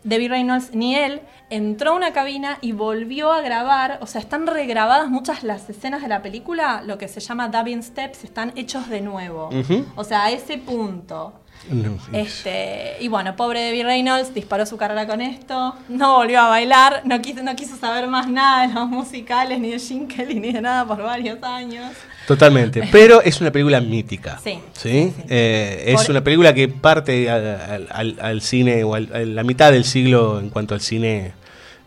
Debbie 0.04 0.28
Reynolds, 0.28 0.74
ni 0.74 0.96
él, 0.96 1.20
entró 1.48 1.92
a 1.92 1.94
una 1.94 2.12
cabina 2.12 2.58
y 2.60 2.72
volvió 2.72 3.30
a 3.30 3.40
grabar, 3.40 3.98
o 4.00 4.06
sea, 4.06 4.20
están 4.20 4.46
regrabadas 4.48 5.08
muchas 5.10 5.44
las 5.44 5.70
escenas 5.70 6.02
de 6.02 6.08
la 6.08 6.22
película, 6.22 6.82
lo 6.84 6.98
que 6.98 7.06
se 7.06 7.20
llama 7.20 7.48
dubbing 7.48 7.82
steps, 7.84 8.24
están 8.24 8.52
hechos 8.56 8.88
de 8.88 9.00
nuevo. 9.00 9.50
O 9.94 10.02
sea, 10.02 10.24
a 10.24 10.30
ese 10.32 10.58
punto. 10.58 11.34
No, 11.70 11.96
Este, 12.12 12.96
y 13.00 13.08
bueno, 13.08 13.36
pobre 13.36 13.60
Debbie 13.60 13.84
Reynolds 13.84 14.34
disparó 14.34 14.66
su 14.66 14.76
carrera 14.76 15.06
con 15.06 15.20
esto, 15.20 15.74
no 15.88 16.16
volvió 16.16 16.40
a 16.40 16.48
bailar, 16.48 17.02
no 17.04 17.20
quiso, 17.22 17.42
no 17.42 17.54
quiso 17.54 17.76
saber 17.76 18.08
más 18.08 18.28
nada 18.28 18.66
de 18.66 18.74
los 18.74 18.88
musicales, 18.88 19.60
ni 19.60 19.70
de 19.70 20.06
Kelly, 20.08 20.40
ni 20.40 20.52
de 20.52 20.60
nada 20.60 20.84
por 20.86 21.02
varios 21.02 21.42
años. 21.42 21.92
Totalmente, 22.26 22.88
pero 22.92 23.22
es 23.22 23.40
una 23.40 23.50
película 23.52 23.80
mítica. 23.80 24.38
Sí, 24.42 25.12
Eh, 25.28 25.84
es 25.86 26.02
Por- 26.02 26.10
una 26.10 26.24
película 26.24 26.52
que 26.52 26.68
parte 26.68 27.30
al, 27.30 27.86
al- 27.90 28.18
al 28.20 28.40
cine 28.42 28.82
o 28.84 28.94
al- 28.94 29.10
a 29.14 29.18
la 29.20 29.42
mitad 29.44 29.70
del 29.72 29.84
siglo 29.84 30.40
en 30.40 30.50
cuanto 30.50 30.74
al 30.74 30.80
cine. 30.80 31.32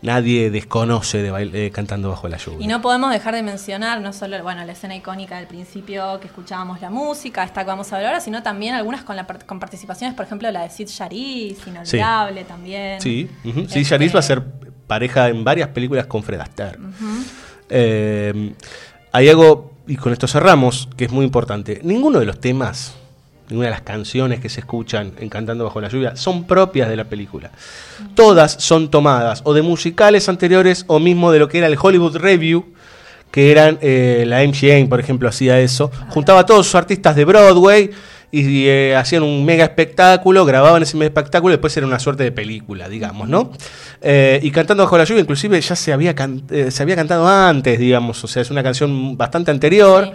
Nadie 0.06 0.50
desconoce 0.50 1.20
de 1.20 1.32
bail- 1.32 1.52
eh, 1.52 1.70
cantando 1.72 2.08
bajo 2.10 2.28
la 2.28 2.36
lluvia. 2.36 2.64
Y 2.64 2.68
no 2.68 2.80
podemos 2.80 3.10
dejar 3.10 3.34
de 3.34 3.42
mencionar 3.42 4.00
no 4.00 4.12
solo 4.12 4.40
bueno, 4.42 4.64
la 4.64 4.70
escena 4.72 4.94
icónica 4.94 5.36
del 5.36 5.48
principio 5.48 6.20
que 6.20 6.28
escuchábamos 6.28 6.80
la 6.80 6.90
música, 6.90 7.42
esta 7.42 7.62
que 7.62 7.66
vamos 7.66 7.92
a 7.92 7.96
ver 7.98 8.06
ahora, 8.06 8.20
sino 8.20 8.40
también 8.42 8.74
algunas 8.74 9.02
con, 9.02 9.16
la, 9.16 9.26
con 9.26 9.58
participaciones, 9.58 10.14
por 10.16 10.24
ejemplo, 10.24 10.48
la 10.52 10.62
de 10.62 10.70
Sid 10.70 10.86
Charisse, 10.86 11.66
inolvidable 11.66 12.44
también. 12.44 13.00
Sí, 13.00 13.28
ujú. 13.44 13.66
sí, 13.68 13.80
Este, 13.80 14.08
va 14.10 14.20
a 14.20 14.22
ser 14.22 14.44
pareja 14.86 15.28
en 15.28 15.42
varias 15.42 15.70
películas 15.70 16.06
con 16.06 16.22
Fred 16.22 16.38
Astaire. 16.40 16.78
Eh, 17.68 18.54
hay 19.10 19.28
algo, 19.28 19.72
y 19.88 19.96
con 19.96 20.12
esto 20.12 20.28
cerramos, 20.28 20.88
que 20.96 21.06
es 21.06 21.10
muy 21.10 21.24
importante. 21.24 21.80
Ninguno 21.82 22.20
de 22.20 22.26
los 22.26 22.38
temas, 22.40 22.94
ninguna 23.48 23.66
de 23.66 23.72
las 23.72 23.82
canciones 23.82 24.40
que 24.40 24.48
se 24.48 24.60
escuchan 24.60 25.12
en 25.18 25.28
Cantando 25.28 25.64
Bajo 25.64 25.80
la 25.80 25.88
Lluvia 25.88 26.16
son 26.16 26.46
propias 26.46 26.88
de 26.88 26.96
la 26.96 27.04
película. 27.04 27.50
Todas 28.14 28.52
son 28.52 28.90
tomadas 28.90 29.42
o 29.44 29.54
de 29.54 29.62
musicales 29.62 30.28
anteriores 30.28 30.84
o 30.88 30.98
mismo 30.98 31.30
de 31.32 31.38
lo 31.38 31.48
que 31.48 31.58
era 31.58 31.66
el 31.66 31.76
Hollywood 31.80 32.16
Review, 32.16 32.66
que 33.30 33.52
eran 33.52 33.78
eh, 33.82 34.24
la 34.26 34.42
MGM, 34.42 34.88
por 34.88 35.00
ejemplo, 35.00 35.28
hacía 35.28 35.60
eso. 35.60 35.90
Juntaba 36.08 36.40
a 36.40 36.46
todos 36.46 36.66
sus 36.66 36.74
artistas 36.74 37.14
de 37.14 37.24
Broadway 37.24 37.90
y 38.32 38.66
eh, 38.66 38.96
hacían 38.96 39.22
un 39.22 39.44
mega 39.44 39.64
espectáculo, 39.64 40.44
grababan 40.44 40.82
ese 40.82 40.96
mega 40.96 41.08
espectáculo 41.08 41.52
y 41.52 41.56
después 41.56 41.76
era 41.76 41.86
una 41.86 42.00
suerte 42.00 42.24
de 42.24 42.32
película, 42.32 42.88
digamos, 42.88 43.28
¿no? 43.28 43.52
Eh, 44.02 44.40
y 44.42 44.50
Cantando 44.50 44.82
Bajo 44.82 44.98
la 44.98 45.04
Lluvia, 45.04 45.20
inclusive 45.20 45.60
ya 45.60 45.76
se 45.76 45.92
había, 45.92 46.14
se 46.70 46.82
había 46.82 46.96
cantado 46.96 47.28
antes, 47.28 47.78
digamos, 47.78 48.22
o 48.24 48.26
sea, 48.26 48.42
es 48.42 48.50
una 48.50 48.62
canción 48.62 49.16
bastante 49.16 49.52
anterior. 49.52 50.12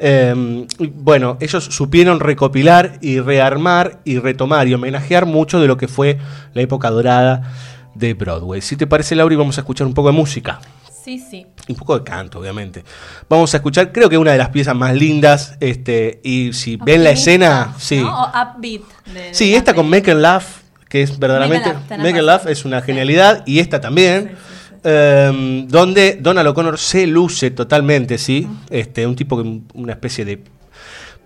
Eh, 0.00 0.66
y 0.78 0.86
bueno, 0.86 1.36
ellos 1.40 1.64
supieron 1.64 2.20
recopilar 2.20 2.98
y 3.00 3.20
rearmar 3.20 4.00
y 4.04 4.18
retomar 4.18 4.68
y 4.68 4.74
homenajear 4.74 5.26
mucho 5.26 5.60
de 5.60 5.66
lo 5.66 5.76
que 5.76 5.88
fue 5.88 6.18
la 6.54 6.62
época 6.62 6.90
dorada 6.90 7.52
de 7.94 8.14
Broadway. 8.14 8.60
Si 8.60 8.76
te 8.76 8.86
parece, 8.86 9.16
Lauri, 9.16 9.34
vamos 9.36 9.58
a 9.58 9.62
escuchar 9.62 9.86
un 9.86 9.94
poco 9.94 10.08
de 10.10 10.14
música. 10.16 10.60
Sí, 11.04 11.18
sí. 11.18 11.46
Un 11.68 11.74
poco 11.74 11.98
de 11.98 12.04
canto, 12.04 12.38
obviamente. 12.38 12.84
Vamos 13.28 13.52
a 13.54 13.56
escuchar, 13.56 13.92
creo 13.92 14.08
que 14.10 14.18
una 14.18 14.32
de 14.32 14.38
las 14.38 14.50
piezas 14.50 14.76
más 14.76 14.94
lindas, 14.94 15.56
este, 15.58 16.20
y 16.22 16.52
si 16.52 16.76
ven 16.76 17.02
la 17.02 17.10
escena, 17.10 17.74
sí. 17.78 17.96
¿no? 18.00 18.24
O 18.24 18.28
upbeat. 18.28 18.82
de- 19.12 19.34
Sí, 19.34 19.54
esta 19.54 19.72
con. 19.74 19.88
Make 19.88 20.10
and 20.10 20.20
Laugh, 20.20 20.44
que 20.88 21.02
es 21.02 21.18
verdaderamente. 21.18 21.66
Make 21.66 21.70
and 21.70 21.78
Laugh, 21.80 21.88
tenés 21.88 21.98
Make 22.04 22.18
and 22.20 22.28
razón. 22.28 22.44
Laugh 22.44 22.46
es 22.52 22.64
una 22.66 22.82
genialidad, 22.82 23.42
y 23.46 23.58
esta 23.58 23.80
también. 23.80 24.36
Eh, 24.84 25.64
donde 25.68 26.18
Donald 26.20 26.48
O'Connor 26.48 26.78
se 26.78 27.06
luce 27.06 27.50
totalmente, 27.50 28.18
¿sí? 28.18 28.46
Este, 28.70 29.06
un 29.06 29.16
tipo 29.16 29.40
que 29.42 29.60
una 29.74 29.92
especie 29.92 30.24
de 30.24 30.42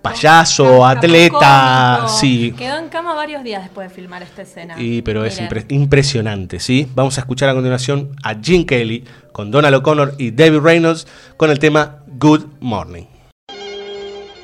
payaso, 0.00 0.84
atleta, 0.84 1.98
Cómico. 2.00 2.18
sí. 2.18 2.54
Quedó 2.58 2.78
en 2.78 2.88
cama 2.88 3.14
varios 3.14 3.44
días 3.44 3.62
después 3.62 3.88
de 3.88 3.94
filmar 3.94 4.22
esta 4.22 4.42
escena. 4.42 4.74
Y, 4.80 5.00
pero 5.02 5.24
es 5.24 5.40
impre- 5.40 5.64
impresionante, 5.68 6.58
¿sí? 6.58 6.88
Vamos 6.94 7.16
a 7.18 7.20
escuchar 7.20 7.48
a 7.50 7.54
continuación 7.54 8.10
a 8.24 8.34
Gene 8.34 8.66
Kelly 8.66 9.04
con 9.32 9.50
Donald 9.52 9.76
O'Connor 9.76 10.14
y 10.18 10.30
Debbie 10.32 10.58
Reynolds 10.60 11.06
con 11.36 11.50
el 11.50 11.58
tema 11.60 11.98
Good 12.18 12.46
Morning. 12.60 13.04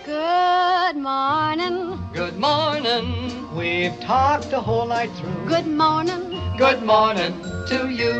Good 0.07 0.97
morning. 0.97 1.97
Good 2.15 2.39
morning. 2.39 3.33
We've 3.57 3.99
talked 4.01 4.51
the 4.51 4.61
whole 4.61 4.87
night 4.87 5.11
through. 5.19 5.49
Good 5.49 5.67
morning. 5.67 6.41
Good 6.57 6.83
morning 6.85 7.33
to 7.69 7.91
you. 7.91 8.15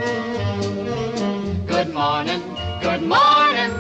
Good 1.67 1.95
morning. 1.95 2.43
Good 2.83 3.03
morning. 3.03 3.73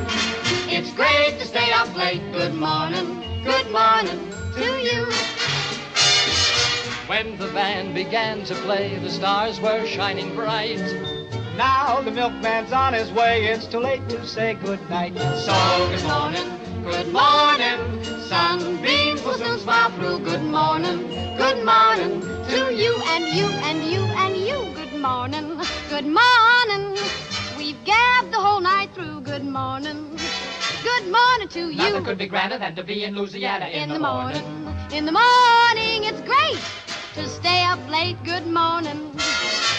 It's 0.67 0.91
great 0.95 1.39
to 1.39 1.45
stay 1.45 1.71
up 1.73 1.95
late. 1.95 2.23
Good 2.33 2.55
morning. 2.55 3.23
Good 3.45 3.71
morning 3.71 4.33
to 4.55 4.65
you. 4.81 5.05
When 7.07 7.37
the 7.37 7.49
band 7.53 7.95
began 7.95 8.45
to 8.45 8.55
play, 8.55 8.99
the 8.99 9.11
stars 9.11 9.61
were 9.61 9.85
shining 9.87 10.35
bright. 10.35 10.81
Now 11.59 12.01
the 12.01 12.13
milkman's 12.13 12.73
on 12.73 12.95
his 12.95 13.13
way. 13.13 13.45
It's 13.49 13.67
too 13.67 13.81
late 13.81 14.09
to 14.09 14.27
say 14.27 14.55
good 14.55 14.81
night. 14.89 15.19
So 15.19 15.53
good 15.91 16.05
morning. 16.05 16.49
Good 16.83 17.13
morning. 17.13 18.05
Sunbeams 18.27 19.23
will 19.23 19.35
soon 19.35 19.59
smile 19.59 19.91
through. 19.91 20.21
Good 20.21 20.45
morning. 20.45 21.09
Good 21.37 21.63
morning 21.63 22.23
to 22.23 22.75
you 22.75 22.99
and 23.05 23.25
you 23.27 23.45
and 23.69 23.85
you 23.85 24.01
and 24.01 24.35
you. 24.35 24.78
Good 24.99 25.05
morning, 25.05 25.61
good 25.91 26.07
morning. 26.07 26.99
We've 27.57 27.85
gabbed 27.85 28.33
the 28.33 28.41
whole 28.41 28.59
night 28.59 28.91
through. 28.95 29.21
Good 29.21 29.45
morning, 29.45 30.19
good 30.83 31.05
morning 31.07 31.49
to 31.51 31.71
you. 31.71 31.77
Nothing 31.77 32.05
could 32.05 32.19
be 32.19 32.27
grander 32.27 32.59
than 32.59 32.75
to 32.75 32.83
be 32.83 33.05
in 33.05 33.15
Louisiana 33.15 33.67
in, 33.67 33.85
in 33.85 33.89
the 33.91 34.01
morning. 34.01 34.43
In 34.93 35.07
the 35.07 35.13
morning, 35.13 36.03
it's 36.03 36.21
great 36.23 36.59
to 37.15 37.29
stay 37.29 37.63
up 37.63 37.79
late. 37.89 38.17
Good 38.25 38.49
morning. 38.49 39.13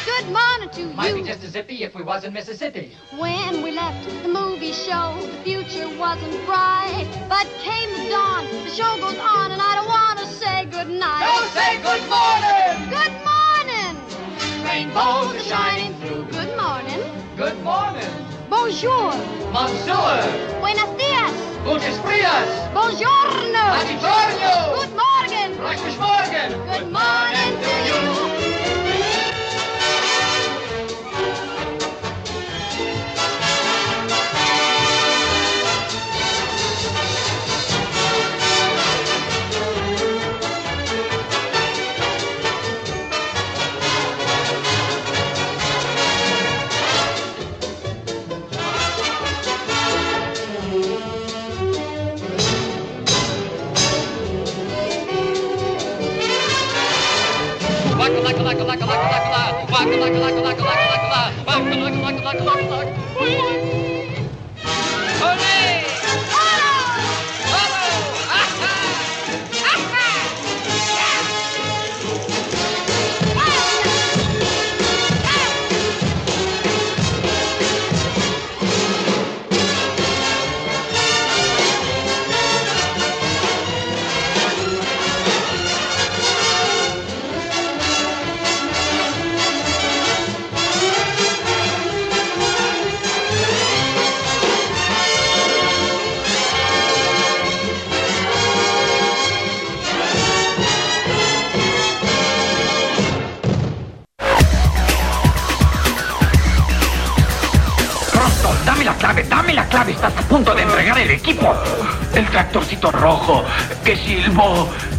Good 0.06 0.28
morning 0.32 0.70
to 0.72 0.82
you. 0.84 0.94
Might 0.94 1.16
be 1.16 1.24
just 1.24 1.44
as 1.44 1.52
zippy 1.52 1.84
if 1.84 1.96
we 1.96 2.02
was 2.02 2.24
in 2.24 2.32
Mississippi. 2.32 2.96
When 3.18 3.62
we 3.62 3.72
left 3.72 4.06
the 4.24 4.30
movie 4.30 4.72
show, 4.72 5.20
the 5.20 5.44
future 5.44 5.90
wasn't 6.00 6.46
bright. 6.46 7.10
But 7.28 7.46
came 7.60 7.92
the 7.92 8.10
dawn, 8.10 8.46
the 8.64 8.72
show 8.72 8.96
goes 9.02 9.20
on, 9.20 9.52
and 9.52 9.62
I 9.62 9.76
don't 9.76 9.90
want 9.90 10.20
to 10.20 10.28
say 10.28 10.64
good 10.64 10.88
night. 10.88 11.28
Don't 11.28 11.52
say 11.52 11.76
good 11.84 12.08
morning! 12.08 12.90
Good 12.90 13.12
morning! 13.26 13.39
Rainbows 14.70 15.34
are 15.34 15.40
shining 15.40 15.96
through. 15.96 16.26
Good 16.26 16.56
morning. 16.56 17.02
Good 17.36 17.60
morning! 17.64 18.06
Bonjour. 18.52 19.12
Monsieur! 19.52 20.22
Buenos 20.62 20.96
dias. 20.96 21.34
Gutes 21.66 21.98
Frias! 22.04 22.50
Buongiorno. 22.72 23.66
Buongiorno. 23.74 24.54
Good 24.78 24.94
morning. 24.94 25.58
Gutes 25.58 25.98
Morgen! 25.98 26.50
Good 26.70 26.92
morning 26.92 27.79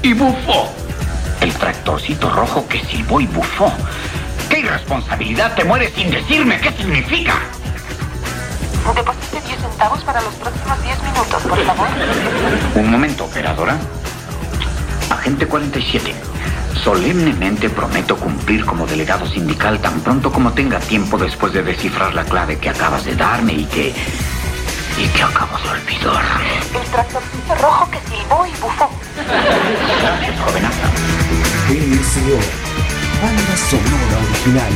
y 0.02 0.12
bufó. 0.12 0.72
El 1.40 1.52
tractorcito 1.54 2.30
rojo 2.30 2.66
que 2.68 2.84
silbó 2.84 3.20
y 3.20 3.26
bufó. 3.26 3.72
¡Qué 4.48 4.60
irresponsabilidad! 4.60 5.54
Te 5.54 5.64
mueres 5.64 5.92
sin 5.94 6.10
decirme 6.10 6.60
qué 6.60 6.72
significa. 6.72 7.34
Deposite 8.94 9.40
10 9.46 9.60
centavos 9.60 10.00
para 10.02 10.20
los 10.20 10.34
próximos 10.34 10.82
10 10.82 11.02
minutos, 11.02 11.42
por 11.42 11.64
favor. 11.64 11.88
Un 12.74 12.90
momento, 12.90 13.24
operadora. 13.24 13.76
Agente 15.10 15.46
47. 15.46 16.12
Solemnemente 16.82 17.70
prometo 17.70 18.16
cumplir 18.16 18.64
como 18.64 18.86
delegado 18.86 19.26
sindical 19.26 19.78
tan 19.80 20.00
pronto 20.00 20.32
como 20.32 20.52
tenga 20.52 20.80
tiempo 20.80 21.18
después 21.18 21.52
de 21.52 21.62
descifrar 21.62 22.14
la 22.14 22.24
clave 22.24 22.58
que 22.58 22.70
acabas 22.70 23.04
de 23.04 23.14
darme 23.14 23.52
y 23.52 23.64
que. 23.66 23.94
y 24.98 25.08
que 25.08 25.22
acabo 25.22 25.56
de 25.58 25.68
olvidar. 25.68 26.24
El 26.74 26.90
tractorcito 26.90 27.54
rojo 27.56 27.90
que 27.90 28.09
BSO, 32.10 32.38
banda 33.22 33.56
sonora 33.56 34.18
original. 34.18 34.72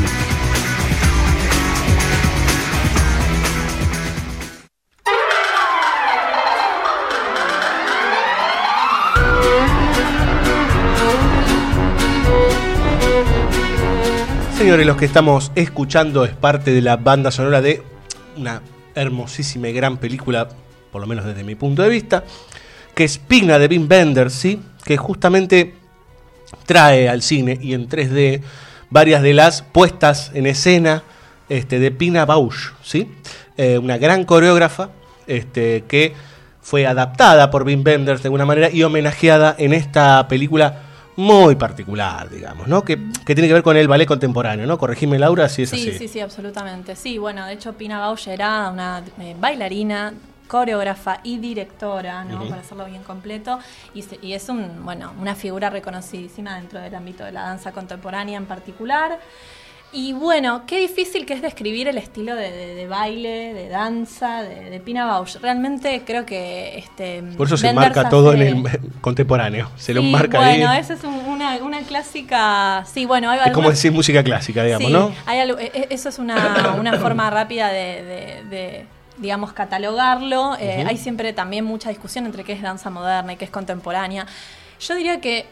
Señores, 14.56 14.86
los 14.86 14.96
que 14.96 15.04
estamos 15.04 15.50
escuchando 15.56 16.24
es 16.24 16.30
parte 16.36 16.70
de 16.70 16.82
la 16.82 16.96
banda 16.96 17.32
sonora 17.32 17.60
de 17.60 17.82
una 18.36 18.62
hermosísima 18.94 19.68
y 19.70 19.72
gran 19.72 19.96
película, 19.96 20.48
por 20.92 21.00
lo 21.00 21.08
menos 21.08 21.24
desde 21.24 21.42
mi 21.42 21.56
punto 21.56 21.82
de 21.82 21.88
vista, 21.88 22.22
que 22.94 23.02
es 23.02 23.18
Pigna 23.18 23.58
de 23.58 23.66
Wim 23.66 23.88
Wenders, 23.90 24.34
¿sí? 24.34 24.62
que 24.84 24.96
justamente 24.96 25.83
trae 26.66 27.08
al 27.08 27.22
cine 27.22 27.58
y 27.60 27.74
en 27.74 27.88
3D 27.88 28.42
varias 28.90 29.22
de 29.22 29.34
las 29.34 29.62
puestas 29.62 30.30
en 30.34 30.46
escena 30.46 31.02
este, 31.48 31.78
de 31.78 31.90
Pina 31.90 32.24
Bausch, 32.24 32.72
¿sí? 32.82 33.10
Eh, 33.56 33.78
una 33.78 33.98
gran 33.98 34.24
coreógrafa 34.24 34.90
este, 35.26 35.84
que 35.86 36.14
fue 36.60 36.86
adaptada 36.86 37.50
por 37.50 37.64
Wim 37.64 37.82
Wenders 37.84 38.22
de 38.22 38.28
alguna 38.28 38.46
manera 38.46 38.70
y 38.70 38.82
homenajeada 38.82 39.54
en 39.58 39.72
esta 39.72 40.26
película 40.28 40.82
muy 41.16 41.54
particular, 41.54 42.28
digamos, 42.28 42.66
¿no? 42.66 42.82
Que, 42.82 42.98
que 43.24 43.34
tiene 43.34 43.46
que 43.46 43.54
ver 43.54 43.62
con 43.62 43.76
el 43.76 43.86
ballet 43.86 44.06
contemporáneo, 44.06 44.66
¿no? 44.66 44.78
Corregime, 44.78 45.18
Laura, 45.18 45.48
si 45.48 45.62
es 45.62 45.70
sí, 45.70 45.88
así. 45.88 45.98
sí, 45.98 46.08
sí, 46.08 46.20
absolutamente. 46.20 46.96
Sí, 46.96 47.18
bueno, 47.18 47.46
de 47.46 47.52
hecho 47.52 47.72
Pina 47.74 48.00
Bausch 48.00 48.26
era 48.28 48.70
una 48.70 49.02
eh, 49.20 49.36
bailarina, 49.38 50.14
coreógrafa 50.48 51.20
y 51.22 51.38
directora, 51.38 52.24
¿no? 52.24 52.44
Para 52.48 52.60
hacerlo 52.60 52.84
bien 52.86 53.02
completo. 53.02 53.58
Y, 53.94 54.02
se- 54.02 54.18
y 54.22 54.34
es 54.34 54.48
un, 54.48 54.84
bueno, 54.84 55.12
una 55.20 55.34
figura 55.34 55.70
reconocidísima 55.70 56.56
dentro 56.56 56.80
del 56.80 56.94
ámbito 56.94 57.24
de 57.24 57.32
la 57.32 57.42
danza 57.42 57.72
contemporánea 57.72 58.36
en 58.36 58.46
particular. 58.46 59.18
Y 59.96 60.12
bueno, 60.12 60.64
qué 60.66 60.80
difícil 60.80 61.24
que 61.24 61.34
es 61.34 61.40
describir 61.40 61.86
el 61.86 61.98
estilo 61.98 62.34
de, 62.34 62.50
de- 62.50 62.74
de 62.74 62.86
baile, 62.88 63.54
de 63.54 63.68
danza, 63.68 64.42
de, 64.42 64.68
de 64.68 64.80
Pina 64.80 65.06
Bausch. 65.06 65.36
Realmente 65.40 66.02
creo 66.04 66.26
que 66.26 66.76
este 66.78 67.22
Por 67.36 67.46
eso 67.46 67.56
se 67.56 67.72
marca 67.72 68.08
todo 68.08 68.32
en 68.32 68.42
el 68.42 68.90
contemporáneo. 69.00 69.70
Se 69.76 69.94
lo 69.94 70.00
Sí, 70.00 70.10
marca 70.10 70.38
bueno, 70.40 70.68
ahí. 70.68 70.80
esa 70.80 70.94
es 70.94 71.04
un- 71.04 71.14
una, 71.26 71.56
una 71.58 71.80
clásica. 71.82 72.84
Sí, 72.92 73.06
bueno, 73.06 73.30
hay 73.30 73.38
Es 73.46 73.52
como 73.52 73.70
decir 73.70 73.92
música 73.92 74.24
clásica, 74.24 74.64
digamos, 74.64 74.88
Sí, 74.88 74.92
¿no? 74.92 75.12
hay 75.26 75.38
algo- 75.38 75.58
e- 75.60 75.70
e- 75.72 75.86
eso 75.90 76.08
es 76.08 76.18
una, 76.18 76.74
una 76.78 76.94
forma 76.98 77.30
rápida 77.30 77.68
de, 77.68 78.42
digamos, 79.18 79.52
catalogarlo. 79.52 80.56
Eh. 80.58 80.84
Hay 80.86 80.96
siempre 80.96 81.32
también 81.32 81.64
mucha 81.64 81.88
discusión 81.90 82.26
entre 82.26 82.44
qué 82.44 82.52
es 82.52 82.62
danza 82.62 82.90
moderna 82.90 83.32
y 83.32 83.36
qué 83.36 83.44
es 83.44 83.50
contemporánea. 83.50 84.26
Yo 84.80 84.94
diría 84.94 85.20
que 85.20 85.46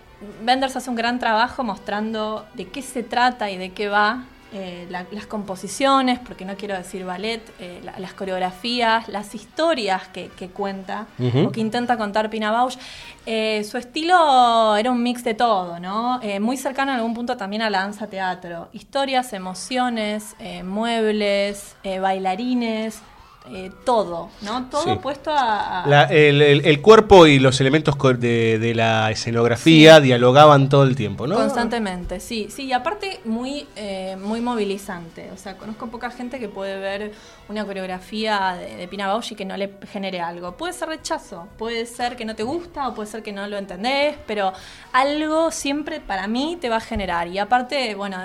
Wenders 0.47 0.77
hace 0.77 0.89
un 0.91 0.97
gran 0.97 1.19
trabajo 1.19 1.65
mostrando 1.65 2.47
de 2.55 2.69
qué 2.69 2.83
se 2.83 3.03
trata 3.03 3.51
y 3.51 3.57
de 3.59 3.71
qué 3.71 3.89
va. 3.89 4.25
eh, 4.55 4.87
la- 4.91 5.07
las 5.13 5.25
composiciones, 5.25 6.19
porque 6.19 6.45
no 6.45 6.57
quiero 6.57 6.77
decir 6.77 7.07
ballet, 7.07 7.41
eh, 7.59 7.81
la- 7.83 7.99
las 7.99 8.13
coreografías, 8.13 9.09
las 9.09 9.35
historias 9.35 10.09
que, 10.09 10.29
que 10.29 10.51
cuenta 10.51 11.07
o 11.47 11.51
que 11.51 11.61
intenta 11.63 11.97
contar 11.97 12.29
Pina 12.29 12.51
Bausch. 12.51 12.77
Eh, 13.25 13.65
su 13.65 13.79
estilo 13.79 14.77
era 14.77 14.91
un 14.91 15.03
mix 15.03 15.25
de 15.25 15.33
todo, 15.33 15.79
¿no? 15.81 16.21
Muy 16.43 16.59
cercano 16.59 16.91
en 16.93 16.99
algún 16.99 17.15
punto 17.15 17.39
también 17.39 17.63
a 17.63 17.71
la 17.71 17.79
danza 17.81 18.09
teatro. 18.09 18.69
Historias, 18.75 19.33
emociones, 19.33 20.37
muebles, 20.65 21.75
bailarines, 22.03 23.01
eh, 23.51 23.71
todo, 23.85 24.31
¿no? 24.43 24.67
Todo 24.71 24.85
Sí. 24.85 24.99
puesto 25.03 25.31
a... 25.33 25.83
a- 25.83 25.87
La- 25.89 26.05
el, 26.05 26.41
el- 26.41 26.65
el 26.65 26.81
cuerpo 26.81 27.27
y 27.27 27.39
los 27.41 27.61
elementos 27.61 27.97
de, 28.21 28.59
de 28.61 28.75
la 28.75 29.11
escenografía 29.11 29.99
dialogaban 30.01 30.69
todo 30.69 30.85
el 30.85 30.95
tiempo, 30.95 31.27
¿no? 31.27 31.35
Constantemente, 31.35 32.21
sí, 32.21 32.47
sí, 32.51 32.67
y 32.67 32.73
aparte 32.73 33.21
muy, 33.25 33.67
eh, 33.75 34.17
muy 34.21 34.41
movilizante. 34.41 35.31
O 35.33 35.37
sea, 35.37 35.57
conozco 35.57 35.89
poca 35.89 36.11
gente 36.11 36.39
que 36.39 36.49
puede 36.49 36.79
ver 36.79 37.13
una 37.49 37.65
coreografía 37.65 38.57
de, 38.61 38.77
de 38.77 38.89
Pina 38.89 39.09
Bausch 39.09 39.33
y 39.33 39.35
que 39.35 39.45
no 39.45 39.57
le 39.57 39.73
genere 39.91 40.21
algo. 40.21 40.53
Puede 40.57 40.73
ser 40.73 40.89
rechazo, 40.89 41.49
puede 41.59 41.85
ser 41.87 42.17
que 42.17 42.25
no 42.25 42.37
te 42.37 42.45
gusta 42.45 42.87
o 42.89 42.95
puede 42.95 43.11
ser 43.11 43.23
que 43.25 43.33
no 43.33 43.47
lo 43.49 43.59
entendés, 43.59 44.17
pero 44.27 44.53
algo 44.93 45.51
siempre 45.51 46.01
para 46.01 46.29
mí 46.29 46.57
te 46.61 46.69
va 46.69 46.77
a 46.77 46.81
generar. 46.81 47.27
Y 47.29 47.39
aparte, 47.39 47.95
bueno, 47.97 48.19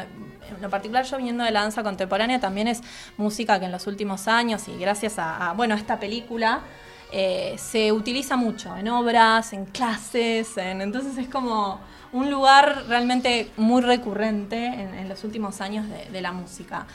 en 0.55 0.61
lo 0.61 0.69
particular 0.69 1.05
yo 1.05 1.17
viniendo 1.17 1.43
de 1.43 1.51
la 1.51 1.61
danza 1.61 1.83
contemporánea, 1.83 2.39
también 2.39 2.67
es 2.67 2.81
música 3.17 3.59
que 3.59 3.65
en 3.65 3.71
los 3.71 3.87
últimos 3.87 4.27
años 4.27 4.67
y 4.67 4.77
gracias 4.77 5.15
a, 5.17 5.53
bueno, 5.55 5.75
a 5.75 5.77
esta 5.77 5.99
película 5.99 6.61
eh, 7.11 7.55
se 7.57 7.91
utiliza 7.91 8.35
mucho 8.35 8.75
en 8.75 8.87
obras, 8.89 9.53
en 9.53 9.65
clases, 9.65 10.57
en- 10.57 10.81
entonces 10.81 11.17
es 11.17 11.29
como 11.29 11.79
un 12.11 12.29
lugar 12.31 12.83
realmente 12.87 13.51
muy 13.57 13.81
recurrente 13.81 14.65
en, 14.65 15.07
los 15.09 15.23
últimos 15.23 15.61
años 15.61 15.85
de 16.11 16.21
la 16.21 16.31
música. 16.31 16.85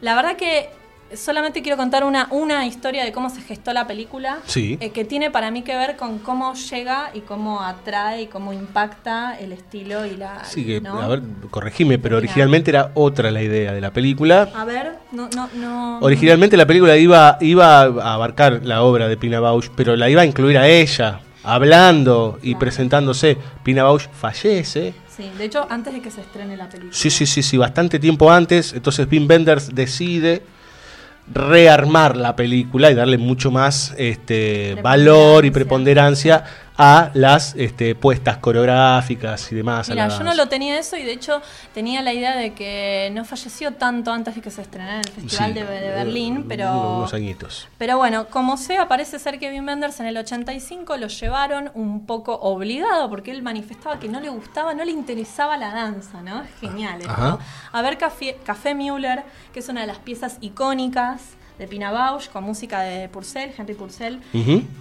La 0.00 0.14
verdad 0.14 0.36
que 0.36 0.70
solamente 1.14 1.62
quiero 1.62 1.76
contar 1.76 2.04
una, 2.04 2.28
una 2.30 2.66
historia 2.66 3.04
de 3.04 3.12
cómo 3.12 3.30
se 3.30 3.40
gestó 3.40 3.72
la 3.72 3.86
película, 3.86 4.38
Sí. 4.46 4.76
eh, 4.80 4.90
que 4.90 5.04
tiene 5.04 5.30
para 5.30 5.50
mí 5.50 5.62
que 5.62 5.76
ver 5.76 5.96
con 5.96 6.18
cómo 6.18 6.54
llega 6.54 7.10
y 7.14 7.20
cómo 7.20 7.60
atrae 7.62 8.22
y 8.22 8.26
cómo 8.26 8.52
impacta 8.52 9.38
el 9.38 9.52
estilo 9.52 10.04
y 10.06 10.16
la... 10.16 10.44
Sí, 10.44 10.64
que, 10.64 10.80
¿no? 10.80 11.00
a 11.00 11.08
ver, 11.08 11.22
corregime, 11.50 11.98
pero 11.98 12.16
originalmente 12.16 12.70
era 12.70 12.90
otra 12.94 13.30
la 13.30 13.42
idea 13.42 13.72
de 13.72 13.80
la 13.80 13.92
película. 13.92 14.48
A 14.54 14.64
ver, 14.64 14.98
no, 15.12 15.28
no, 15.34 15.48
no... 15.54 15.98
Originalmente 16.00 16.56
la 16.56 16.66
película 16.66 16.96
iba, 16.96 17.38
iba 17.40 17.82
a 17.82 18.14
abarcar 18.14 18.60
la 18.64 18.82
obra 18.82 19.08
de 19.08 19.16
Pina 19.16 19.40
Bausch, 19.40 19.70
pero 19.76 19.96
la 19.96 20.10
iba 20.10 20.22
a 20.22 20.26
incluir 20.26 20.58
a 20.58 20.66
ella, 20.68 21.20
hablando 21.44 22.38
y 22.42 22.54
presentándose. 22.54 23.36
Pina 23.62 23.82
Bausch 23.84 24.08
fallece. 24.10 24.94
Sí, 25.08 25.30
de 25.38 25.44
hecho, 25.46 25.66
antes 25.70 25.94
de 25.94 26.00
que 26.00 26.10
se 26.10 26.20
estrene 26.20 26.56
la 26.56 26.68
película. 26.68 26.92
Sí, 26.94 27.10
sí, 27.10 27.24
sí, 27.26 27.42
sí, 27.42 27.56
bastante 27.56 27.98
tiempo 27.98 28.30
antes. 28.30 28.72
Entonces 28.74 29.06
Wim 29.10 29.26
Wenders 29.28 29.74
decide 29.74 30.42
rearmar 31.32 32.16
la 32.16 32.36
película 32.36 32.90
y 32.90 32.94
darle 32.94 33.18
mucho 33.18 33.50
más 33.50 33.94
este, 33.98 34.76
valor 34.82 35.44
y 35.44 35.50
preponderancia 35.50 36.44
a 36.78 37.10
las 37.14 37.54
este, 37.56 37.94
puestas 37.94 38.38
coreográficas 38.38 39.50
y 39.50 39.54
demás. 39.54 39.88
Mira, 39.88 40.08
yo 40.08 40.22
no 40.22 40.34
lo 40.34 40.48
tenía 40.48 40.78
eso 40.78 40.96
y 40.96 41.04
de 41.04 41.12
hecho 41.12 41.40
tenía 41.72 42.02
la 42.02 42.12
idea 42.12 42.36
de 42.36 42.52
que 42.52 43.10
no 43.14 43.24
falleció 43.24 43.72
tanto 43.74 44.12
antes 44.12 44.34
de 44.34 44.42
que 44.42 44.50
se 44.50 44.62
estrenara 44.62 44.94
en 44.94 45.00
el 45.00 45.08
Festival 45.10 45.54
Sí, 45.54 45.60
de, 45.60 45.64
de 45.64 45.88
eh, 45.88 45.90
Berlín, 45.92 46.44
pero... 46.48 46.98
Unos 46.98 47.14
añitos. 47.14 47.68
Pero 47.78 47.96
bueno, 47.96 48.26
como 48.28 48.56
sea, 48.56 48.88
parece 48.88 49.18
ser 49.18 49.38
que 49.38 49.50
Wim 49.50 49.66
Wenders 49.66 50.00
en 50.00 50.06
el 50.06 50.16
85 50.16 50.96
lo 50.96 51.08
llevaron 51.08 51.70
un 51.74 52.04
poco 52.04 52.34
obligado 52.34 53.08
porque 53.08 53.30
él 53.30 53.42
manifestaba 53.42 53.98
que 53.98 54.08
no 54.08 54.20
le 54.20 54.28
gustaba, 54.28 54.74
no 54.74 54.84
le 54.84 54.92
interesaba 54.92 55.56
la 55.56 55.72
danza, 55.72 56.20
¿no? 56.22 56.42
Es 56.42 56.50
genial. 56.60 57.00
Ajá. 57.08 57.38
A 57.72 57.82
ver 57.82 57.96
Café, 57.96 58.38
Café 58.44 58.74
Müller, 58.74 59.24
que 59.52 59.60
es 59.60 59.68
una 59.68 59.80
de 59.80 59.86
las 59.86 59.98
piezas 59.98 60.36
icónicas 60.40 61.36
de 61.58 61.66
Pina 61.66 61.90
Bausch 61.90 62.28
con 62.28 62.44
música 62.44 62.80
de 62.82 63.08
Purcell, 63.08 63.50
Henry 63.56 63.74
Purcell. 63.74 64.20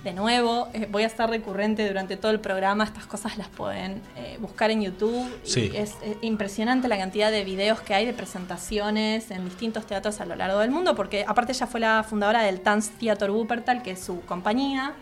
De 0.03 0.13
nuevo, 0.13 0.67
eh, 0.73 0.87
voy 0.91 1.03
a 1.03 1.07
estar 1.07 1.29
recurrente 1.29 1.87
durante 1.87 2.17
todo 2.17 2.31
el 2.31 2.39
programa. 2.39 2.83
Estas 2.83 3.05
cosas 3.05 3.37
las 3.37 3.47
pueden 3.47 4.01
eh, 4.17 4.37
buscar 4.39 4.71
en 4.71 4.81
YouTube. 4.81 5.27
y 5.45 5.49
Sí. 5.49 5.71
es, 5.73 5.95
impresionante 6.21 6.87
la 6.87 6.97
cantidad 6.97 7.31
de 7.31 7.43
videos 7.43 7.79
que 7.81 7.93
hay 7.93 8.05
de 8.05 8.13
presentaciones 8.13 9.31
en 9.31 9.45
distintos 9.45 9.85
teatros 9.85 10.19
a 10.21 10.25
lo 10.25 10.35
largo 10.35 10.59
del 10.59 10.71
mundo, 10.71 10.95
porque 10.95 11.25
aparte 11.27 11.53
ella 11.53 11.67
fue 11.67 11.79
la 11.79 12.03
fundadora 12.03 12.43
del 12.43 12.61
Tanztheater 12.61 13.31
Wuppertal, 13.31 13.81
que 13.81 13.91
es 13.91 14.03
su 14.03 14.21
compañía, 14.21 14.93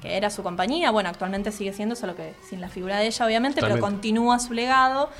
que 0.00 0.16
era 0.16 0.30
su 0.30 0.42
compañía. 0.42 0.90
Bueno, 0.90 1.08
actualmente 1.08 1.52
sigue 1.52 1.72
siendo, 1.72 1.96
solo 1.96 2.14
que 2.14 2.34
sin 2.48 2.60
la 2.60 2.68
figura 2.68 2.98
de 2.98 3.06
ella, 3.06 3.26
obviamente, 3.26 3.60
pero 3.60 3.80
continúa 3.80 4.38
su 4.38 4.52
legado. 4.52 5.10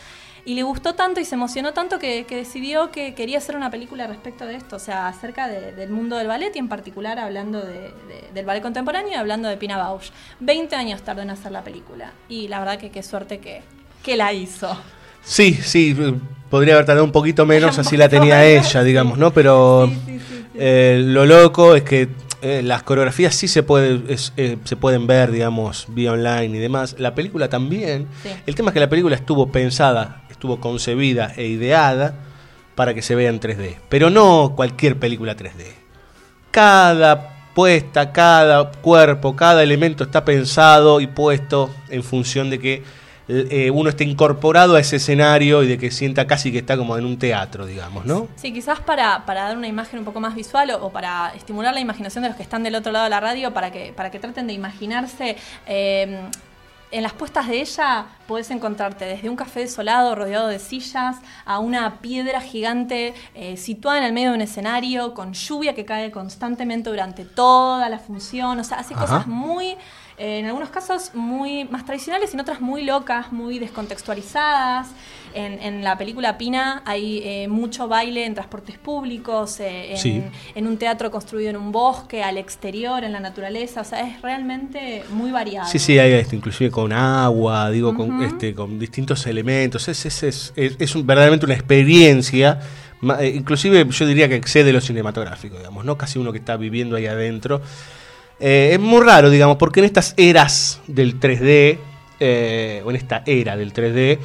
Y 0.47 0.55
le 0.55 0.63
gustó 0.63 0.95
tanto 0.95 1.19
y 1.21 1.25
se 1.25 1.35
emocionó 1.35 1.73
tanto 1.75 1.99
que, 1.99 2.25
que 2.25 2.37
decidió 2.37 2.91
que 2.93 3.15
quería 3.15 3.39
hacer 3.39 3.57
una 3.57 3.69
película 3.69 4.07
respecto 4.07 4.47
de 4.47 4.55
esto, 4.55 4.77
o 4.77 4.79
sea, 4.79 5.09
acerca 5.09 5.49
de- 5.49 5.73
del 5.73 5.91
mundo 5.91 6.17
del 6.17 6.29
ballet 6.29 6.55
y 6.55 6.61
en 6.61 6.69
particular 6.69 7.19
hablando 7.19 7.61
de- 7.61 7.93
de- 8.09 8.25
del 8.33 8.47
ballet 8.47 8.63
contemporáneo 8.63 9.11
y 9.11 9.15
hablando 9.17 9.49
de 9.49 9.57
Pina 9.57 9.77
Bausch. 9.77 10.11
20 10.41 10.77
años 10.77 11.03
tardó 11.03 11.23
en 11.23 11.31
hacer 11.31 11.51
la 11.51 11.63
película 11.65 12.13
y 12.29 12.47
la 12.47 12.61
verdad 12.61 12.79
que 12.79 12.91
qué 12.91 13.03
suerte 13.03 13.39
que, 13.41 13.63
que 14.05 14.17
la 14.17 14.33
hizo. 14.33 14.69
Sí, 15.25 15.53
sí, 15.55 15.97
podría 16.49 16.75
haber 16.75 16.87
tardado 16.87 17.05
un 17.05 17.11
poquito 17.13 17.45
menos, 17.55 17.77
así 17.81 17.97
la 17.97 18.09
tenía 18.09 18.45
ella, 18.45 18.85
digamos, 18.85 19.19
¿no? 19.19 19.33
Pero 19.33 19.91
eh, 20.55 21.03
lo 21.05 21.27
loco 21.27 21.75
es 21.75 21.83
que 21.83 22.09
eh, 22.43 22.63
las 22.63 22.83
coreografías 22.85 23.35
sí 23.35 23.49
se, 23.49 23.63
puede, 23.65 24.01
es, 24.13 24.33
eh, 24.37 24.59
se 24.63 24.77
pueden 24.77 25.07
ver, 25.09 25.33
digamos, 25.33 25.87
vía 25.89 26.13
online 26.13 26.57
y 26.57 26.61
demás. 26.61 26.95
La 26.99 27.15
película 27.17 27.49
también. 27.49 28.07
El 28.47 28.55
tema 28.55 28.71
es 28.71 28.75
que 28.75 28.81
la 28.81 28.89
película 28.89 29.17
estuvo 29.17 29.49
pensada, 29.51 30.23
concebida 30.61 31.33
e 31.37 31.47
ideada 31.47 32.15
para 32.75 32.95
que 32.95 33.03
se 33.03 33.15
vea 33.15 33.31
en 33.31 33.41
3D. 33.41 33.77
Pero 33.89 34.11
no 34.11 34.53
cualquier 34.55 34.99
película 34.99 35.37
3D. 35.37 35.65
Cada 36.51 37.51
puesta, 37.55 38.13
cada 38.13 38.71
cuerpo, 38.71 39.35
cada 39.35 39.63
elemento 39.63 40.05
está 40.05 40.25
pensado 40.25 41.01
y 41.01 41.07
puesto 41.07 41.71
en 41.89 42.03
función 42.03 42.51
de 42.51 42.59
que 42.59 42.83
eh, 43.29 43.71
uno 43.73 43.89
esté 43.89 44.05
incorporado 44.05 44.77
a 44.77 44.81
ese 44.81 44.97
escenario 44.97 45.63
y 45.63 45.67
de 45.67 45.79
que 45.79 45.91
sienta 45.91 46.27
casi 46.27 46.53
que 46.53 46.59
está 46.59 46.77
como 46.77 46.97
en 46.97 47.05
un 47.05 47.19
teatro, 47.19 47.67
digamos, 47.67 48.05
¿no? 48.05 48.29
Sí, 48.37 48.53
quizás 48.53 48.79
para, 48.81 49.25
para 49.27 49.45
dar 49.45 49.57
una 49.57 49.67
imagen 49.67 49.99
un 49.99 50.05
poco 50.05 50.21
más 50.21 50.35
visual 50.35 50.71
o, 50.71 50.87
o 50.87 50.91
para 50.91 51.33
estimular 51.35 51.75
la 51.75 51.81
imaginación 51.81 52.23
de 52.23 52.29
los 52.29 52.37
que 52.37 52.43
están 52.45 52.63
del 52.63 52.75
otro 52.77 52.93
lado 52.93 53.05
de 53.05 53.11
la 53.11 53.21
radio, 53.21 53.53
para 53.53 53.73
que, 53.73 53.93
para 53.97 54.11
que 54.11 54.21
traten 54.21 54.47
de 54.47 54.53
imaginarse. 54.53 55.37
eh, 55.67 56.29
en 56.91 57.03
las 57.03 57.13
puestas 57.13 57.49
de 57.49 57.61
ella 57.61 58.07
podés 58.29 58.51
encontrarte 58.51 59.05
desde 59.05 59.29
un 59.29 59.37
café 59.37 59.61
desolado 59.61 60.15
rodeado 60.15 60.49
de 60.49 60.59
sillas 60.59 61.17
a 61.45 61.59
una 61.59 61.99
piedra 62.01 62.41
gigante 62.41 63.15
eh, 63.35 63.57
situada 63.57 63.99
en 63.99 64.05
el 64.05 64.13
medio 64.13 64.31
de 64.31 64.37
un 64.37 64.43
escenario 64.43 65.15
con 65.15 65.33
lluvia 65.33 65.75
que 65.75 65.85
cae 65.85 66.11
constantemente 66.11 66.91
durante 66.91 67.25
toda 67.25 67.89
la 67.89 67.99
función. 67.99 68.59
O 68.61 68.65
sea, 68.65 68.79
hace 68.79 68.95
Ajá. 68.95 69.03
cosas 69.03 69.27
muy, 69.27 69.77
eh, 70.19 70.39
en 70.39 70.47
algunos 70.47 70.71
casos 70.71 71.11
muy 71.15 71.65
más 71.65 71.85
tradicionales 71.85 72.31
y 72.33 72.35
en 72.37 72.41
otras 72.41 72.61
muy 72.61 72.83
locas, 72.85 73.33
muy 73.33 73.59
descontextualizadas. 73.59 74.89
En, 75.35 75.61
en 75.61 75.85
la 75.85 75.99
película 75.99 76.39
Pina 76.39 76.81
hay 76.87 77.21
eh, 77.23 77.49
mucho 77.49 77.89
baile 77.89 78.25
en 78.25 78.33
transportes 78.33 78.79
públicos, 78.79 79.61
eh, 79.61 79.91
en, 79.93 79.99
Sí. 79.99 80.23
en 80.55 80.67
un 80.67 80.79
teatro 80.79 81.11
construido 81.11 81.51
en 81.51 81.57
un 81.57 81.73
bosque, 81.73 82.23
al 82.23 82.39
exterior, 82.39 83.05
en 83.05 83.13
la 83.13 83.21
naturaleza. 83.21 83.83
O 83.83 83.85
sea, 83.85 84.01
es 84.09 84.23
realmente 84.23 85.05
muy 85.11 85.31
variado. 85.33 85.69
Sí, 85.69 85.79
sí, 85.79 85.99
hay 85.99 86.13
este, 86.15 86.37
inclusive 86.37 86.71
con 86.71 86.91
agua, 86.93 87.71
digo, 87.71 87.95
con, 87.95 88.23
este, 88.23 88.55
con 88.55 88.79
distintos 88.79 89.27
elementos. 89.27 89.89
Es, 89.89 90.07
es, 90.07 90.23
es, 90.23 90.53
es- 90.57 90.77
es 90.79 90.95
un- 90.95 91.07
verdaderamente 91.07 91.45
una 91.45 91.55
experiencia, 91.55 92.61
eh, 93.21 93.33
inclusive 93.37 93.87
yo 93.91 94.07
diría 94.07 94.31
que 94.31 94.37
excede 94.37 94.73
lo 94.73 94.81
cinematográfico, 94.81 95.59
digamos, 95.59 95.85
¿no? 95.85 95.99
Casi 95.99 96.19
uno 96.19 96.33
que 96.33 96.39
está 96.39 96.57
viviendo 96.57 96.97
ahí 96.97 97.07
adentro. 97.07 97.61
Eh, 98.39 98.71
es 98.73 98.81
muy 98.81 99.03
raro, 99.03 99.31
digamos, 99.31 99.57
porque 99.57 99.81
en 99.81 99.87
estas 99.87 100.15
eras 100.17 100.81
del 100.87 101.19
3D, 101.19 101.79
eh, 102.21 102.83
o 102.85 102.91
en 102.91 102.97
esta 102.97 103.23
era 103.27 103.57
del 103.57 103.73
3D, 103.73 104.19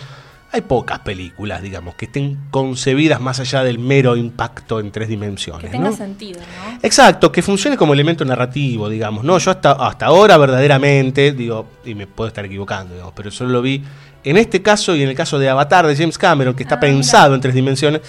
hay 0.53 0.61
pocas 0.61 0.99
películas, 0.99 1.61
digamos, 1.61 1.95
que 1.95 2.05
estén 2.05 2.37
concebidas 2.51 3.21
más 3.21 3.39
allá 3.39 3.63
del 3.63 3.79
mero 3.79 4.17
impacto 4.17 4.81
en 4.81 4.91
tres 4.91 5.07
dimensiones. 5.07 5.63
Que 5.63 5.69
tenga 5.69 5.91
¿no? 5.91 5.95
sentido, 5.95 6.41
¿no? 6.41 6.79
Exacto, 6.83 7.31
que 7.31 7.41
funcione 7.41 7.77
como 7.77 7.93
elemento 7.93 8.25
narrativo, 8.25 8.89
digamos. 8.89 9.23
No, 9.23 9.37
yo 9.37 9.51
hasta, 9.51 9.71
hasta 9.71 10.07
ahora 10.07 10.37
verdaderamente, 10.37 11.31
digo, 11.31 11.67
y 11.85 11.95
me 11.95 12.05
puedo 12.05 12.27
estar 12.27 12.43
equivocando, 12.45 12.93
digamos, 12.95 13.13
pero 13.15 13.31
solo 13.31 13.51
lo 13.51 13.61
vi 13.61 13.81
en 14.25 14.35
este 14.35 14.61
caso 14.61 14.93
y 14.93 15.03
en 15.03 15.09
el 15.09 15.15
caso 15.15 15.39
de 15.39 15.47
Avatar 15.47 15.87
de 15.87 15.95
James 15.95 16.17
Cameron, 16.17 16.53
que 16.53 16.63
está 16.63 16.75
Ah, 16.75 16.79
pensado 16.81 17.33
en 17.33 17.39
tres 17.39 17.53
dimensiones. 17.55 18.01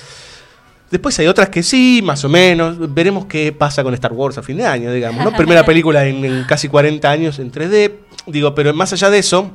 Después 0.93 1.19
hay 1.19 1.27
otras 1.27 1.49
que 1.49 1.63
sí, 1.65 2.01
más 2.05 2.23
o 2.25 2.29
menos. 2.29 2.77
Veremos 2.95 3.25
qué 3.27 3.51
pasa 3.51 3.83
con 3.83 3.93
Star 3.95 4.13
Wars 4.13 4.39
a 4.39 4.43
fin 4.43 4.59
de 4.59 4.67
año, 4.67 4.93
digamos. 4.93 5.25
¿no? 5.25 5.33
Primera 5.37 5.65
película 5.65 6.05
en, 6.07 6.25
en 6.25 6.45
casi 6.45 6.69
40 6.69 7.11
años 7.11 7.39
en 7.41 7.51
3D. 7.51 7.93
Digo, 8.27 8.55
pero 8.55 8.73
más 8.75 8.93
allá 8.93 9.09
de 9.11 9.19
eso, 9.19 9.51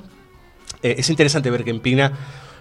eh, 0.83 0.95
es 0.97 1.09
interesante 1.09 1.49
ver 1.51 1.63
que 1.63 1.69
en 1.69 1.79
Pina 1.79 2.11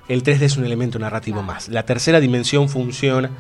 el 0.09 0.23
3D 0.23 0.43
es 0.43 0.57
un 0.57 0.65
elemento 0.65 0.99
narrativo 0.99 1.43
más. 1.43 1.69
La 1.69 1.85
tercera 1.85 2.21
dimensión 2.21 2.69
funciona 2.69 3.31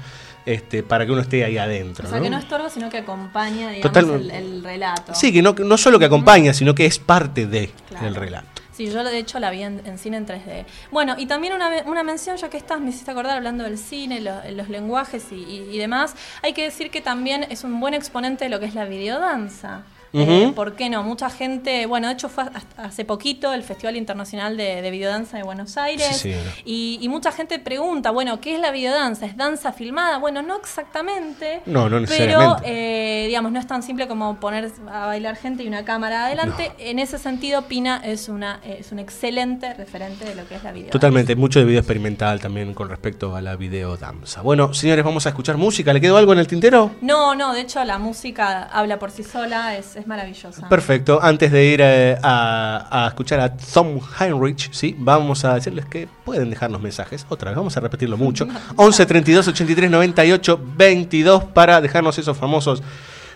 este, 0.47 0.83
para 0.83 1.05
que 1.07 1.13
uno 1.13 1.21
esté 1.21 1.45
ahí 1.45 1.59
adentro. 1.59 2.07
O 2.07 2.09
sea, 2.11 2.19
¿no? 2.19 2.25
que 2.25 2.31
no 2.31 2.39
estorba, 2.39 2.71
sino 2.71 2.89
que 2.89 2.99
acompaña, 2.99 3.71
digamos, 3.71 3.83
Total- 3.83 4.11
el, 4.11 4.31
el 4.31 4.65
relato. 4.65 5.15
Sí, 5.15 5.33
que 5.33 5.43
no, 5.43 5.53
no 5.53 5.77
solo 5.77 5.99
que 5.99 6.07
acompaña, 6.07 6.55
sino 6.55 6.75
que 6.75 6.87
es 6.87 6.99
parte 6.99 7.47
de 7.47 7.71
Claro. 7.91 8.07
el 8.09 8.15
relato. 8.15 8.56
Sí, 8.77 8.91
yo 8.91 9.03
de 9.03 9.17
hecho 9.19 9.39
la 9.39 9.51
vi 9.51 9.63
en, 9.63 9.99
cine 9.99 10.19
en 10.19 10.27
3D. 10.27 10.67
Bueno, 10.91 11.15
y 11.17 11.25
también 11.27 11.55
una, 11.55 11.71
una 11.87 12.03
mención, 12.03 12.37
ya 12.37 12.51
que 12.51 12.59
estás, 12.59 12.79
me 12.79 12.91
hiciste 12.91 13.11
acordar 13.11 13.39
hablando 13.39 13.65
del 13.65 13.79
cine, 13.79 14.21
lo- 14.21 14.43
los 14.51 14.69
lenguajes 14.69 15.33
y, 15.33 15.37
y- 15.37 15.69
y 15.73 15.79
demás, 15.79 16.15
hay 16.43 16.53
que 16.53 16.63
decir 16.65 16.91
que 16.91 17.01
también 17.01 17.45
es 17.49 17.65
un 17.65 17.81
buen 17.81 17.95
exponente 17.95 18.45
de 18.45 18.51
lo 18.51 18.61
que 18.61 18.67
es 18.67 18.75
la 18.75 18.85
videodanza. 18.85 19.85
Eh, 20.17 20.45
Ujú. 20.47 20.55
¿Por 20.55 20.75
qué 20.75 20.89
no? 20.89 21.03
Mucha 21.03 21.29
gente, 21.31 21.87
bueno, 21.87 22.09
de 22.09 22.15
hecho 22.15 22.29
fue 22.29 22.45
hace 22.77 23.05
poquito 23.05 23.53
el 23.53 23.63
Festival 23.63 23.97
Internacional 23.97 24.57
de, 24.57 24.81
de 24.83 24.91
Videodanza 24.91 25.37
de 25.37 25.43
Buenos 25.43 25.77
Aires 25.77 26.17
Sí, 26.17 26.33
y, 26.65 26.99
y 27.01 27.09
mucha 27.09 27.33
gente 27.33 27.59
pregunta, 27.59 28.11
bueno, 28.11 28.41
¿qué 28.41 28.55
es 28.55 28.61
la 28.61 28.71
videodanza? 28.71 29.27
¿Es 29.27 29.37
danza 29.37 29.73
filmada? 29.73 30.19
Bueno, 30.19 30.43
no 30.43 30.57
exactamente. 30.57 31.61
No, 31.67 31.89
no 31.89 32.07
Pero, 32.07 32.57
eh, 32.65 33.25
digamos, 33.27 33.53
no 33.53 33.59
es 33.61 33.67
tan 33.67 33.83
simple 33.83 34.09
como 34.09 34.37
poner 34.41 34.71
a 34.91 35.07
bailar 35.07 35.37
gente 35.37 35.63
y 35.65 35.69
una 35.69 35.85
cámara 35.85 36.27
adelante. 36.27 36.73
En 36.79 36.99
ese 36.99 37.19
sentido, 37.19 37.63
Pina 37.63 38.01
es 38.05 38.29
una 38.29 38.61
es 38.65 38.93
un 38.93 38.99
excelente 38.99 39.75
referente 39.75 40.25
de 40.25 40.35
lo 40.35 40.47
que 40.49 40.55
es 40.57 40.63
la 40.63 40.73
videodanza. 40.73 40.93
Totalmente, 40.93 41.37
mucho 41.37 41.59
de 41.59 41.65
video 41.65 41.81
experimental 41.81 42.41
también 42.41 42.75
con 42.75 42.89
respecto 42.89 43.37
a 43.37 43.41
la 43.41 43.57
videodanza. 43.57 44.43
Bueno, 44.43 44.73
señores, 44.75 45.05
vamos 45.05 45.27
a 45.27 45.31
escuchar 45.31 45.57
música. 45.57 45.93
¿Le 45.93 46.01
quedó 46.01 46.17
algo 46.17 46.33
en 46.33 46.39
el 46.39 46.47
tintero? 46.47 46.93
No, 47.01 47.35
no, 47.35 47.53
de 47.53 47.61
hecho 47.61 47.85
la 47.85 47.99
música 47.99 48.65
habla 48.65 48.99
por 48.99 49.11
sí 49.11 49.23
sola, 49.23 49.77
es, 49.77 49.97
es 49.97 50.06
es 50.07 50.09
maravillosa. 50.09 50.69
Perfecto. 50.69 51.19
Antes 51.21 51.51
de 51.51 51.65
ir 51.65 51.81
eh, 51.83 52.17
a, 52.23 53.05
a 53.05 53.09
escuchar 53.09 53.41
a 53.41 53.57
Tom 53.57 54.01
Heinrich, 54.19 54.73
¿sí? 54.73 54.95
vamos 54.99 55.45
a 55.45 55.55
decirles 55.55 55.85
que 55.87 56.09
pueden 56.25 56.49
dejarnos 56.49 56.81
mensajes. 56.81 57.27
Otra 57.29 57.51
vez, 57.51 57.57
vamos 57.57 57.77
a 57.77 57.81
repetirlo 57.81 58.17
mucho. 58.17 58.47
11 58.77 59.07
32 59.07 59.49
83 59.49 59.91
98 59.91 60.61
22 60.77 61.45
para 61.45 61.81
dejarnos 61.81 62.19
esos 62.19 62.37
famosos 62.37 62.83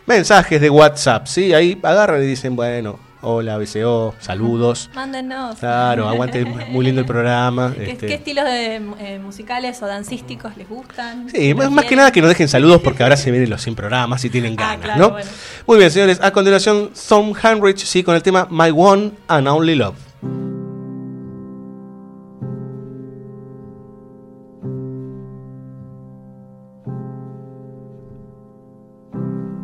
mensajes 0.06 0.60
de 0.60 0.70
WhatsApp. 0.70 1.26
¿sí? 1.26 1.52
Ahí 1.52 1.78
agarran 1.82 2.22
y 2.22 2.26
dicen, 2.26 2.54
bueno, 2.56 2.98
hola 3.22 3.58
BCO, 3.58 4.14
saludos. 4.18 4.90
Mándenos. 4.94 5.58
Claro, 5.58 6.08
aguante, 6.08 6.44
muy 6.44 6.84
lindo 6.84 7.00
el 7.00 7.06
programa. 7.06 7.72
¿Qué, 7.76 7.92
este. 7.92 8.06
qué 8.06 8.14
estilos 8.14 8.44
de, 8.44 8.76
eh, 8.98 9.18
musicales 9.18 9.80
o 9.82 9.86
dancísticos 9.86 10.56
les 10.56 10.68
gustan? 10.68 11.28
Sí, 11.28 11.54
más, 11.54 11.66
¿Los 11.66 11.74
más 11.74 11.84
que 11.84 11.96
nada 11.96 12.12
que 12.12 12.20
nos 12.20 12.28
dejen 12.28 12.48
saludos 12.48 12.80
porque 12.82 13.02
ahora 13.02 13.16
se 13.16 13.30
vienen 13.30 13.50
los 13.50 13.62
100 13.62 13.74
programas 13.74 14.24
y 14.24 14.30
tienen 14.30 14.56
ganas, 14.56 14.84
claro, 14.84 15.00
¿no? 15.00 15.10
bueno. 15.10 15.30
Muy 15.66 15.78
bien, 15.78 15.90
señores. 15.90 16.20
A 16.22 16.32
continuación, 16.32 16.90
Tom 17.08 17.34
Heinrich, 17.34 17.78
sí, 17.78 18.02
con 18.02 18.14
el 18.14 18.22
tema 18.22 18.46
My 18.50 18.70
One 18.74 19.12
and 19.28 19.48
Only 19.48 19.74
Love. 19.74 19.96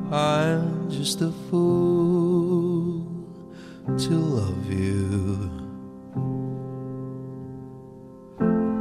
I'm 0.09 0.89
just 0.89 1.21
a 1.21 1.31
fool 1.51 1.96
to 3.99 4.13
love 4.13 4.71
you. 4.71 5.51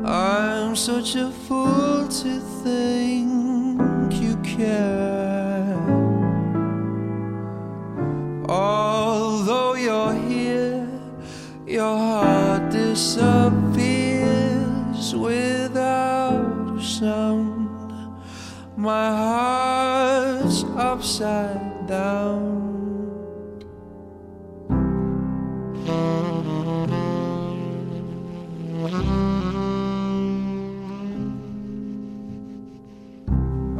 I'm 0.05 0.76
such 0.76 1.16
a 1.16 1.32
fool 1.32 2.05
to 2.05 2.39
think 2.63 4.13
you 4.22 4.36
care. 4.43 5.74
Although 8.49 9.76
you're 9.76 10.16
here, 10.28 10.86
your 11.66 11.97
heart 11.97 12.70
disappears 12.72 13.95
without 15.16 16.78
a 16.78 16.84
sound. 16.84 17.70
My 18.76 19.09
heart's 19.16 20.66
upside 20.76 21.88
down. 21.88 22.74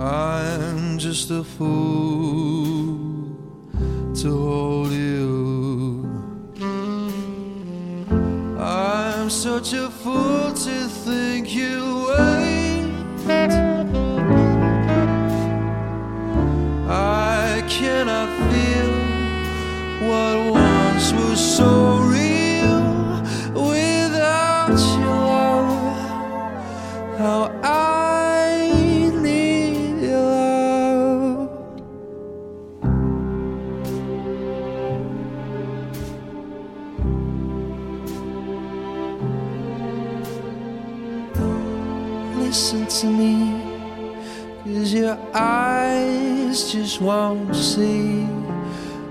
I'm 0.06 1.00
just 1.00 1.32
a 1.32 1.44
fool 1.44 2.96
to 4.14 4.38
hold 4.38 4.92
you. 4.92 6.06
I'm 8.60 9.32
such 9.32 9.74
a 9.74 9.90
fool 9.90 10.54
to 10.54 10.88
think 11.06 11.56
you 11.56 12.06
wait. 12.08 12.86
I 16.88 17.64
cannot 17.68 18.30
feel 18.52 18.94
what 20.08 20.54
once 20.54 21.14
was 21.14 21.40
so 21.58 21.95
Listen 42.46 42.86
to 42.86 43.08
me. 43.08 43.60
Cause 44.64 44.94
your 44.94 45.18
eyes 45.34 46.72
just 46.72 47.02
won't 47.02 47.56
see 47.56 48.28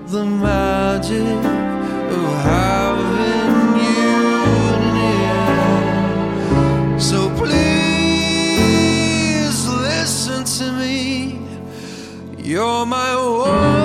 the 0.06 0.24
magic 0.24 1.44
of 2.14 2.26
having 2.46 3.76
you 3.86 4.14
near. 4.94 6.30
So 7.00 7.28
please 7.36 8.78
listen 9.68 10.44
to 10.58 10.66
me. 10.78 11.40
You're 12.38 12.86
my 12.86 13.16
one 13.16 13.83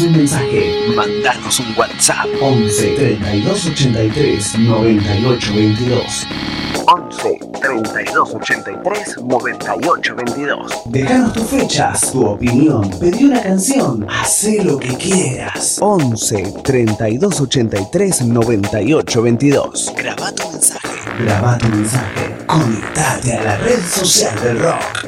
Un 0.00 0.10
mensaje. 0.10 0.74
Mandanos 0.96 1.60
un 1.60 1.66
WhatsApp. 1.76 2.26
11 2.40 2.96
32 2.96 3.66
83 3.66 4.58
98 4.58 5.54
22. 5.54 6.26
11 6.86 7.38
32 7.60 8.34
83 8.34 9.16
98 9.22 10.16
22. 10.16 10.72
Dejanos 10.86 11.32
tus 11.32 11.44
fechas, 11.44 12.10
tu 12.10 12.26
opinión, 12.26 12.90
pedí 12.98 13.24
una 13.26 13.40
canción, 13.40 14.04
hacé 14.10 14.64
lo 14.64 14.78
que 14.78 14.96
quieras. 14.96 15.78
11 15.80 16.54
32 16.64 17.40
83 17.40 18.22
98 18.22 19.22
22. 19.22 19.92
Graba 19.96 20.32
tu 20.32 20.48
mensaje. 20.50 20.88
Graba 21.20 21.56
tu 21.56 21.68
mensaje. 21.68 22.34
Conectate 22.46 23.34
a 23.34 23.44
la 23.44 23.56
red 23.58 23.80
social 23.80 24.34
del 24.42 24.58
rock. 24.58 25.03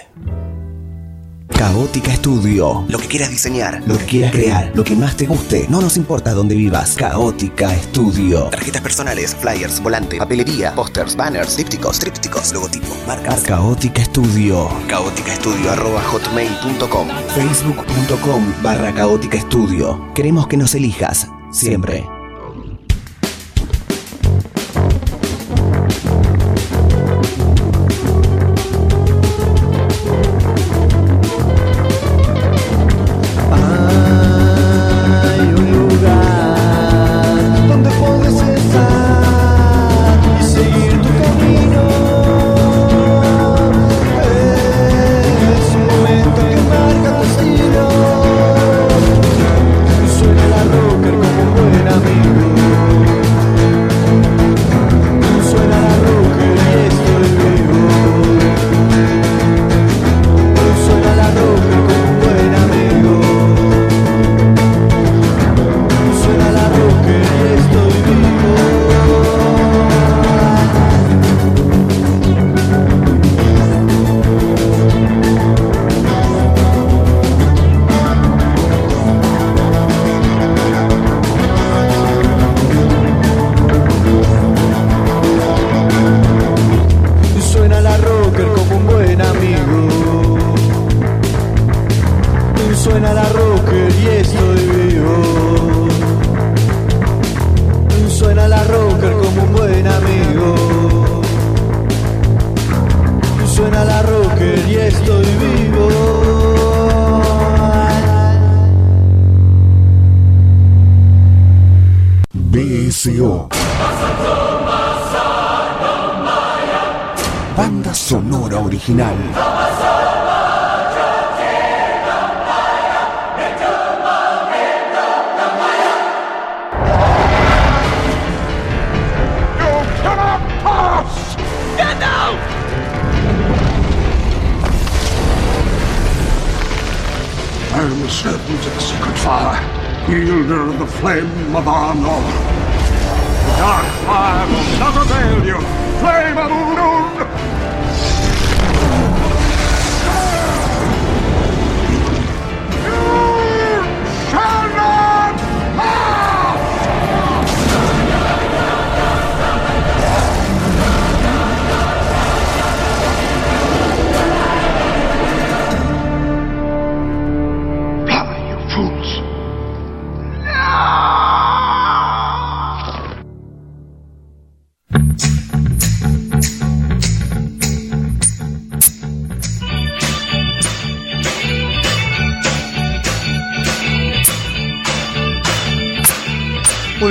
Caótica 1.64 2.12
Estudio. 2.12 2.84
Lo 2.90 3.00
que 3.00 3.08
quieras 3.08 3.30
diseñar, 3.30 3.82
lo 3.88 3.98
que 3.98 4.04
quieras 4.04 4.34
crear, 4.34 4.72
lo 4.76 4.84
que 4.84 4.98
más 4.98 5.16
te 5.16 5.26
guste. 5.26 5.66
No 5.70 5.80
nos 5.80 5.96
importa 5.96 6.34
dónde 6.34 6.56
vivas. 6.56 6.98
Caótica 6.98 7.74
Estudio. 7.74 8.50
Tarjetas 8.50 8.82
personales, 8.82 9.34
flyers, 9.34 9.82
volante, 9.82 10.18
papelería, 10.18 10.76
pósters, 10.76 11.16
banners, 11.16 11.56
dípticos, 11.56 12.00
trípticos, 12.00 12.52
logotipos, 12.52 12.98
marcas. 13.08 13.44
Caótica 13.44 14.02
Estudio. 14.02 14.68
Caótica 14.90 15.32
Estudio 15.32 15.72
arroba 15.72 16.02
hotmail.com. 16.02 17.08
Facebook.com 17.34 18.54
barra 18.62 18.94
Caótica 18.94 19.38
Estudio. 19.38 20.12
Queremos 20.14 20.48
que 20.48 20.58
nos 20.58 20.76
elijas. 20.76 21.30
Siempre. 21.50 22.23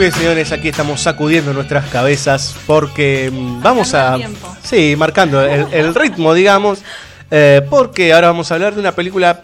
Bien, 0.02 0.12
señores, 0.12 0.50
aquí 0.50 0.68
estamos 0.68 1.00
sacudiendo 1.00 1.52
nuestras 1.52 1.88
cabezas 1.88 2.56
porque 2.66 3.30
mm, 3.32 3.62
vamos 3.62 3.94
a. 3.94 4.18
Sí, 4.60 4.96
marcando 4.96 5.40
el, 5.40 5.72
el 5.72 5.94
ritmo, 5.94 6.34
digamos. 6.34 6.80
eh, 7.30 7.64
porque 7.70 8.12
ahora 8.12 8.26
vamos 8.26 8.50
a 8.50 8.54
hablar 8.54 8.74
de 8.74 8.80
una 8.80 8.90
película 8.90 9.40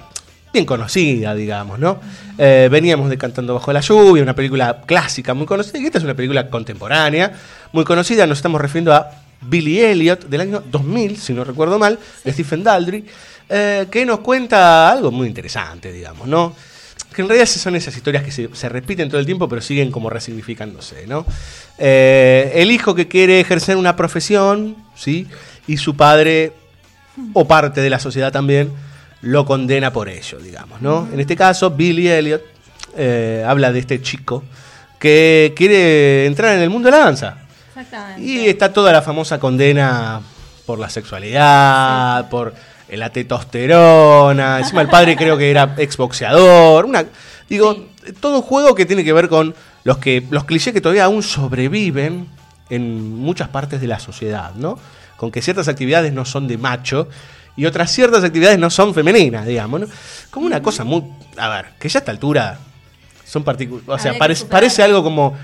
bien 0.52 0.66
conocida, 0.66 1.32
digamos, 1.36 1.78
¿no? 1.78 2.00
Eh, 2.38 2.68
veníamos 2.72 3.08
de 3.08 3.16
Cantando 3.16 3.54
Bajo 3.54 3.72
la 3.72 3.80
Lluvia, 3.80 4.20
una 4.20 4.34
película 4.34 4.80
clásica 4.84 5.32
muy 5.32 5.46
conocida, 5.46 5.78
y 5.78 5.86
esta 5.86 5.98
es 5.98 6.04
una 6.04 6.14
película 6.14 6.50
contemporánea, 6.50 7.32
muy 7.70 7.84
conocida. 7.84 8.26
Nos 8.26 8.38
estamos 8.38 8.60
refiriendo 8.60 8.92
a 8.92 9.08
Billy 9.40 9.78
Elliot 9.78 10.24
del 10.24 10.40
año 10.40 10.64
2000, 10.68 11.18
si 11.18 11.34
no 11.34 11.44
recuerdo 11.44 11.78
mal, 11.78 12.00
de 12.24 12.32
Stephen 12.32 12.64
Daldry, 12.64 13.04
eh, 13.48 13.86
que 13.92 14.04
nos 14.04 14.18
cuenta 14.20 14.90
algo 14.90 15.12
muy 15.12 15.28
interesante, 15.28 15.92
digamos, 15.92 16.26
¿no? 16.26 16.52
Que 17.14 17.22
en 17.22 17.28
realidad 17.28 17.46
son 17.46 17.74
esas 17.74 17.96
historias 17.96 18.22
que 18.22 18.30
se, 18.30 18.48
se 18.52 18.68
repiten 18.68 19.08
todo 19.08 19.18
el 19.18 19.26
tiempo, 19.26 19.48
pero 19.48 19.60
siguen 19.60 19.90
como 19.90 20.10
resignificándose, 20.10 21.06
¿no? 21.06 21.26
Eh, 21.78 22.52
el 22.54 22.70
hijo 22.70 22.94
que 22.94 23.08
quiere 23.08 23.40
ejercer 23.40 23.76
una 23.76 23.96
profesión, 23.96 24.76
¿sí? 24.94 25.26
Y 25.66 25.76
su 25.78 25.96
padre, 25.96 26.52
o 27.32 27.46
parte 27.46 27.80
de 27.80 27.90
la 27.90 27.98
sociedad 27.98 28.32
también, 28.32 28.72
lo 29.22 29.44
condena 29.44 29.92
por 29.92 30.08
ello, 30.08 30.38
digamos, 30.38 30.80
¿no? 30.80 31.08
En 31.12 31.20
este 31.20 31.36
caso, 31.36 31.70
Billy 31.70 32.08
Elliot 32.08 32.42
eh, 32.96 33.44
habla 33.46 33.72
de 33.72 33.80
este 33.80 34.00
chico 34.00 34.44
que 34.98 35.52
quiere 35.56 36.26
entrar 36.26 36.56
en 36.56 36.62
el 36.62 36.70
mundo 36.70 36.86
de 36.90 36.96
la 36.96 37.04
danza. 37.04 37.38
Exactamente. 37.68 38.22
Y 38.22 38.48
está 38.48 38.72
toda 38.72 38.92
la 38.92 39.02
famosa 39.02 39.38
condena 39.38 40.20
por 40.66 40.78
la 40.78 40.90
sexualidad, 40.90 42.28
por 42.28 42.54
la 42.90 43.10
testosterona. 43.10 44.58
Encima 44.60 44.82
el 44.82 44.88
padre 44.88 45.16
creo 45.16 45.36
que 45.36 45.50
era 45.50 45.74
exboxeador. 45.76 46.84
Una, 46.84 47.04
digo, 47.48 47.86
todo 48.20 48.36
un 48.36 48.42
juego 48.42 48.74
que 48.74 48.86
tiene 48.86 49.04
que 49.04 49.12
ver 49.12 49.28
con 49.28 49.54
los 49.84 49.98
que 49.98 50.26
los 50.30 50.44
clichés 50.44 50.72
que 50.72 50.80
todavía 50.80 51.04
aún 51.04 51.22
sobreviven 51.22 52.28
en 52.70 53.16
muchas 53.16 53.48
partes 53.48 53.80
de 53.80 53.86
la 53.86 53.98
sociedad, 53.98 54.54
¿no? 54.54 54.78
Con 55.16 55.30
que 55.30 55.42
ciertas 55.42 55.68
actividades 55.68 56.12
no 56.12 56.24
son 56.24 56.46
de 56.48 56.58
macho 56.58 57.08
y 57.56 57.66
otras 57.66 57.90
ciertas 57.90 58.22
actividades 58.22 58.58
no 58.58 58.70
son 58.70 58.94
femeninas, 58.94 59.46
digamos, 59.46 59.80
¿no? 59.80 59.86
Como 60.30 60.46
una 60.46 60.62
cosa 60.62 60.84
muy, 60.84 61.04
a 61.36 61.48
ver, 61.48 61.66
que 61.78 61.88
ya 61.88 61.98
a 61.98 62.00
esta 62.00 62.12
altura 62.12 62.58
son 63.24 63.42
particulares, 63.42 63.88
o 63.88 63.98
sea, 63.98 64.16
parece, 64.16 64.44
parece 64.46 64.82
algo 64.82 65.02
como, 65.02 65.36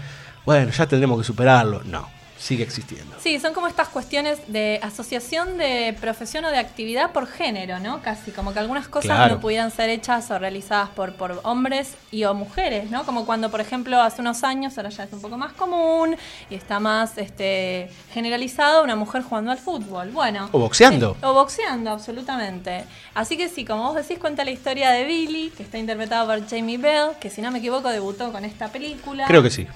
bueno, 0.44 0.70
ya 0.70 0.86
tendremos 0.86 1.18
que 1.18 1.24
superarlo. 1.24 1.82
No, 1.84 2.08
sigue 2.44 2.62
existiendo. 2.62 3.16
Sí, 3.20 3.40
son 3.40 3.54
como 3.54 3.66
estas 3.68 3.88
cuestiones 3.88 4.38
de 4.48 4.78
asociación 4.82 5.56
de 5.56 5.96
profesión 5.98 6.44
o 6.44 6.50
de 6.50 6.58
actividad 6.58 7.10
por 7.12 7.26
género, 7.26 7.78
¿no? 7.80 8.02
Casi 8.02 8.32
como 8.32 8.52
que 8.52 8.58
algunas 8.58 8.86
cosas 8.86 9.16
Claro. 9.16 9.36
no 9.36 9.40
pudieran 9.40 9.70
ser 9.70 9.88
hechas 9.88 10.30
o 10.30 10.38
realizadas 10.38 10.90
por, 10.90 11.14
por 11.14 11.40
hombres 11.44 11.94
y 12.12 12.24
o 12.24 12.34
mujeres, 12.34 12.90
¿no? 12.90 13.04
Como 13.06 13.24
cuando, 13.24 13.50
por 13.50 13.62
ejemplo, 13.62 13.98
hace 14.02 14.20
unos 14.20 14.44
años, 14.44 14.76
ahora 14.76 14.90
ya 14.90 15.04
es 15.04 15.12
un 15.14 15.22
poco 15.22 15.38
más 15.38 15.54
común 15.54 16.16
y 16.50 16.54
está 16.54 16.80
más 16.80 17.16
este, 17.16 17.88
generalizado 18.12 18.84
una 18.84 18.94
mujer 18.94 19.22
jugando 19.22 19.50
al 19.50 19.58
fútbol. 19.58 20.10
Bueno. 20.10 20.50
O 20.52 20.58
boxeando. 20.58 21.16
eh, 21.22 21.24
o 21.26 21.32
boxeando, 21.32 21.90
absolutamente. 21.92 22.84
Así 23.14 23.38
que 23.38 23.48
sí, 23.48 23.64
como 23.64 23.84
vos 23.84 23.94
decís, 23.96 24.18
cuenta 24.18 24.44
la 24.44 24.50
historia 24.50 24.90
de 24.90 25.04
Billy, 25.04 25.50
que 25.56 25.62
está 25.62 25.78
interpretado 25.78 26.26
por 26.26 26.46
Jamie 26.46 26.76
Bell, 26.76 27.12
que 27.20 27.30
si 27.30 27.40
no 27.40 27.50
me 27.50 27.58
equivoco 27.60 27.88
debutó 27.88 28.30
con 28.32 28.44
esta 28.44 28.68
película. 28.68 29.26
Creo 29.26 29.42
que 29.42 29.50
sí. 29.50 29.66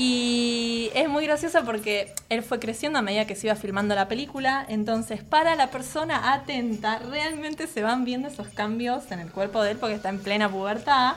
Y 0.00 0.90
es 0.94 1.08
muy 1.08 1.26
gracioso 1.26 1.64
porque 1.64 2.14
él 2.28 2.44
fue 2.44 2.60
creciendo 2.60 3.00
a 3.00 3.02
medida 3.02 3.26
que 3.26 3.34
se 3.34 3.48
iba 3.48 3.56
filmando 3.56 3.96
la 3.96 4.06
película. 4.06 4.64
Entonces, 4.68 5.24
para 5.24 5.56
la 5.56 5.72
persona 5.72 6.32
atenta, 6.34 7.00
realmente 7.00 7.66
se 7.66 7.82
van 7.82 8.04
viendo 8.04 8.28
esos 8.28 8.46
cambios 8.46 9.10
en 9.10 9.18
el 9.18 9.30
cuerpo 9.32 9.60
de 9.62 9.72
él 9.72 9.76
porque 9.76 9.96
está 9.96 10.08
en 10.10 10.20
plena 10.20 10.48
pubertad. 10.48 11.14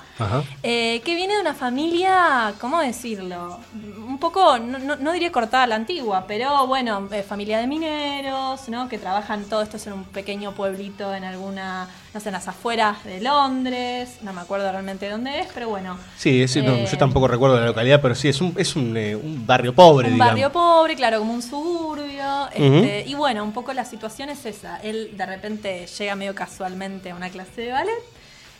Eh, 0.63 1.01
que 1.05 1.13
viene 1.15 1.35
de 1.35 1.41
una 1.41 1.53
familia, 1.53 2.55
¿cómo 2.59 2.79
decirlo? 2.79 3.59
Un 4.07 4.17
poco, 4.19 4.57
no, 4.57 4.79
no- 4.79 4.95
no 4.95 5.11
diría 5.11 5.31
cortada 5.31 5.63
a 5.63 5.67
la 5.67 5.75
antigua, 5.75 6.25
pero 6.27 6.65
bueno, 6.65 7.07
eh, 7.11 7.21
familia 7.21 7.59
de 7.59 7.67
mineros, 7.67 8.67
¿no? 8.67 8.89
Que 8.89 8.97
trabajan 8.97 9.43
todo 9.45 9.61
esto 9.61 9.77
es 9.77 9.85
en 9.85 9.93
un 9.93 10.05
pequeño 10.05 10.53
pueblito 10.53 11.13
en 11.13 11.23
alguna, 11.23 11.87
no 12.15 12.19
sé, 12.19 12.29
en 12.29 12.33
las 12.33 12.47
afueras 12.47 13.03
de 13.03 13.21
Londres. 13.21 14.17
No 14.23 14.33
me 14.33 14.41
acuerdo 14.41 14.71
realmente 14.71 15.07
dónde 15.07 15.41
es, 15.41 15.47
pero 15.53 15.69
bueno. 15.69 15.99
Sí, 16.17 16.41
es- 16.41 16.55
no, 16.57 16.71
Eh, 16.73 16.87
yo 16.91 16.97
tampoco 16.97 17.27
recuerdo 17.27 17.59
la 17.59 17.65
localidad, 17.67 18.01
pero 18.01 18.15
sí, 18.15 18.27
es 18.27 18.41
un, 18.41 18.53
es 18.57 18.70
un, 18.75 18.95
eh, 18.97 19.15
un 19.15 19.45
barrio 19.45 19.73
pobre, 19.73 20.07
un 20.07 20.13
digamos. 20.13 20.31
barrio 20.31 20.51
pobre, 20.51 20.95
claro, 20.95 21.19
como 21.19 21.33
un 21.33 21.41
suburbio. 21.41 22.47
Este, 22.53 23.03
y 23.07 23.13
bueno, 23.13 23.43
un 23.43 23.51
poco 23.53 23.73
la 23.73 23.85
situación 23.85 24.29
es 24.29 24.45
esa. 24.45 24.77
Él 24.81 25.11
de 25.15 25.25
repente 25.25 25.85
llega 25.87 26.15
medio 26.15 26.35
casualmente 26.35 27.11
a 27.11 27.15
una 27.15 27.29
clase 27.29 27.61
de 27.61 27.71
ballet 27.71 28.03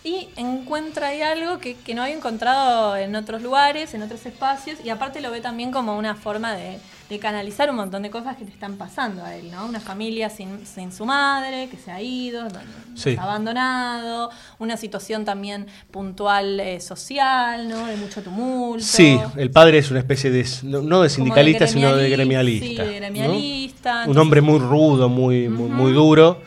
y 0.04 0.30
encuentra 0.36 1.10
ahí 1.10 1.22
algo 1.22 1.60
que, 1.60 1.76
que 1.76 1.93
no 1.93 2.02
había 2.02 2.16
encontrado 2.16 2.95
en 2.97 3.16
otros 3.16 3.41
lugares, 3.43 3.93
en 3.93 4.02
otros 4.02 4.26
espacios. 4.26 4.80
Y 4.84 4.89
aparte 4.89 5.22
lo 5.22 5.30
ve 5.30 5.41
también 5.41 5.72
como 5.72 5.95
una 5.95 6.16
forma 6.16 6.54
de, 6.54 6.80
de 7.08 7.20
canalizar 7.20 7.70
un 7.70 7.76
montón 7.76 8.02
de 8.02 8.10
cosas 8.10 8.36
que 8.36 8.43
le 8.45 8.49
están 8.49 8.78
pasando 8.78 9.24
a 9.24 9.36
él, 9.36 9.52
¿no? 9.52 9.64
Una 9.68 9.80
familia 9.80 10.32
sin, 10.32 10.66
sin 10.66 10.91
su 10.91 11.06
madre, 11.06 11.68
que 11.70 11.78
se 11.78 11.91
ha 11.91 12.02
ido, 12.02 12.47
Sí. 12.95 13.16
abandonado, 13.20 14.32
una 14.60 14.76
situación 14.76 15.24
también 15.24 15.68
puntual 15.91 16.60
eh, 16.60 16.80
social, 16.82 17.68
¿no? 17.70 17.86
De 17.86 17.95
mucho 17.97 18.22
tumulto. 18.24 18.84
Sí, 18.84 19.20
el 19.38 19.52
padre 19.52 19.78
es 19.78 19.91
una 19.91 19.99
especie 19.99 20.32
de, 20.32 20.45
no, 20.64 20.82
no 20.82 21.02
de 21.04 21.10
sindicalista, 21.10 21.68
sino 21.68 21.95
de 21.95 22.08
gremiali- 22.10 22.12
gremialista. 22.12 22.66
sí, 22.86 22.89
de 22.89 22.99
¿no? 22.99 23.06
gremialista, 23.14 24.06
Un 24.08 24.18
hombre 24.18 24.41
muy 24.41 24.60
rudo, 24.60 25.10
muy, 25.10 25.47
muy, 25.47 25.70
muy 25.70 25.93
duro, 25.93 26.41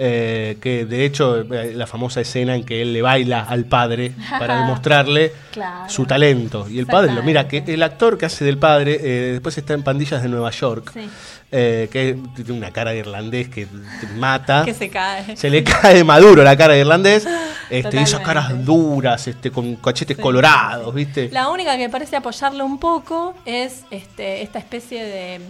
eh, 0.00 0.56
que 0.60 0.84
de 0.84 1.04
hecho 1.04 1.40
eh, 1.40 1.72
la 1.74 1.86
famosa 1.86 2.20
escena 2.20 2.54
en 2.54 2.64
que 2.64 2.80
él 2.82 2.92
le 2.92 3.02
baila 3.02 3.40
al 3.42 3.64
padre 3.64 4.12
para 4.38 4.60
demostrarle 4.60 5.32
Claro. 5.50 5.88
su 5.90 6.06
talento. 6.06 6.68
Y 6.70 6.78
el 6.78 6.86
padre 6.86 7.12
lo 7.12 7.22
mira, 7.24 7.48
que 7.48 7.64
el 7.66 7.82
actor 7.82 8.16
que 8.16 8.26
hace 8.26 8.44
del 8.44 8.58
padre 8.58 8.98
eh, 9.02 9.32
después 9.32 9.58
está 9.58 9.74
en 9.74 9.82
Pandillas 9.82 10.22
de 10.22 10.28
Nueva 10.28 10.50
York, 10.50 10.92
Sí. 10.94 11.08
eh, 11.50 11.88
que 11.90 12.16
tiene 12.36 12.52
una 12.52 12.70
cara 12.70 12.92
de 12.92 12.98
irlandés 12.98 13.48
que 13.48 13.66
te 13.66 14.06
mata. 14.16 14.62
Que 14.64 14.74
se 14.74 14.88
cae. 14.88 15.36
Se 15.36 15.50
le 15.50 15.64
cae 15.64 16.04
maduro 16.04 16.44
la 16.44 16.56
cara 16.56 16.74
de 16.74 16.80
irlandés. 16.80 17.26
Este, 17.70 17.96
y 17.98 18.00
esas 18.00 18.20
caras 18.20 18.64
duras, 18.64 19.26
este, 19.26 19.50
con 19.50 19.76
cachetes 19.76 20.16
colorados, 20.16 20.94
¿viste? 20.94 21.28
La 21.32 21.48
única 21.50 21.76
que 21.76 21.88
parece 21.88 22.16
apoyarlo 22.16 22.64
un 22.64 22.78
poco 22.78 23.34
es 23.44 23.82
este, 23.90 24.42
esta 24.42 24.58
especie 24.60 25.04
de 25.04 25.40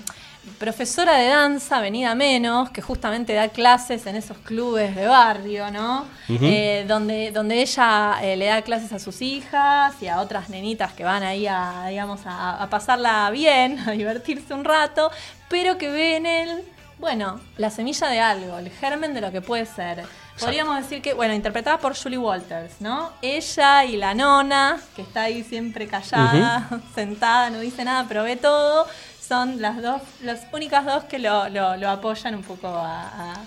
profesora 0.58 1.16
de 1.16 1.28
danza, 1.28 1.80
venida 1.80 2.14
menos, 2.14 2.70
que 2.70 2.82
justamente 2.82 3.32
da 3.32 3.48
clases 3.48 4.06
en 4.06 4.16
esos 4.16 4.38
clubes 4.38 4.94
de 4.96 5.06
barrio, 5.06 5.70
¿no? 5.70 6.06
Eh, 6.28 6.84
donde, 6.86 7.30
donde 7.30 7.60
ella 7.62 8.18
eh, 8.22 8.36
le 8.36 8.46
da 8.46 8.62
clases 8.62 8.92
a 8.92 8.98
sus 8.98 9.22
hijas 9.22 9.94
y 10.02 10.08
a 10.08 10.20
otras 10.20 10.50
nenitas 10.50 10.92
que 10.92 11.04
van 11.04 11.22
ahí 11.22 11.46
a, 11.46 11.86
digamos, 11.88 12.20
a, 12.26 12.62
a 12.62 12.70
pasarla 12.70 13.30
bien, 13.30 13.78
a 13.86 13.92
divertirse 13.92 14.54
un 14.54 14.64
rato, 14.64 15.10
pero 15.48 15.78
que 15.78 15.90
ve 15.90 16.16
en 16.16 16.26
él, 16.26 16.64
bueno, 16.98 17.40
la 17.56 17.70
semilla 17.70 18.08
de 18.08 18.20
algo, 18.20 18.58
el 18.58 18.70
germen 18.70 19.14
de 19.14 19.20
lo 19.20 19.30
que 19.30 19.40
puede 19.40 19.66
ser. 19.66 20.04
Podríamos 20.38 20.76
decir 20.76 21.02
que, 21.02 21.14
bueno, 21.14 21.34
interpretada 21.34 21.78
por 21.78 21.96
Julie 21.96 22.18
Walters, 22.18 22.80
¿no? 22.80 23.10
Ella 23.22 23.84
y 23.84 23.96
la 23.96 24.14
nona, 24.14 24.78
que 24.94 25.02
está 25.02 25.22
ahí 25.22 25.42
siempre 25.42 25.88
callada, 25.88 26.68
sentada, 26.94 27.50
no 27.50 27.60
dice 27.60 27.84
nada, 27.84 28.06
pero 28.06 28.22
ve 28.22 28.36
todo, 28.36 28.86
son 29.28 29.60
las 29.60 29.82
dos, 29.82 30.00
las 30.22 30.40
únicas 30.52 30.84
dos 30.86 31.04
que 31.04 31.18
lo, 31.18 31.48
lo- 31.50 31.76
lo 31.76 31.90
apoyan 31.90 32.34
un 32.34 32.42
poco 32.42 32.68
a, 32.68 33.02
a- 33.32 33.42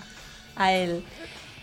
a 0.56 0.72
él. 0.72 1.04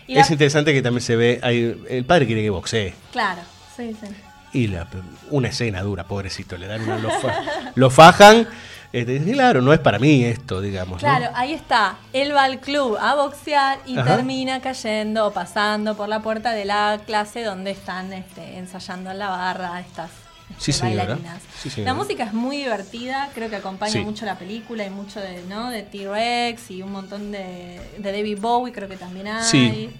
Y 0.06 0.14
la- 0.14 0.20
Es 0.20 0.30
interesante 0.30 0.72
que 0.72 0.82
también 0.82 1.02
se 1.02 1.16
ve, 1.16 1.40
el 1.88 2.04
padre 2.04 2.26
quiere 2.26 2.42
que 2.42 2.50
boxee. 2.50 2.94
Claro, 3.12 3.40
sí, 3.76 3.96
sí. 4.00 4.06
Y 4.52 4.66
la- 4.66 4.86
una 5.30 5.48
escena 5.48 5.80
dura, 5.82 6.04
pobrecito, 6.04 6.58
le 6.58 6.66
dan 6.66 6.82
una, 6.82 6.98
lo, 6.98 7.10
fa- 7.10 7.40
lo 7.74 7.88
fajan. 7.90 8.46
este, 8.92 9.22
claro, 9.32 9.62
no 9.62 9.72
es 9.72 9.78
para 9.78 9.98
mí 10.00 10.24
esto, 10.24 10.60
digamos. 10.60 10.94
¿no? 11.02 11.08
Claro, 11.08 11.30
ahí 11.36 11.52
está. 11.54 11.96
Él 12.12 12.34
va 12.34 12.42
al 12.44 12.58
club 12.58 12.96
a 13.00 13.14
boxear 13.14 13.78
y 13.86 13.96
Ajá. 13.96 14.16
termina 14.16 14.60
cayendo 14.60 15.28
o 15.28 15.32
pasando 15.32 15.96
por 15.96 16.08
la 16.08 16.20
puerta 16.20 16.50
de 16.52 16.64
la 16.64 17.00
clase 17.06 17.44
donde 17.44 17.70
están 17.70 18.12
este, 18.12 18.58
ensayando 18.58 19.12
en 19.12 19.18
la 19.20 19.28
barra 19.28 19.78
estas 19.80 20.10
Sí, 20.58 20.72
señora. 20.72 21.18
Sí, 21.62 21.70
señora. 21.70 21.92
La 21.92 21.98
música 21.98 22.24
es 22.24 22.32
muy 22.32 22.58
divertida, 22.58 23.30
creo 23.34 23.48
que 23.50 23.56
acompaña 23.56 23.92
Sí. 23.92 24.00
mucho 24.00 24.24
la 24.26 24.38
película 24.38 24.84
y 24.84 24.90
mucho 24.90 25.20
de, 25.20 25.42
¿no? 25.48 25.70
de 25.70 25.82
T-Rex 25.82 26.70
y 26.70 26.82
un 26.82 26.92
montón 26.92 27.32
de, 27.32 27.80
de 27.98 28.12
David 28.12 28.38
Bowie, 28.40 28.72
creo 28.72 28.88
que 28.88 28.96
también 28.96 29.28
hay. 29.28 29.44
Sí. 29.44 29.90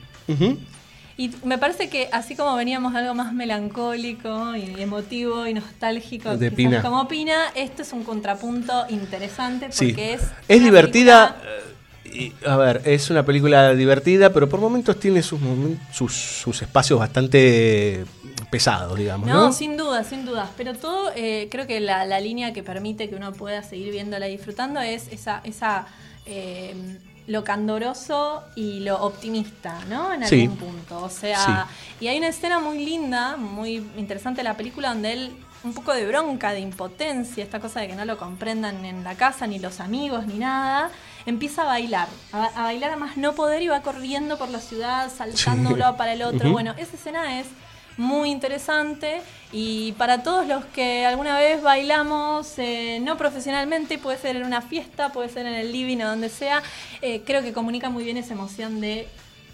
Y 1.17 1.31
me 1.45 1.59
parece 1.59 1.91
que 1.91 2.09
así 2.13 2.35
como 2.35 2.55
veníamos 2.57 2.95
de 2.95 3.01
algo 3.01 3.15
más 3.15 3.35
melancólico 3.35 4.57
y 4.57 4.81
emotivo 4.81 5.47
y 5.47 5.53
nostálgico, 5.53 6.37
De 6.39 6.51
Pina. 6.51 6.81
como 6.81 7.07
Pina, 7.09 7.37
esto 7.55 7.83
es 7.83 7.93
un 7.93 8.05
contrapunto 8.05 8.87
interesante 8.89 9.71
Sí. 9.71 9.89
porque 9.89 10.15
es 10.15 10.23
Es 10.49 10.63
divertida. 10.63 11.37
Y, 12.13 12.33
a 12.47 12.57
ver, 12.57 12.83
es 12.85 13.11
una 13.11 13.25
película 13.25 13.75
divertida, 13.75 14.33
pero 14.33 14.49
por 14.49 14.61
momentos 14.61 14.99
tiene 14.99 15.23
sus, 15.23 15.41
sus, 15.93 16.13
sus 16.15 16.63
espacios 16.63 16.99
bastante 16.99 18.05
pesados, 18.51 18.99
digamos. 18.99 19.29
No, 19.29 19.47
No, 19.47 19.53
sin 19.53 19.77
duda, 19.77 20.03
sin 20.05 20.25
dudas. 20.27 20.49
Pero 20.57 20.75
todo, 20.75 21.13
eh, 21.15 21.49
creo 21.51 21.67
que 21.67 21.81
la, 21.81 22.05
la 22.05 22.21
línea 22.21 22.53
que 22.53 22.63
permite 22.63 23.09
que 23.09 23.15
uno 23.17 23.33
pueda 23.33 23.63
seguir 23.63 23.93
viéndola 23.93 24.29
y 24.29 24.33
disfrutando 24.33 24.81
es 24.81 25.09
esa, 25.13 25.41
esa 25.45 25.87
eh, 26.27 26.75
lo 27.27 27.45
candoroso 27.45 28.43
y 28.57 28.81
lo 28.81 29.01
optimista, 29.03 29.79
¿no? 29.89 30.13
En 30.13 30.27
Sí. 30.27 30.43
algún 30.43 30.57
punto. 30.57 31.03
O 31.03 31.11
sea, 31.11 31.69
y 32.01 32.09
hay 32.09 32.19
una 32.19 32.29
escena 32.29 32.59
muy 32.59 32.85
linda, 32.85 33.37
muy 33.37 33.77
interesante 33.97 34.41
de 34.41 34.45
la 34.45 34.57
película, 34.57 34.89
donde 34.89 35.13
él, 35.13 35.33
un 35.63 35.73
poco 35.73 35.93
de 35.95 36.07
bronca, 36.07 36.53
de 36.53 36.61
impotencia, 36.61 37.45
esta 37.45 37.61
cosa 37.61 37.81
de 37.81 37.89
que 37.89 37.95
no 37.95 38.05
lo 38.05 38.19
comprendan 38.19 38.85
en 38.85 39.05
la 39.05 39.15
casa, 39.15 39.47
ni 39.47 39.59
los 39.61 39.79
amigos, 39.79 40.27
ni 40.27 40.39
nada, 40.39 40.91
empieza 41.27 41.63
a 41.63 41.67
bailar. 41.67 42.09
A, 42.33 42.47
a 42.47 42.63
bailar 42.65 42.91
a 42.93 42.97
más 42.97 43.17
no 43.17 43.35
poder 43.35 43.63
y 43.63 43.69
va 43.69 43.83
corriendo 43.83 44.39
por 44.39 44.49
la 44.49 44.61
ciudad, 44.61 45.11
saltando 45.11 45.69
de 45.71 45.75
un 45.75 45.81
lado 45.81 45.97
para 45.97 46.13
el 46.13 46.23
otro. 46.23 46.51
Bueno, 46.51 46.75
esa 46.79 46.97
escena 46.97 47.41
es 47.41 47.47
muy 47.97 48.31
interesante 48.31 49.21
y 49.53 49.93
para 49.93 50.23
todos 50.23 50.47
los 50.47 50.65
que 50.65 51.05
alguna 51.05 51.39
vez 51.39 51.63
bailamos, 51.63 52.59
eh, 52.59 52.99
no 53.03 53.17
profesionalmente, 53.17 53.99
puede 53.99 54.19
ser 54.19 54.37
en 54.37 54.45
una 54.45 54.63
fiesta, 54.63 55.13
puede 55.13 55.29
ser 55.29 55.47
en 55.47 55.55
el 55.55 55.71
living 55.71 55.99
o 55.99 56.09
donde 56.09 56.29
sea, 56.29 56.63
eh, 57.03 57.23
creo 57.27 57.43
que 57.43 57.53
comunica 57.53 57.91
muy 57.91 58.05
bien 58.05 58.17
esa 58.17 58.33
emoción 58.33 58.81
de 58.81 59.07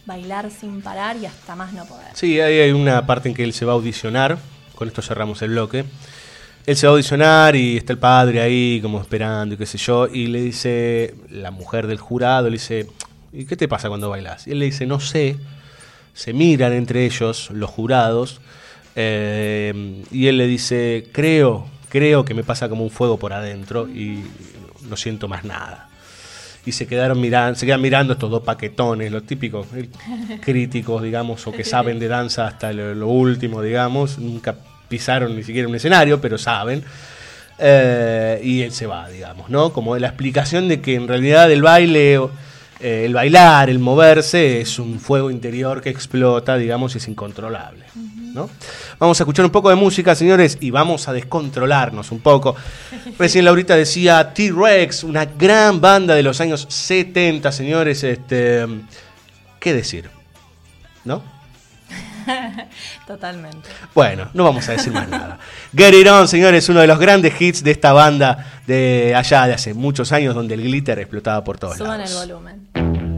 bailar 0.06 0.50
sin 0.50 0.80
parar 0.80 1.16
y 1.16 1.26
hasta 1.26 1.56
más 1.56 1.72
no 1.72 1.84
poder. 1.86 2.06
Sí, 2.14 2.40
ahí 2.40 2.60
hay 2.60 2.70
una 2.70 3.04
parte 3.06 3.28
en 3.28 3.34
que 3.34 3.42
él 3.42 3.52
se 3.52 3.64
va 3.64 3.72
a 3.72 3.74
audicionar. 3.74 4.38
Con 4.76 4.88
esto 4.88 5.02
cerramos 5.02 5.42
el 5.42 5.50
bloque. 5.50 5.84
Él 6.66 6.76
se 6.76 6.86
va 6.86 6.90
a 6.90 6.94
audicionar 6.94 7.54
y 7.54 7.76
está 7.76 7.92
el 7.92 7.98
padre 8.00 8.40
ahí 8.40 8.80
como 8.82 9.00
esperando 9.00 9.54
y 9.54 9.58
qué 9.58 9.66
sé 9.66 9.78
yo. 9.78 10.08
Y 10.08 10.26
le 10.26 10.42
dice, 10.42 11.14
la 11.30 11.52
mujer 11.52 11.86
del 11.86 11.98
jurado 11.98 12.48
le 12.48 12.54
dice, 12.54 12.88
¿y 13.32 13.44
qué 13.44 13.56
te 13.56 13.68
pasa 13.68 13.88
cuando 13.88 14.10
bailas? 14.10 14.48
Y 14.48 14.50
él 14.50 14.58
le 14.58 14.64
dice, 14.66 14.84
no 14.86 14.98
sé. 14.98 15.36
Se 16.12 16.32
miran 16.32 16.72
entre 16.72 17.04
ellos, 17.04 17.50
los 17.52 17.70
jurados. 17.70 18.40
eh, 18.96 20.02
y 20.10 20.26
él 20.26 20.38
le 20.38 20.46
dice, 20.46 21.06
creo, 21.12 21.68
creo 21.88 22.24
que 22.24 22.34
me 22.34 22.42
pasa 22.42 22.68
como 22.68 22.82
un 22.82 22.90
fuego 22.90 23.18
por 23.18 23.32
adentro 23.32 23.86
y 23.86 24.24
no 24.88 24.96
siento 24.96 25.28
más 25.28 25.44
nada. 25.44 25.88
Y 26.64 26.72
se 26.72 26.86
quedaron 26.88 27.20
mirando, 27.20 27.56
se 27.56 27.64
quedan 27.66 27.80
mirando 27.80 28.14
estos 28.14 28.30
dos 28.30 28.42
paquetones, 28.42 29.12
los 29.12 29.24
típicos 29.24 29.68
eh, 29.74 29.88
críticos, 30.40 31.02
digamos, 31.02 31.46
o 31.46 31.52
que 31.52 31.62
saben 31.62 32.00
de 32.00 32.08
danza 32.08 32.46
hasta 32.48 32.72
lo, 32.72 32.94
lo 32.94 33.06
último, 33.08 33.62
digamos. 33.62 34.18
Nunca 34.18 34.56
pisaron 34.88 35.34
ni 35.34 35.42
siquiera 35.42 35.68
un 35.68 35.74
escenario, 35.74 36.20
pero 36.20 36.38
saben. 36.38 36.84
Eh, 37.58 38.40
y 38.42 38.62
él 38.62 38.72
se 38.72 38.86
va, 38.86 39.08
digamos, 39.08 39.48
¿no? 39.48 39.72
Como 39.72 39.96
la 39.96 40.08
explicación 40.08 40.68
de 40.68 40.80
que 40.80 40.94
en 40.94 41.08
realidad 41.08 41.50
el 41.50 41.62
baile, 41.62 42.14
eh, 42.80 43.04
el 43.06 43.14
bailar, 43.14 43.70
el 43.70 43.78
moverse 43.78 44.60
es 44.60 44.78
un 44.78 45.00
fuego 45.00 45.30
interior 45.30 45.80
que 45.80 45.88
explota, 45.88 46.56
digamos, 46.58 46.94
y 46.94 46.98
es 46.98 47.08
incontrolable, 47.08 47.86
¿no? 47.94 48.50
Vamos 48.98 49.18
a 49.18 49.22
escuchar 49.22 49.46
un 49.46 49.50
poco 49.50 49.70
de 49.70 49.76
música, 49.76 50.14
señores, 50.14 50.58
y 50.60 50.70
vamos 50.70 51.08
a 51.08 51.14
descontrolarnos 51.14 52.12
un 52.12 52.20
poco. 52.20 52.54
Recién 53.18 53.46
Laurita 53.46 53.74
decía 53.74 54.34
T-Rex, 54.34 55.04
una 55.04 55.24
gran 55.24 55.80
banda 55.80 56.14
de 56.14 56.22
los 56.22 56.40
años 56.42 56.66
70, 56.68 57.50
señores, 57.52 58.04
este, 58.04 58.66
¿qué 59.58 59.72
decir? 59.72 60.10
¿No? 61.04 61.35
Totalmente. 63.06 63.68
Bueno, 63.94 64.28
no 64.34 64.44
vamos 64.44 64.68
a 64.68 64.72
decir 64.72 64.92
más 64.92 65.08
nada. 65.08 65.38
Get 65.76 65.94
It 65.94 66.06
On, 66.08 66.26
señores, 66.28 66.68
uno 66.68 66.80
de 66.80 66.86
los 66.86 66.98
grandes 66.98 67.40
hits 67.40 67.62
de 67.62 67.70
esta 67.70 67.92
banda 67.92 68.60
de 68.66 69.14
allá 69.14 69.46
de 69.46 69.54
hace 69.54 69.74
muchos 69.74 70.12
años, 70.12 70.34
donde 70.34 70.54
el 70.54 70.62
glitter 70.62 70.98
explotaba 70.98 71.42
por 71.44 71.58
todos 71.58 71.76
Suban 71.76 71.98
lados. 71.98 72.12
el 72.22 72.28
volumen. 72.28 73.15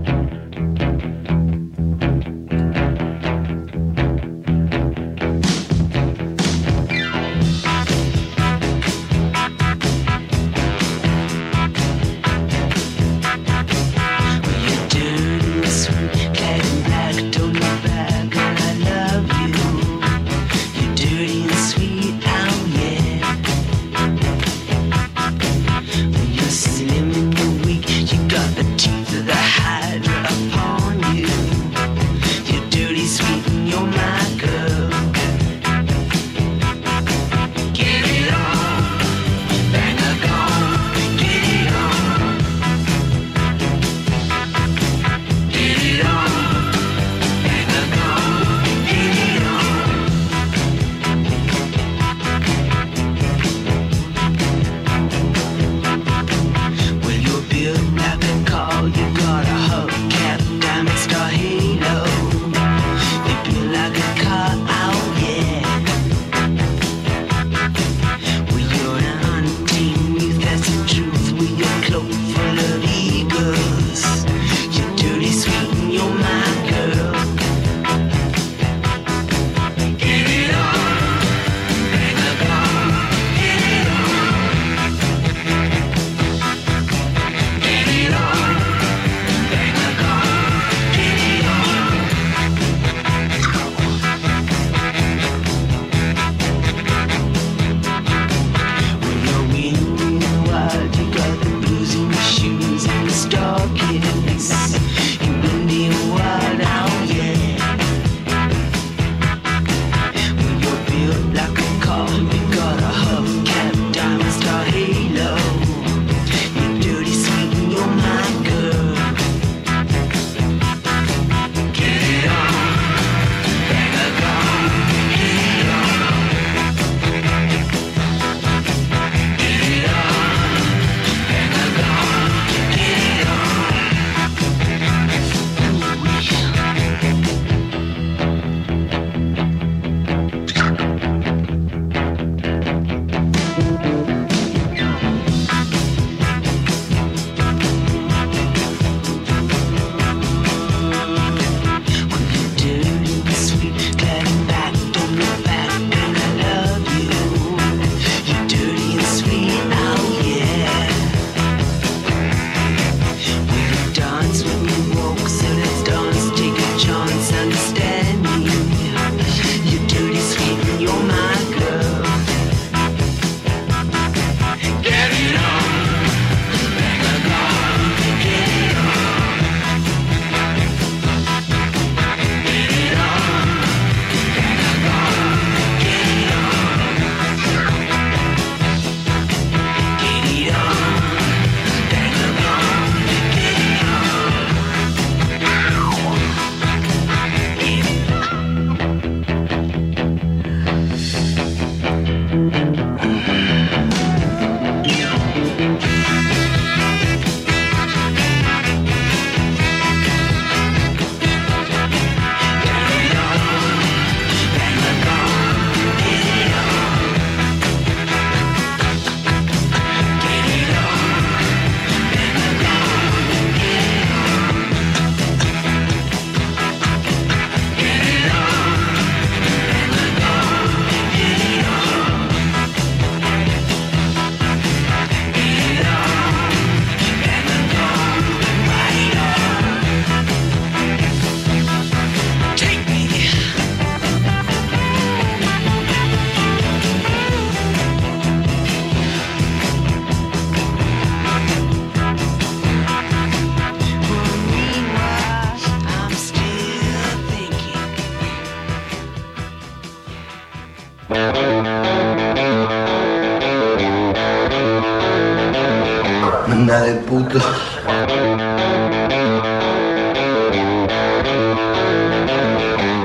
puto. 267.24 267.40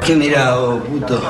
¿Qué 0.06 0.16
mirá, 0.16 0.56
vos, 0.56 0.82
puto? 0.84 1.22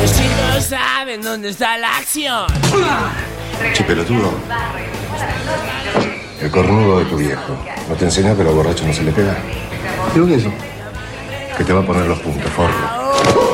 Los 0.00 0.12
chicos 0.12 0.64
saben 0.68 1.22
dónde 1.22 1.50
está 1.50 1.78
la 1.78 1.96
acción. 1.96 2.46
Che, 3.72 3.84
pelotudo. 3.84 4.32
El 6.40 6.50
cornudo 6.50 6.98
de 6.98 7.04
tu 7.06 7.16
viejo. 7.16 7.56
¿No 7.88 7.94
te 7.94 8.04
enseñó 8.04 8.34
que 8.34 8.42
a 8.42 8.44
los 8.44 8.54
borrachos 8.54 8.86
no 8.86 8.92
se 8.92 9.04
le 9.04 9.12
pega? 9.12 9.36
Digo 10.12 10.26
que 10.26 10.34
eso. 10.34 10.52
Que 11.56 11.64
te 11.64 11.72
va 11.72 11.80
a 11.80 11.86
poner 11.86 12.06
los 12.06 12.18
puntos, 12.18 12.50
forro. 12.52 13.51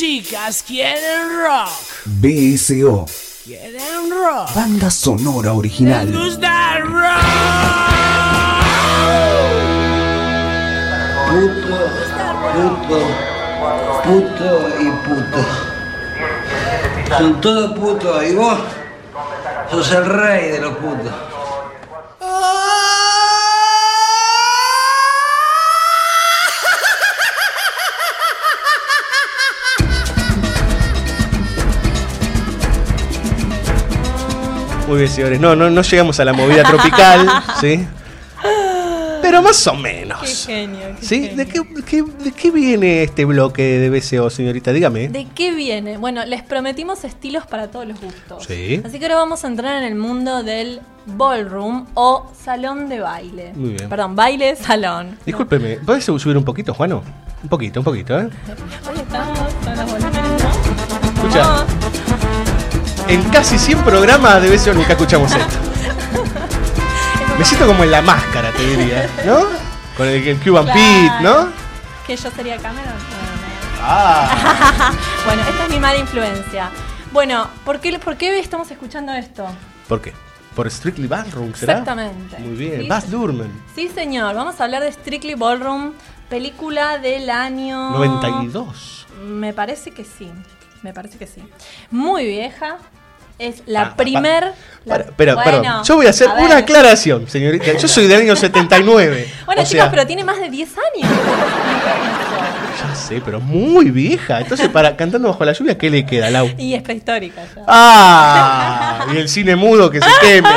Chicas 0.00 0.62
quieren 0.62 1.28
rock. 1.44 1.68
BSO. 2.06 3.04
Quieren 3.44 4.10
rock. 4.10 4.54
Banda 4.54 4.90
sonora 4.90 5.50
Les 5.50 5.58
original. 5.58 6.10
gusta 6.10 6.78
el 6.78 6.82
rock. 6.86 7.20
Puto, 11.28 11.78
puto, 12.54 12.98
puto 14.04 14.68
y 14.80 14.90
puto. 15.04 15.40
Son 17.18 17.40
todos 17.42 17.78
putos 17.78 18.24
y 18.24 18.34
vos 18.34 18.58
sos 19.70 19.92
el 19.92 20.06
rey 20.06 20.50
de 20.52 20.60
los 20.62 20.76
putos. 20.78 21.29
Muy 34.90 34.98
bien, 34.98 35.08
señores. 35.10 35.38
No, 35.40 35.54
no, 35.54 35.70
no 35.70 35.82
llegamos 35.82 36.18
a 36.18 36.24
la 36.24 36.32
movida 36.32 36.64
tropical, 36.64 37.28
¿sí? 37.60 37.86
Pero 39.22 39.40
más 39.40 39.64
o 39.68 39.74
menos. 39.74 40.18
Qué 40.20 40.26
genio. 40.52 40.80
qué 40.98 41.06
¿Sí? 41.06 41.20
genio. 41.28 41.36
¿De 41.36 41.46
qué, 41.46 41.62
qué- 41.86 42.02
de 42.24 42.32
qué 42.32 42.50
viene 42.50 43.04
este 43.04 43.24
bloque 43.24 43.62
de 43.62 43.88
BCO, 43.88 44.28
señorita? 44.30 44.72
Dígame. 44.72 45.08
¿De 45.08 45.28
qué 45.32 45.52
viene? 45.52 45.96
Bueno, 45.98 46.24
les 46.24 46.42
prometimos 46.42 47.04
estilos 47.04 47.46
para 47.46 47.68
todos 47.70 47.86
los 47.86 48.00
gustos. 48.00 48.44
Sí. 48.48 48.82
Así 48.84 48.98
que 48.98 49.04
ahora 49.04 49.16
vamos 49.18 49.44
a 49.44 49.46
entrar 49.46 49.76
en 49.80 49.84
el 49.84 49.94
mundo 49.94 50.42
del 50.42 50.80
ballroom 51.06 51.86
o 51.94 52.32
salón 52.44 52.88
de 52.88 52.98
baile. 52.98 53.52
Muy 53.54 53.74
bien. 53.74 53.88
Perdón, 53.88 54.16
baile, 54.16 54.56
salón. 54.56 55.16
Discúlpeme, 55.24 55.76
¿puedes 55.86 56.02
subir 56.04 56.36
un 56.36 56.44
poquito, 56.44 56.74
Juano? 56.74 57.04
Un 57.44 57.48
poquito, 57.48 57.78
un 57.80 57.84
poquito, 57.84 58.18
¿eh? 58.18 58.28
Hoy 58.88 58.98
estamos 58.98 59.38
volúmenes, 59.92 60.42
¿no? 60.42 61.28
Escucha. 61.28 61.66
En 63.10 63.24
casi 63.30 63.58
100 63.58 63.82
programas 63.82 64.40
de 64.40 64.56
BCO 64.56 64.72
nunca 64.72 64.92
escuchamos 64.92 65.32
esto. 65.32 65.56
Me 67.38 67.44
siento 67.44 67.66
como 67.66 67.82
en 67.82 67.90
la 67.90 68.02
máscara, 68.02 68.52
te 68.52 68.64
diría, 68.64 69.10
¿no? 69.26 69.40
Con 69.96 70.06
el, 70.06 70.28
el 70.28 70.38
Cuban 70.38 70.64
Claro. 70.64 70.78
Pete, 70.78 71.22
¿no? 71.24 71.48
Que 72.06 72.16
yo 72.16 72.30
sería 72.30 72.56
Cameron. 72.58 72.94
Ah. 73.82 74.92
bueno, 75.26 75.42
esta 75.42 75.64
es 75.64 75.70
mi 75.70 75.80
mala 75.80 75.98
influencia. 75.98 76.70
Bueno, 77.10 77.48
¿por 77.64 77.80
qué, 77.80 77.98
¿por 77.98 78.16
qué 78.16 78.38
estamos 78.38 78.70
escuchando 78.70 79.12
esto? 79.12 79.44
¿Por 79.88 80.00
qué? 80.00 80.12
¿Por 80.54 80.70
Strictly 80.70 81.08
Ballroom, 81.08 81.52
será? 81.54 81.72
Exactamente. 81.72 82.38
Muy 82.38 82.54
bien. 82.54 82.82
Sí, 82.82 82.88
Baz 82.88 83.08
Luhrmann, 83.08 83.50
Sí, 83.74 83.88
señor. 83.88 84.36
Vamos 84.36 84.60
a 84.60 84.64
hablar 84.64 84.84
de 84.84 84.92
Strictly 84.92 85.34
Ballroom, 85.34 85.94
película 86.28 86.98
del 86.98 87.28
año... 87.28 87.90
92. 87.90 89.08
Me 89.24 89.52
parece 89.52 89.90
que 89.90 90.04
sí. 90.04 90.30
Me 90.82 90.92
parece 90.92 91.18
que 91.18 91.26
sí. 91.26 91.42
Muy 91.90 92.24
vieja. 92.26 92.78
Es 93.40 93.62
la 93.64 93.82
Ah, 93.82 93.96
primer... 93.96 94.52
la- 94.84 95.04
pero, 95.16 95.34
Bueno, 95.34 95.42
perdón, 95.62 95.82
yo 95.84 95.96
voy 95.96 96.06
a 96.06 96.10
hacer 96.10 96.28
a 96.28 96.34
una 96.34 96.58
aclaración, 96.58 97.26
señorita. 97.26 97.72
Yo 97.78 97.88
soy 97.88 98.06
del 98.06 98.20
año 98.20 98.36
79. 98.36 99.28
Bueno, 99.46 99.62
chicos, 99.62 99.70
sea, 99.70 99.90
pero 99.90 100.06
tiene 100.06 100.22
más 100.24 100.38
de 100.38 100.50
10 100.50 100.68
años. 100.94 101.10
Ya 102.80 102.94
sé, 102.94 103.20
pero 103.24 103.40
muy 103.40 103.90
vieja. 103.90 104.40
Entonces, 104.40 104.68
para 104.68 104.94
Cantando 104.96 105.28
Bajo 105.28 105.44
la 105.44 105.52
Lluvia, 105.52 105.76
¿qué 105.78 105.88
le 105.90 106.04
queda, 106.06 106.30
Lau? 106.30 106.50
y 106.58 106.74
es 106.74 106.82
prehistórica 106.82 107.42
ya. 107.56 107.62
¡Ah! 107.66 109.06
Y 109.12 109.16
el 109.16 109.28
cine 109.28 109.56
mudo 109.56 109.90
que 109.90 110.00
se 110.00 110.06
queme. 110.20 110.48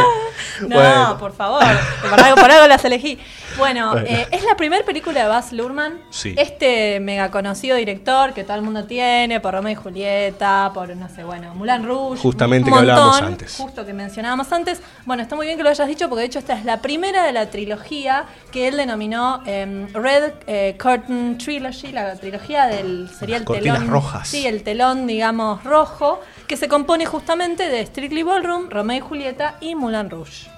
No, 0.62 0.76
Bueno. 0.76 1.18
por 1.20 1.34
favor. 1.36 1.64
Por 2.10 2.20
algo, 2.22 2.36
por 2.36 2.52
algo 2.52 2.68
las 2.68 2.84
elegí. 2.86 3.18
Bueno, 3.58 3.92
Bueno. 3.92 4.08
eh, 4.08 4.28
es 4.32 4.44
la 4.44 4.56
primera 4.56 4.84
película 4.86 5.22
de 5.24 5.28
Baz 5.28 5.52
Luhrmann. 5.54 6.00
Sí. 6.10 6.34
Este 6.38 7.00
mega 7.00 7.30
conocido 7.32 7.78
director 7.78 8.34
que 8.34 8.44
todo 8.44 8.56
el 8.56 8.62
mundo 8.64 8.86
tiene, 8.86 9.40
por 9.40 9.54
Romeo 9.54 9.72
y 9.74 9.76
Julieta, 9.76 10.72
por, 10.74 10.96
no 10.96 11.08
sé, 11.10 11.24
bueno, 11.24 11.54
Moulin 11.56 11.84
Rouge. 11.86 12.22
Justamente 12.22 12.70
un 12.70 12.74
que 12.76 12.80
hablábamos 12.80 13.22
antes. 13.22 13.56
Justo 13.58 13.86
que 13.86 13.94
mencionábamos 13.94 14.52
antes. 14.52 14.82
Bueno, 15.06 15.24
está 15.24 15.36
muy 15.36 15.46
bien 15.46 15.58
que 15.58 15.64
lo 15.64 15.70
hayas 15.70 15.88
dicho 15.88 16.10
porque 16.10 16.22
de 16.22 16.26
hecho 16.28 16.40
esta 16.40 16.54
es 16.58 16.66
la 16.66 16.82
primera 16.82 17.24
de 17.24 17.32
la 17.32 17.50
trilogía 17.50 18.26
que 18.52 18.68
él 18.68 18.78
denominó 18.78 19.42
em, 19.46 19.88
Red 19.94 20.34
eh, 20.48 20.78
Curtain 20.82 21.38
Trilogy, 21.38 21.92
la 21.92 22.16
trilogía 22.16 22.66
del 22.68 23.10
sería 23.10 23.40
Las 23.40 23.50
el 23.50 23.62
telón. 23.64 23.88
rojas. 23.88 24.28
Sí, 24.28 24.46
el 24.48 24.64
telón, 24.64 25.08
digamos, 25.08 25.64
rojo, 25.64 26.20
que 26.48 26.58
se 26.58 26.68
compone 26.68 27.06
justamente 27.06 27.70
de 27.70 27.86
Strictly 27.86 28.24
Ballroom, 28.24 28.70
Romeo 28.70 28.98
y 28.98 29.02
Julieta 29.02 29.56
y 29.62 29.76
Moulin 29.76 30.10
Rouge. 30.10 30.50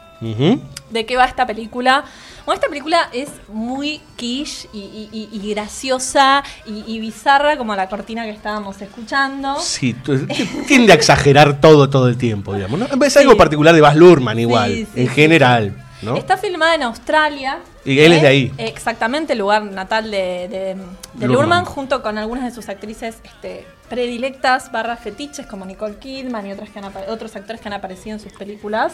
¿De 0.90 1.06
qué 1.06 1.18
va 1.18 1.26
esta 1.26 1.46
película? 1.46 2.06
Bueno, 2.46 2.56
esta 2.60 2.68
película 2.70 3.10
es 3.12 3.30
muy 3.48 4.00
quiche 4.16 4.70
y, 4.72 4.78
y- 4.80 5.10
y- 5.12 5.30
y 5.42 5.50
graciosa 5.54 6.44
y, 6.66 7.00
bizarra 7.00 7.58
como 7.58 7.76
la 7.76 7.90
cortina 7.90 8.24
que 8.24 8.30
estábamos 8.30 8.80
escuchando. 8.82 9.60
Sí, 9.60 9.96
tiende 10.68 10.92
a 10.94 10.96
exagerar 10.96 11.60
todo 11.60 11.90
todo 11.90 12.08
el 12.08 12.18
tiempo, 12.18 12.54
digamos. 12.54 12.80
¿no? 12.80 13.06
Es 13.06 13.18
algo 13.18 13.36
particular 13.36 13.74
de 13.74 13.82
Baz 13.82 13.96
Luhrmann 13.96 14.40
igual, 14.40 14.72
Sí, 14.72 14.88
sí, 14.94 15.02
en 15.02 15.08
general, 15.08 15.84
¿no? 16.04 16.16
Está 16.18 16.38
filmada 16.38 16.76
en 16.76 16.84
Australia. 16.84 17.60
Y 17.84 18.00
él 18.00 18.14
es 18.14 18.22
de 18.22 18.28
ahí. 18.28 18.54
Exactamente, 18.60 19.34
el 19.34 19.40
lugar 19.40 19.64
natal 19.64 20.10
de, 20.12 20.48
de, 20.48 20.76
de 21.16 21.28
Luhrmann. 21.28 21.32
Luhrmann, 21.32 21.66
junto 21.66 22.02
con 22.04 22.18
algunas 22.20 22.46
de 22.46 22.52
sus 22.52 22.70
actrices 22.70 23.18
este, 23.24 23.66
predilectas, 23.90 24.72
barra 24.72 24.96
fetiches, 24.98 25.46
como 25.46 25.66
Nicole 25.66 25.96
Kidman 25.98 26.46
y 26.48 26.52
otras 26.52 26.70
que 26.70 26.80
han 26.80 26.86
otros 27.10 27.36
actores 27.36 27.62
que 27.62 27.68
han 27.68 27.74
aparecido 27.74 28.16
en 28.16 28.20
sus 28.20 28.34
películas. 28.34 28.94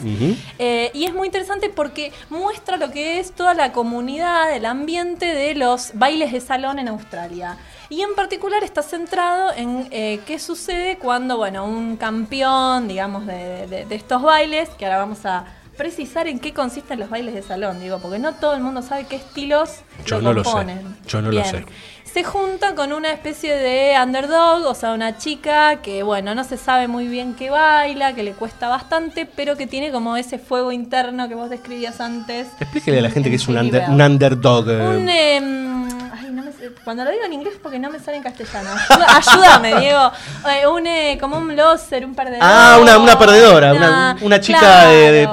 Eh, 0.59 0.91
y 0.93 1.05
es 1.05 1.13
muy 1.13 1.27
interesante 1.27 1.69
porque 1.69 2.11
muestra 2.29 2.77
lo 2.77 2.91
que 2.91 3.19
es 3.19 3.31
toda 3.31 3.53
la 3.53 3.71
comunidad, 3.71 4.55
el 4.55 4.65
ambiente 4.65 5.25
de 5.25 5.55
los 5.55 5.91
bailes 5.95 6.31
de 6.31 6.41
salón 6.41 6.79
en 6.79 6.87
Australia. 6.87 7.57
Y 7.89 8.01
en 8.01 8.15
particular 8.15 8.63
está 8.63 8.81
centrado 8.83 9.51
en 9.55 9.87
eh, 9.91 10.21
qué 10.25 10.39
sucede 10.39 10.97
cuando, 10.97 11.37
bueno, 11.37 11.65
un 11.65 11.97
campeón, 11.97 12.87
digamos, 12.87 13.25
de, 13.25 13.67
de- 13.67 13.85
de 13.85 13.95
estos 13.95 14.21
bailes, 14.21 14.69
que 14.69 14.85
ahora 14.85 14.97
vamos 14.99 15.25
a 15.25 15.45
precisar 15.77 16.27
en 16.27 16.39
qué 16.39 16.53
consisten 16.53 16.99
los 16.99 17.09
bailes 17.09 17.33
de 17.33 17.41
salón, 17.41 17.79
digo, 17.79 17.99
porque 17.99 18.19
no 18.19 18.33
todo 18.35 18.53
el 18.53 18.61
mundo 18.61 18.81
sabe 18.81 19.07
qué 19.07 19.15
estilos 19.15 19.77
Yo 20.05 20.17
lo 20.17 20.21
no 20.29 20.33
lo 20.33 20.43
sé. 20.43 20.51
componen. 20.51 20.97
Yo 21.07 21.21
no 21.21 21.31
lo 21.31 21.43
sé. 21.43 21.65
Se 22.13 22.25
junta 22.25 22.75
con 22.75 22.91
una 22.91 23.11
especie 23.13 23.55
de 23.55 23.95
underdog, 24.03 24.65
o 24.65 24.75
sea, 24.75 24.91
una 24.91 25.17
chica 25.17 25.77
que, 25.77 26.03
bueno, 26.03 26.35
no 26.35 26.43
se 26.43 26.57
sabe 26.57 26.89
muy 26.89 27.07
bien 27.07 27.35
qué 27.35 27.49
baila, 27.49 28.13
que 28.13 28.21
le 28.23 28.33
cuesta 28.33 28.67
bastante, 28.67 29.25
pero 29.25 29.55
que 29.55 29.65
tiene 29.65 29.91
como 29.93 30.17
ese 30.17 30.37
fuego 30.37 30.73
interno 30.73 31.29
que 31.29 31.35
vos 31.35 31.49
describías 31.49 32.01
antes. 32.01 32.47
Explíquele 32.59 32.99
a 32.99 33.01
la 33.03 33.09
gente 33.11 33.29
que 33.29 33.37
es 33.37 33.47
un, 33.47 33.57
under- 33.57 33.85
un 33.89 34.01
underdog. 34.01 34.69
eh. 34.69 34.81
Un, 34.81 35.07
ay, 35.09 36.31
no 36.31 36.43
me 36.43 36.51
sé- 36.51 36.71
cuando 36.83 37.05
lo 37.05 37.11
digo 37.11 37.23
en 37.23 37.31
inglés 37.31 37.53
porque 37.63 37.79
no 37.79 37.89
me 37.89 37.99
sale 37.99 38.17
en 38.17 38.23
castellano. 38.23 38.69
Ayúdame, 39.07 39.75
Diego. 39.79 40.11
Eh, 40.49 40.67
un, 40.67 40.85
eh, 40.87 41.17
como 41.21 41.37
un 41.37 41.55
loser, 41.55 42.05
un 42.05 42.13
perdedor. 42.13 42.39
Ah, 42.41 42.77
una, 42.81 42.97
una 42.97 43.17
perdedora, 43.17 43.73
una, 43.73 44.17
una 44.21 44.39
chica 44.41 44.59
claro. 44.59 44.89
de, 44.89 45.11
de- 45.11 45.29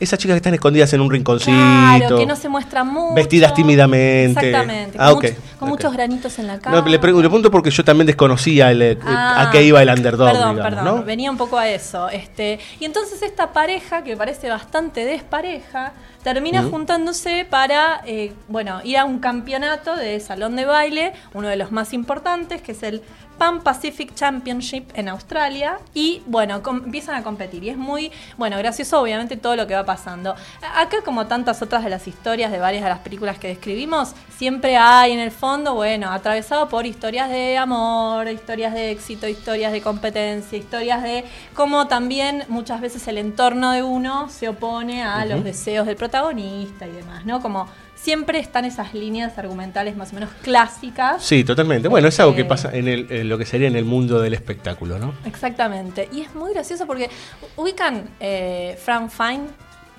Esas 0.00 0.18
chicas 0.18 0.34
que 0.34 0.38
están 0.38 0.54
escondidas 0.54 0.92
en 0.92 1.00
un 1.00 1.10
rinconcito. 1.10 1.50
Claro, 1.50 2.18
que 2.18 2.26
no 2.26 2.36
se 2.36 2.48
muestra 2.48 2.84
mucho. 2.84 3.14
Vestidas 3.14 3.52
tímidamente. 3.52 4.48
Exactamente. 4.48 4.96
Ah, 5.00 5.12
con, 5.12 5.26
ok. 5.26 5.68
muchos 5.68 5.92
granitos 5.92 6.38
en 6.38 6.46
la 6.46 6.60
cara. 6.60 6.80
No, 6.80 6.86
le, 6.86 6.98
pregunto, 6.98 7.50
porque 7.50 7.70
yo 7.70 7.84
también 7.84 8.06
desconocía 8.06 8.70
el, 8.70 8.82
eh, 8.82 8.98
Ah, 9.04 9.48
a 9.48 9.50
qué 9.50 9.62
iba 9.62 9.82
el 9.82 9.88
underdog. 9.88 10.28
Perdón, 10.30 10.56
digamos, 10.56 10.74
perdón, 10.76 10.98
¿no? 10.98 11.04
venía 11.04 11.30
un 11.30 11.36
poco 11.36 11.58
a 11.58 11.68
eso. 11.68 12.08
Este, 12.08 12.60
y 12.78 12.84
entonces 12.84 13.22
esta 13.22 13.52
pareja, 13.52 14.04
que 14.04 14.16
parece 14.16 14.48
bastante 14.48 15.04
despareja, 15.04 15.92
termina 16.22 16.62
juntándose 16.62 17.46
para 17.48 18.02
eh, 18.06 18.32
bueno, 18.48 18.80
ir 18.84 18.98
a 18.98 19.04
un 19.04 19.18
campeonato 19.18 19.96
de 19.96 20.20
salón 20.20 20.56
de 20.56 20.64
baile, 20.64 21.12
uno 21.34 21.48
de 21.48 21.56
los 21.56 21.72
más 21.72 21.92
importantes, 21.92 22.62
que 22.62 22.72
es 22.72 22.82
el 22.82 23.02
Pan 23.38 23.62
Pacific 23.62 24.14
Championship 24.14 24.90
en 24.94 25.08
Australia. 25.08 25.78
Y 25.94 26.22
bueno, 26.26 26.60
empiezan 26.66 27.14
a 27.14 27.22
competir. 27.22 27.64
Y 27.64 27.70
es 27.70 27.76
muy, 27.76 28.12
bueno, 28.36 28.58
gracioso 28.58 29.00
obviamente 29.00 29.36
todo 29.36 29.56
lo 29.56 29.66
que 29.66 29.74
va 29.74 29.84
pasando. 29.84 30.34
Acá, 30.76 30.98
como 31.04 31.26
tantas 31.26 31.62
otras 31.62 31.84
de 31.84 31.90
las 31.90 32.06
historias 32.06 32.50
de 32.50 32.58
varias 32.58 32.82
de 32.82 32.90
las 32.90 32.98
películas 32.98 33.38
que 33.38 33.48
describimos, 33.48 34.14
siempre 34.36 34.76
hay 34.76 35.12
en 35.12 35.20
el 35.20 35.30
fondo, 35.30 35.74
bueno, 35.74 36.10
atravesado 36.10 36.68
por 36.68 36.84
historias 36.84 37.30
de 37.30 37.56
amor, 37.56 38.28
historias 38.28 38.74
de 38.74 38.90
éxito, 38.90 39.28
historias 39.28 39.72
de 39.72 39.80
competencia, 39.80 40.58
historias 40.58 41.02
de 41.02 41.24
cómo 41.54 41.86
también 41.86 42.44
muchas 42.48 42.80
veces 42.80 43.06
el 43.08 43.18
entorno 43.18 43.72
de 43.72 43.82
uno 43.82 44.28
se 44.28 44.48
opone 44.48 45.02
a 45.02 45.24
los 45.24 45.44
deseos 45.44 45.86
del 45.86 45.96
protagonista 45.96 46.86
y 46.86 46.92
demás, 46.92 47.24
¿no? 47.24 47.40
Como 47.40 47.68
siempre 48.00 48.38
están 48.38 48.64
esas 48.64 48.94
líneas 48.94 49.36
argumentales 49.38 49.96
más 49.96 50.12
o 50.12 50.14
menos 50.14 50.30
clásicas. 50.42 51.22
Sí, 51.22 51.44
totalmente. 51.44 51.88
Bueno, 51.88 52.08
es 52.08 52.18
algo 52.20 52.34
que 52.34 52.42
Eh, 52.42 52.44
pasa 52.46 52.70
en, 52.72 52.88
el, 52.88 53.06
en 53.10 53.28
lo 53.28 53.36
que 53.38 53.44
sería 53.44 53.68
en 53.68 53.76
el 53.76 53.84
mundo 53.84 54.20
del 54.20 54.34
espectáculo, 54.34 54.98
¿no? 54.98 55.14
Exactamente. 55.24 56.08
Y 56.12 56.20
es 56.22 56.34
muy 56.34 56.52
gracioso 56.52 56.86
porque 56.86 57.10
ubican 57.56 58.08
eh, 58.20 58.78
Fran 58.82 59.10
Fine 59.10 59.46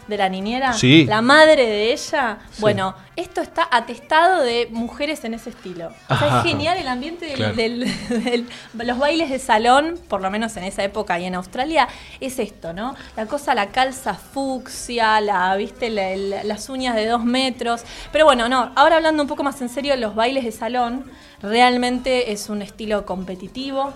de 0.07 0.17
la 0.17 0.27
niñera, 0.29 0.73
Sí. 0.73 1.05
la 1.05 1.21
madre 1.21 1.67
de 1.67 1.91
ella. 1.93 2.39
Bueno, 2.59 2.95
esto 3.19 3.41
está 3.41 3.67
atestado 3.71 4.41
de 4.43 4.67
mujeres 4.71 5.23
en 5.23 5.33
ese 5.33 5.49
estilo. 5.51 5.91
O 6.09 6.15
sea, 6.17 6.37
es 6.39 6.43
genial 6.43 6.77
el 6.77 6.87
ambiente 6.87 7.25
del, 7.25 7.35
Claro. 7.35 7.55
del- 7.55 7.79
del- 8.23 8.49
los 8.73 8.97
bailes 8.97 9.29
de 9.29 9.39
salón, 9.39 9.99
por 10.07 10.21
lo 10.21 10.29
menos 10.31 10.55
en 10.57 10.63
esa 10.63 10.83
época 10.83 11.19
y 11.19 11.25
en 11.25 11.35
Australia, 11.35 11.87
es 12.19 12.39
esto, 12.39 12.73
¿no? 12.73 12.95
La 13.15 13.25
cosa, 13.25 13.53
la 13.55 13.67
calza 13.67 14.13
fucsia, 14.15 15.21
la, 15.21 15.55
viste, 15.55 15.89
La- 15.89 16.15
la- 16.15 16.43
las 16.43 16.69
uñas 16.69 16.95
de 16.95 17.05
dos 17.07 17.23
metros. 17.23 17.81
Pero 18.11 18.25
bueno, 18.25 18.49
no, 18.49 18.71
ahora 18.75 18.97
hablando 18.97 19.21
un 19.23 19.29
poco 19.29 19.43
más 19.43 19.61
en 19.61 19.69
serio, 19.69 19.95
los 19.95 20.15
bailes 20.15 20.43
de 20.45 20.51
salón 20.51 21.05
realmente 21.41 22.31
es 22.33 22.49
un 22.49 22.61
estilo 22.61 23.05
competitivo, 23.05 23.93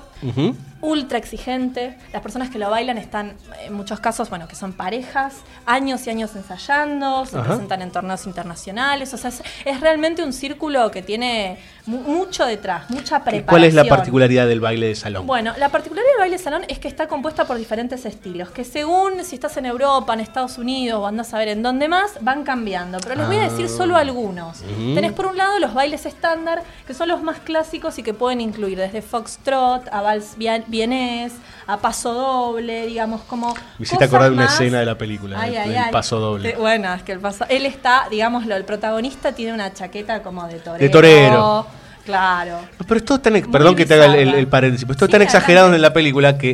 ultra 0.82 1.18
exigente. 1.18 1.98
Las 2.14 2.22
personas 2.22 2.50
que 2.50 2.58
lo 2.60 2.70
bailan 2.70 2.98
están, 2.98 3.36
en 3.66 3.74
muchos 3.74 4.00
casos, 4.00 4.30
bueno, 4.30 4.48
que 4.48 4.56
son 4.56 4.74
parejas, 4.74 5.34
años 5.66 6.06
y 6.08 6.10
años 6.10 6.36
ensayando, 6.36 7.26
se 7.26 7.38
Ajá. 7.38 7.48
presentan 7.50 7.82
en 7.82 7.92
torneos 7.92 8.26
internacionales. 8.26 9.13
O 9.14 9.18
sea, 9.18 9.30
es, 9.30 9.42
es 9.66 9.80
realmente 9.82 10.24
un 10.24 10.34
círculo 10.34 10.90
que 10.92 11.02
tiene 11.02 11.58
mu- 11.86 12.00
mucho 12.02 12.46
detrás, 12.46 12.90
mucha 12.90 13.24
preparación. 13.24 13.46
¿Cuál 13.46 13.64
es 13.66 13.74
la 13.74 13.84
particularidad 13.86 14.48
del 14.48 14.60
baile 14.60 14.88
de 14.88 14.96
salón? 14.96 15.26
Bueno, 15.28 15.54
la 15.58 15.70
particularidad 15.70 16.12
del 16.14 16.20
baile 16.20 16.38
salón 16.38 16.64
es 16.68 16.80
que 16.80 16.88
está 16.88 17.08
compuesta 17.08 17.46
por 17.46 17.58
diferentes 17.58 18.06
estilos, 18.06 18.50
que 18.52 18.64
según 18.64 19.24
si 19.24 19.36
estás 19.36 19.56
en 19.58 19.66
Europa, 19.66 20.14
en 20.14 20.20
Estados 20.20 20.58
Unidos 20.58 21.00
o 21.02 21.08
andas 21.08 21.34
a 21.34 21.38
ver 21.38 21.50
en 21.50 21.62
dónde 21.64 21.88
más, 21.88 22.12
van 22.22 22.44
cambiando. 22.44 22.98
Pero 23.02 23.16
les 23.16 23.28
voy 23.28 23.38
a 23.38 23.44
decir 23.50 23.66
Ah. 23.70 23.78
solo 23.78 23.96
algunos. 23.98 24.62
Ujú. 24.62 24.96
Tenés 24.96 25.12
por 25.14 25.26
un 25.28 25.38
lado 25.38 25.60
los 25.60 25.74
bailes 25.74 26.06
estándar, 26.06 26.64
que 26.88 26.94
son 26.94 27.08
los 27.10 27.22
más 27.22 27.40
clásicos 27.40 27.98
y 28.00 28.04
que 28.04 28.14
pueden 28.14 28.42
incluir 28.42 28.78
desde 28.78 29.02
foxtrot 29.02 29.88
a 29.92 30.02
vals 30.02 30.36
vienés, 30.68 31.34
a 31.68 31.78
paso 31.78 32.14
doble, 32.14 32.88
digamos, 32.88 33.22
como. 33.22 33.54
Me 33.78 33.84
hiciste 33.86 34.06
acordar 34.06 34.30
de 34.30 34.36
una 34.36 34.46
escena 34.46 34.80
de 34.80 34.86
la 34.86 34.98
película, 34.98 35.40
Ay, 35.40 35.52
el, 35.56 35.62
ay, 35.62 35.70
el 35.72 35.78
ay. 35.78 35.92
paso 35.92 36.20
doble. 36.20 36.50
Eh, 36.50 36.56
Bueno, 36.58 36.94
es 36.94 37.04
que 37.04 37.12
el 37.12 37.20
paso. 37.20 37.46
Él 37.50 37.66
está, 37.66 38.08
digámoslo, 38.10 38.56
el 38.56 38.66
protagonista 38.66 39.03
tiene 39.34 39.54
una 39.54 39.74
chaqueta 39.74 40.22
como 40.24 40.48
de 40.48 40.60
torero. 40.60 40.84
De 40.84 40.90
torero. 40.90 41.66
Claro. 42.06 42.60
Pero 42.86 42.98
es 42.98 43.06
todo 43.06 43.20
tan, 43.22 43.34
perdón 43.50 43.76
que 43.78 43.86
te 43.86 43.94
haga 43.94 44.08
el, 44.08 44.16
el- 44.28 44.34
el 44.36 44.48
paréntesis, 44.48 44.84
pero 44.86 44.92
es 44.94 44.98
todo 45.00 45.08
tan 45.10 45.22
exagerado 45.22 45.74
en 45.74 45.82
la 45.82 45.94
película 45.94 46.38
que 46.38 46.50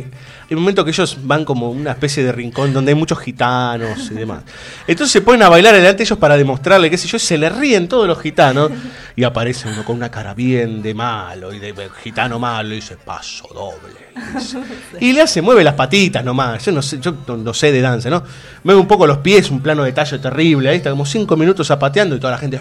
hay 0.48 0.54
un 0.56 0.60
momento 0.60 0.84
que 0.84 0.92
ellos 0.92 1.18
van 1.22 1.44
como 1.44 1.70
una 1.70 1.90
especie 1.90 2.22
de 2.22 2.30
rincón 2.30 2.72
donde 2.72 2.92
hay 2.92 2.94
muchos 2.94 3.18
gitanos 3.18 4.10
y 4.12 4.14
demás. 4.14 4.44
Entonces 4.86 5.10
se 5.12 5.22
ponen 5.22 5.42
a 5.42 5.48
bailar 5.48 5.74
delante 5.74 5.98
de 5.98 6.02
ellos 6.04 6.18
para 6.18 6.36
demostrarle, 6.36 6.88
qué 6.88 6.96
sé 6.96 7.08
yo, 7.08 7.18
se 7.18 7.36
le 7.36 7.48
ríen 7.48 7.88
todos 7.88 8.06
los 8.06 8.20
gitanos 8.20 8.70
y 9.16 9.24
aparece 9.24 9.68
uno 9.68 9.84
con 9.84 9.96
una 9.96 10.08
cara 10.08 10.34
bien 10.34 10.82
de 10.82 10.94
malo 10.94 11.52
y 11.52 11.58
de, 11.58 11.74
gitano 12.00 12.38
malo 12.38 12.68
y 12.72 12.76
dice, 12.76 12.96
paso 12.96 13.48
doble. 13.52 13.96
y 14.14 14.38
dice. 14.38 14.58
Y 15.00 15.12
le 15.12 15.22
hace, 15.22 15.42
mueve 15.42 15.64
las 15.64 15.74
patitas 15.74 16.24
nomás. 16.24 16.64
Yo 16.64 16.70
no 16.70 16.80
sé, 16.82 17.00
yo 17.00 17.12
no, 17.26 17.36
no 17.36 17.54
sé 17.54 17.72
de 17.72 17.80
danza, 17.80 18.08
¿no? 18.08 18.22
Mueve 18.62 18.80
un 18.80 18.86
poco 18.86 19.04
los 19.04 19.18
pies, 19.18 19.50
un 19.50 19.60
plano 19.60 19.82
de 19.82 19.90
tallo 19.92 20.20
terrible. 20.20 20.68
Ahí 20.68 20.76
está 20.76 20.90
como 20.90 21.04
cinco 21.06 21.36
minutos 21.36 21.66
zapateando 21.66 22.14
y 22.14 22.20
toda 22.20 22.32
la 22.34 22.38
gente. 22.38 22.60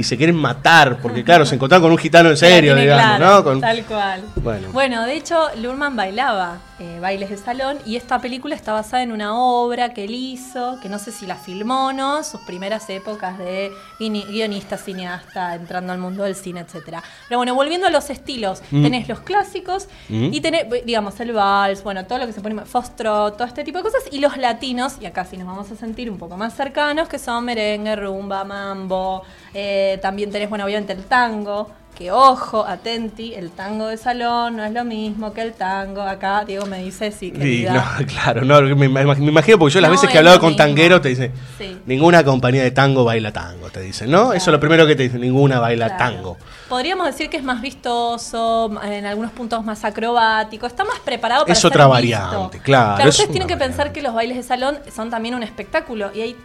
Y 0.00 0.02
se 0.02 0.16
quieren 0.16 0.34
matar, 0.34 0.96
porque 1.02 1.22
claro, 1.22 1.44
se 1.44 1.56
encontraron 1.56 1.82
con 1.82 1.92
un 1.92 1.98
gitano 1.98 2.30
en 2.30 2.36
serio, 2.38 2.74
digamos, 2.74 3.04
claro, 3.18 3.34
¿no? 3.36 3.44
Con- 3.44 3.60
Tal 3.60 3.84
cual. 3.84 4.22
Bueno. 4.36 4.68
Bueno, 4.72 5.04
de 5.04 5.12
hecho, 5.14 5.48
Lurman 5.60 5.94
bailaba 5.94 6.56
eh, 6.80 6.98
bailes 6.98 7.28
de 7.30 7.36
salón 7.36 7.78
y 7.84 7.96
esta 7.96 8.18
película 8.20 8.54
está 8.54 8.72
basada 8.72 9.02
en 9.02 9.12
una 9.12 9.36
obra 9.38 9.92
que 9.94 10.04
él 10.04 10.14
hizo, 10.14 10.78
que 10.80 10.88
no 10.88 10.98
sé 10.98 11.12
si 11.12 11.26
la 11.26 11.36
filmó 11.36 11.88
o 11.88 11.92
no, 11.92 12.24
sus 12.24 12.40
primeras 12.40 12.88
épocas 12.90 13.36
de 13.38 13.70
guionista, 13.98 14.76
cineasta, 14.78 15.54
entrando 15.54 15.92
al 15.92 15.98
mundo 15.98 16.24
del 16.24 16.34
cine, 16.34 16.60
etcétera. 16.60 17.02
Pero 17.28 17.38
bueno, 17.38 17.54
volviendo 17.54 17.86
a 17.86 17.90
los 17.90 18.08
estilos, 18.10 18.62
Mm. 18.70 18.82
tenés 18.82 19.08
los 19.08 19.20
clásicos 19.20 19.88
Mm. 20.08 20.32
y 20.32 20.40
tenés, 20.40 20.64
digamos, 20.86 21.20
el 21.20 21.32
vals, 21.32 21.82
bueno, 21.82 22.06
todo 22.06 22.18
lo 22.18 22.26
que 22.26 22.32
se 22.32 22.40
pone, 22.40 22.64
foxtrot, 22.64 23.36
todo 23.36 23.46
este 23.46 23.62
tipo 23.62 23.78
de 23.78 23.84
cosas, 23.84 24.02
y 24.10 24.18
los 24.20 24.36
latinos, 24.38 24.96
y 25.00 25.06
acá 25.06 25.24
sí 25.24 25.36
nos 25.36 25.46
vamos 25.46 25.70
a 25.70 25.76
sentir 25.76 26.10
un 26.10 26.16
poco 26.18 26.36
más 26.36 26.54
cercanos, 26.54 27.08
que 27.08 27.18
son 27.18 27.44
merengue, 27.44 27.94
rumba, 27.96 28.42
mambo, 28.44 29.22
eh, 29.52 29.98
también 30.00 30.30
tenés, 30.30 30.48
bueno, 30.48 30.64
obviamente 30.64 30.92
el 30.94 31.04
tango, 31.04 31.70
que 32.00 32.10
ojo, 32.10 32.64
atenti, 32.66 33.34
el 33.34 33.50
tango 33.50 33.86
de 33.88 33.98
salón 33.98 34.56
no 34.56 34.64
es 34.64 34.72
lo 34.72 34.84
mismo 34.86 35.34
que 35.34 35.42
el 35.42 35.52
tango. 35.52 36.00
Acá 36.00 36.46
Diego 36.46 36.64
me 36.64 36.78
dice 36.82 37.10
sí, 37.12 37.26
Sí, 37.26 37.32
querida. 37.32 37.74
no, 38.00 38.06
claro, 38.06 38.42
no, 38.42 38.62
me, 38.74 38.88
me 38.88 39.02
imagino 39.02 39.58
porque 39.58 39.74
yo 39.74 39.80
las 39.82 39.90
No, 39.90 39.96
veces 39.96 40.08
que 40.08 40.14
he 40.16 40.18
hablado 40.18 40.40
con 40.40 40.56
tangueros 40.56 41.02
te 41.02 41.10
dicen, 41.10 41.30
Sí. 41.58 41.76
ninguna 41.84 42.24
compañía 42.24 42.62
de 42.62 42.70
tango 42.70 43.04
baila 43.04 43.34
tango, 43.34 43.68
te 43.68 43.80
dicen, 43.82 44.10
¿no? 44.10 44.32
Eso 44.32 44.48
es 44.50 44.52
lo 44.52 44.58
primero 44.58 44.86
que 44.86 44.96
te 44.96 45.02
dicen, 45.02 45.20
ninguna 45.20 45.60
baila 45.60 45.88
Claro. 45.94 45.98
tango. 46.16 46.36
Podríamos 46.70 47.04
decir 47.04 47.28
que 47.28 47.36
es 47.36 47.42
más 47.44 47.60
vistoso, 47.60 48.70
en 48.82 49.04
algunos 49.04 49.32
puntos 49.32 49.62
más 49.62 49.84
acrobático, 49.84 50.66
está 50.66 50.84
más 50.84 51.00
preparado 51.00 51.42
para 51.42 51.52
Es 51.52 51.58
ser 51.58 51.68
otra 51.68 51.84
visto. 51.84 51.92
variante, 51.92 52.60
claro, 52.60 53.02
es 53.02 53.08
ustedes 53.10 53.30
tienen 53.30 53.46
que 53.46 53.58
pensar 53.58 53.92
que 53.92 54.00
los 54.00 54.14
bailes 54.14 54.38
de 54.38 54.42
salón 54.42 54.78
son 54.94 55.10
también 55.10 55.34
un 55.34 55.42
espectáculo 55.42 56.10
y 56.14 56.22
hay, 56.22 56.36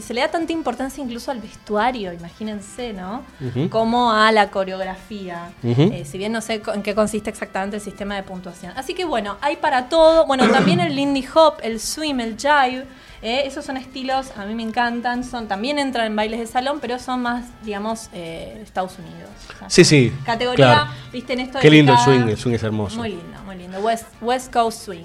se 0.00 0.14
le 0.14 0.20
da 0.22 0.28
tanta 0.30 0.52
importancia 0.52 1.02
incluso 1.04 1.30
al 1.30 1.40
vestuario, 1.40 2.12
imagínense, 2.12 2.92
¿no? 2.92 3.22
Como 3.70 4.12
a 4.12 4.32
la 4.32 4.50
coreografía. 4.50 5.50
Eh, 5.62 6.04
si 6.10 6.18
bien 6.18 6.32
no 6.32 6.40
sé 6.40 6.62
en 6.74 6.82
qué 6.82 6.94
consiste 6.94 7.28
exactamente 7.30 7.76
el 7.76 7.82
sistema 7.82 8.14
de 8.16 8.22
puntuación. 8.22 8.72
Así 8.76 8.94
que 8.94 9.04
bueno, 9.04 9.36
hay 9.40 9.56
para 9.56 9.88
todo. 9.88 10.26
Bueno, 10.26 10.48
también 10.52 10.80
el 10.80 10.94
Lindy 10.96 11.26
Hop, 11.34 11.54
el 11.62 11.78
Swim, 11.80 12.20
el 12.20 12.36
Jive. 12.38 12.86
eh, 13.22 13.42
esos 13.44 13.64
son 13.64 13.76
estilos, 13.76 14.32
a 14.36 14.46
mí 14.46 14.54
me 14.54 14.62
encantan. 14.62 15.24
Son 15.24 15.46
También 15.46 15.78
entran 15.78 16.06
en 16.06 16.16
bailes 16.16 16.40
de 16.40 16.46
salón, 16.46 16.78
pero 16.80 16.98
son 16.98 17.20
más, 17.22 17.44
digamos, 17.62 18.08
eh, 18.14 18.60
Estados 18.62 18.98
Unidos. 18.98 19.30
O 19.54 19.58
sea, 19.58 19.70
Sí, 19.70 19.84
sí. 19.84 20.12
Categoría, 20.24 20.66
claro. 20.66 20.90
viste, 21.12 21.34
en 21.34 21.40
esto 21.40 21.58
Qué 21.60 21.70
lindo 21.70 21.92
el 21.92 21.98
swing, 21.98 22.28
el 22.28 22.36
swing 22.38 22.54
es 22.54 22.62
hermoso. 22.62 22.96
Muy 22.96 23.10
lindo, 23.10 23.42
muy 23.44 23.56
lindo. 23.56 23.78
West, 23.80 24.06
West 24.20 24.52
Coast 24.52 24.84
Swing. 24.84 25.04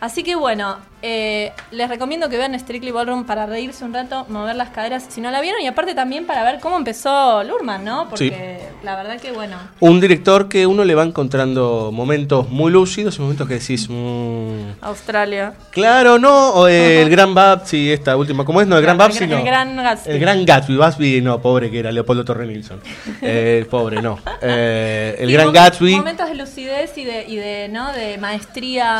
Así 0.00 0.22
que 0.22 0.34
bueno, 0.36 0.76
eh, 1.02 1.52
les 1.70 1.88
recomiendo 1.88 2.28
que 2.28 2.36
vean 2.36 2.58
Strictly 2.58 2.90
Ballroom 2.90 3.24
para 3.24 3.46
reírse 3.46 3.84
un 3.84 3.92
rato, 3.92 4.24
mover 4.28 4.56
las 4.56 4.70
caderas 4.70 5.04
si 5.08 5.20
no 5.20 5.30
la 5.30 5.40
vieron 5.40 5.60
y 5.60 5.66
aparte 5.66 5.94
también 5.94 6.26
para 6.26 6.42
ver 6.44 6.60
cómo 6.60 6.76
empezó 6.76 7.42
Lurman, 7.44 7.84
¿no? 7.84 8.08
Porque 8.08 8.60
la 8.82 8.96
verdad 8.96 9.20
que 9.20 9.32
bueno. 9.32 9.56
Un 9.80 10.00
director 10.00 10.48
que 10.48 10.66
uno 10.66 10.84
le 10.84 10.94
va 10.94 11.02
encontrando 11.02 11.90
momentos 11.92 12.48
muy 12.48 12.72
lúcidos 12.72 13.18
y 13.18 13.20
momentos 13.22 13.46
que 13.48 13.54
decís, 13.54 13.86
mm, 13.90 14.70
Australia. 14.82 15.54
claro, 15.70 16.18
no, 16.18 16.50
o 16.50 16.68
eh, 16.68 17.02
el 17.02 17.10
Gran 17.10 17.34
esta 17.72 18.16
última, 18.16 18.44
¿cómo 18.44 18.60
es? 18.60 18.66
No, 18.66 18.76
el 18.76 18.82
Gran 18.82 18.94
El 18.94 18.98
gran- 18.98 19.28
no. 19.28 19.36
el 19.38 19.44
Gran 19.44 19.76
Gatsby. 19.76 20.12
El 20.12 20.18
Gran 20.20 20.44
Gatsby, 20.44 20.76
Gatsby 20.76 21.20
no, 21.22 21.40
pobre 21.40 21.70
que 21.70 21.78
era 21.78 21.92
Leopoldo 21.92 22.24
Torre 22.24 22.46
Nilsson. 22.46 22.80
Eh, 23.26 23.66
pobre, 23.70 24.02
no. 24.02 24.18
Eh, 24.42 25.16
el 25.18 25.32
Gran 25.32 25.52
Gatsby. 25.52 25.96
Momentos 25.96 26.28
de 26.28 26.34
lucidez 26.34 26.96
y 26.98 27.04
de, 27.04 27.24
y 27.26 27.36
de, 27.36 27.68
¿no? 27.70 27.92
de 27.92 28.18
maestría. 28.18 28.98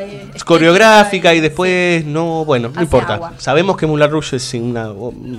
eh, 0.00 0.26
y 1.34 1.40
después 1.40 2.04
no, 2.04 2.44
bueno, 2.44 2.68
no 2.68 2.74
Hace 2.74 2.82
importa. 2.84 3.14
agua. 3.14 3.34
Sabemos 3.38 3.76
que 3.76 3.86
Moulin 3.86 4.10
Rouge 4.10 4.36
es 4.36 4.54
una 4.54 4.90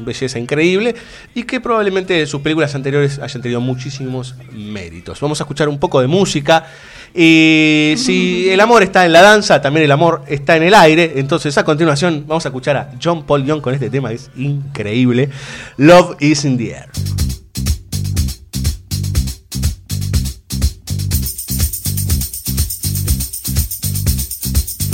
belleza 0.06 0.40
increíble 0.40 0.96
y 1.34 1.44
que 1.44 1.60
probablemente 1.60 2.26
sus 2.26 2.42
películas 2.42 2.74
anteriores 2.76 3.20
hayan 3.20 3.42
tenido 3.42 3.62
muchísimos 3.62 4.36
méritos. 4.52 5.20
Vamos 5.20 5.40
a 5.42 5.44
escuchar 5.44 5.70
un 5.70 5.80
poco 5.80 6.02
de 6.02 6.08
música 6.08 6.66
y 7.14 7.94
si 7.98 8.50
el 8.50 8.60
amor 8.60 8.84
está 8.84 9.06
en 9.06 9.12
la 9.14 9.22
danza, 9.22 9.62
también 9.62 9.84
el 9.86 9.92
amor 9.92 10.24
está 10.28 10.56
en 10.56 10.64
el 10.64 10.74
aire. 10.74 11.14
Entonces 11.16 11.58
a 11.58 11.64
continuación 11.64 12.26
vamos 12.28 12.46
a 12.46 12.50
escuchar 12.50 12.78
a 12.78 12.92
John 13.04 13.26
Paul 13.26 13.46
Young 13.46 13.62
con 13.62 13.74
este 13.74 13.90
tema 13.90 14.10
que 14.10 14.16
es 14.16 14.30
increíble. 14.38 15.30
Love 15.78 16.16
is 16.20 16.46
in 16.46 16.58
the 16.58 16.72
air. 16.72 16.90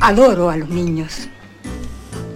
Adoro 0.00 0.48
a 0.48 0.56
los 0.56 0.68
niños. 0.68 1.28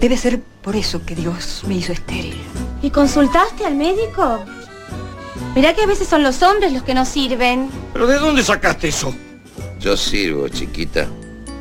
Debe 0.01 0.17
ser 0.17 0.41
por 0.41 0.75
eso 0.75 1.07
que 1.07 1.15
Dios 1.15 1.63
me 1.69 1.77
hizo 1.77 1.93
estéril. 1.93 2.37
¿Y 2.83 2.91
consultaste 2.91 3.65
al 3.65 3.77
médico? 3.77 4.41
Mirá 5.55 5.75
que 5.75 5.83
a 5.83 5.87
veces 5.87 6.09
son 6.09 6.25
los 6.25 6.43
hombres 6.43 6.73
los 6.73 6.83
que 6.83 6.95
no 6.95 7.05
sirven. 7.05 7.71
¿Pero 7.93 8.09
de 8.09 8.19
dónde 8.19 8.43
sacaste 8.43 8.89
eso? 8.89 9.15
Yo 9.79 9.97
sirvo, 9.97 10.49
chiquita. 10.49 11.07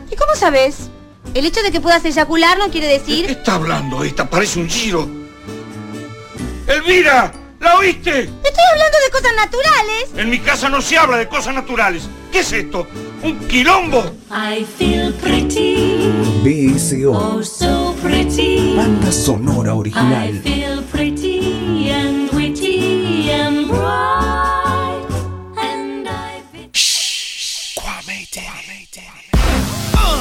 ¿Y 0.09 0.15
cómo 0.15 0.33
sabes? 0.35 0.89
El 1.35 1.45
hecho 1.45 1.61
de 1.61 1.71
que 1.71 1.79
puedas 1.79 2.03
eyacular 2.03 2.57
no 2.57 2.71
quiere 2.71 2.87
decir... 2.87 3.27
¿Qué 3.27 3.33
está 3.33 3.55
hablando 3.55 4.03
esta? 4.03 4.27
Parece 4.27 4.59
un 4.59 4.69
giro. 4.69 5.07
¡Elvira! 6.65 7.31
¿La 7.59 7.77
oíste? 7.77 8.21
Estoy 8.21 8.65
hablando 8.71 8.97
de 9.05 9.11
cosas 9.11 9.35
naturales. 9.35 10.09
En 10.17 10.29
mi 10.31 10.39
casa 10.39 10.67
no 10.67 10.81
se 10.81 10.97
habla 10.97 11.17
de 11.17 11.27
cosas 11.27 11.53
naturales. 11.53 12.09
¿Qué 12.31 12.39
es 12.39 12.51
esto? 12.51 12.87
¿Un 13.23 13.37
quilombo? 13.47 14.03
I 14.31 14.63
feel 14.63 15.13
pretty, 15.13 15.99
BSO. 16.43 17.13
oh 17.13 17.41
so 17.43 17.93
pretty. 18.01 18.75
Banda 18.75 19.11
sonora 19.11 19.71
I 19.73 19.79
original. 19.79 20.33
feel 20.41 20.81
pretty 20.83 21.89
and 21.89 22.29
witty 22.31 23.29
and 23.29 23.67
bright. 23.67 25.05
And 25.57 26.07
I 26.09 26.41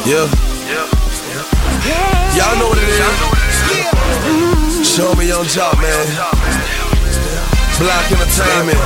Yeah. 0.07 0.27
Y'all 2.37 2.57
know 2.59 2.69
what 2.69 2.79
it 2.79 2.89
is. 2.89 2.99
Show 4.89 5.15
me 5.15 5.31
on 5.33 5.47
top, 5.47 5.77
man. 5.81 6.07
Black 7.79 8.13
Entertainment. 8.13 8.79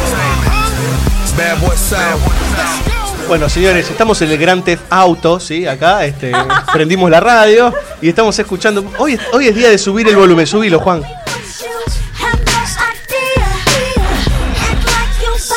Bad 1.36 1.60
Boy 1.60 1.74
Sound. 1.74 2.93
Bueno, 3.28 3.48
señores, 3.48 3.90
estamos 3.90 4.20
en 4.22 4.30
el 4.30 4.38
Gran 4.38 4.62
Theft 4.62 4.82
Auto, 4.90 5.40
¿sí? 5.40 5.66
Acá, 5.66 6.04
este, 6.04 6.32
prendimos 6.72 7.10
la 7.10 7.20
radio 7.20 7.72
y 8.00 8.08
estamos 8.08 8.38
escuchando. 8.38 8.84
Hoy, 8.98 9.14
es- 9.14 9.20
hoy 9.32 9.48
es 9.48 9.54
día 9.54 9.70
de 9.70 9.78
subir 9.78 10.06
el 10.08 10.16
volumen, 10.16 10.46
subilo, 10.46 10.78
Juan. 10.80 11.02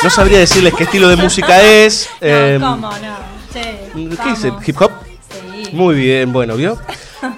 No 0.02 0.10
sabría 0.10 0.38
decirles 0.38 0.74
qué 0.74 0.84
estilo 0.84 1.08
de 1.08 1.16
música 1.16 1.60
es. 1.62 2.08
eh, 2.20 2.58
¿Cómo 2.60 2.76
no? 2.76 2.92
Sí, 3.52 3.60
¿Qué 4.22 4.30
dice? 4.30 4.52
¿Hip 4.66 4.80
hop? 4.80 4.92
Muy 5.72 5.96
bien, 5.96 6.32
bueno, 6.32 6.56
¿vio? 6.56 6.78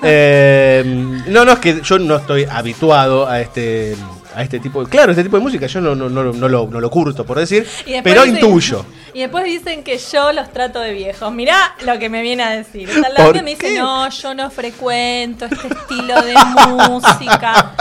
Eh, 0.02 0.82
no, 1.26 1.44
no, 1.44 1.52
es 1.52 1.58
que 1.58 1.80
yo 1.82 1.98
no 1.98 2.16
estoy 2.16 2.44
habituado 2.44 3.26
a 3.26 3.40
este 3.40 3.96
a 4.34 4.42
este 4.42 4.60
tipo 4.60 4.84
de. 4.84 4.90
Claro, 4.90 5.12
este 5.12 5.22
tipo 5.24 5.36
de 5.36 5.42
música 5.42 5.66
yo 5.66 5.80
no, 5.80 5.94
no, 5.94 6.08
no, 6.08 6.32
no 6.32 6.48
lo, 6.48 6.66
no 6.66 6.80
lo 6.80 6.90
curto, 6.90 7.24
por 7.24 7.38
decir, 7.38 7.66
pero 8.02 8.22
dicen- 8.24 8.36
intuyo. 8.36 8.84
Y 9.12 9.22
después 9.22 9.44
dicen 9.44 9.82
que 9.82 9.98
yo 9.98 10.30
los 10.32 10.52
trato 10.52 10.78
de 10.78 10.92
viejos. 10.92 11.32
Mirá 11.32 11.74
lo 11.84 11.98
que 11.98 12.08
me 12.08 12.22
viene 12.22 12.44
a 12.44 12.50
decir. 12.50 12.88
Está 12.88 13.08
al 13.08 13.14
¿Por 13.14 13.18
lado 13.18 13.32
que 13.32 13.42
me 13.42 13.50
dice, 13.56 13.76
no, 13.76 14.08
yo 14.08 14.34
no 14.34 14.50
frecuento 14.52 15.46
este 15.46 15.66
estilo 15.66 16.22
de 16.22 16.34
música. 16.68 17.72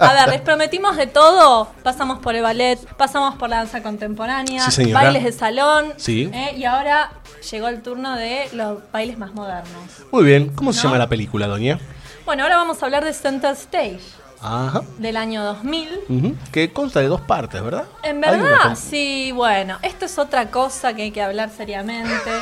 A 0.00 0.12
ver, 0.12 0.28
les 0.30 0.40
prometimos 0.40 0.96
de 0.96 1.06
todo. 1.06 1.68
Pasamos 1.84 2.18
por 2.18 2.34
el 2.34 2.42
ballet, 2.42 2.78
pasamos 2.96 3.36
por 3.36 3.48
la 3.48 3.58
danza 3.58 3.80
contemporánea, 3.82 4.68
Sí, 4.72 4.92
bailes 4.92 5.22
de 5.22 5.30
salón. 5.30 5.92
Sí. 5.98 6.28
¿eh? 6.32 6.54
Y 6.56 6.64
ahora 6.64 7.12
llegó 7.50 7.68
el 7.68 7.80
turno 7.82 8.16
de 8.16 8.48
los 8.52 8.78
bailes 8.90 9.18
más 9.18 9.32
modernos. 9.34 9.84
Muy 10.10 10.24
bien, 10.24 10.48
¿cómo 10.54 10.72
se 10.72 10.82
llama 10.82 10.98
la 10.98 11.08
película, 11.08 11.46
doña? 11.46 11.78
Bueno, 12.24 12.42
ahora 12.44 12.56
vamos 12.56 12.82
a 12.82 12.86
hablar 12.86 13.04
de 13.04 13.12
Center 13.12 13.52
Stage 13.52 14.00
Ajá. 14.42 14.82
del 14.98 15.16
año 15.16 15.44
2000. 15.44 15.88
ujú, 16.08 16.34
Que 16.50 16.72
consta 16.72 17.00
de 17.00 17.06
dos 17.08 17.20
partes, 17.20 17.62
¿verdad? 17.62 17.84
En 18.02 18.20
verdad, 18.20 18.76
sí, 18.76 19.30
bueno, 19.32 19.78
esto 19.82 20.04
es 20.06 20.18
otra 20.18 20.50
cosa 20.50 20.94
que 20.94 21.02
hay 21.02 21.10
que 21.10 21.22
hablar 21.22 21.50
seriamente. 21.56 22.30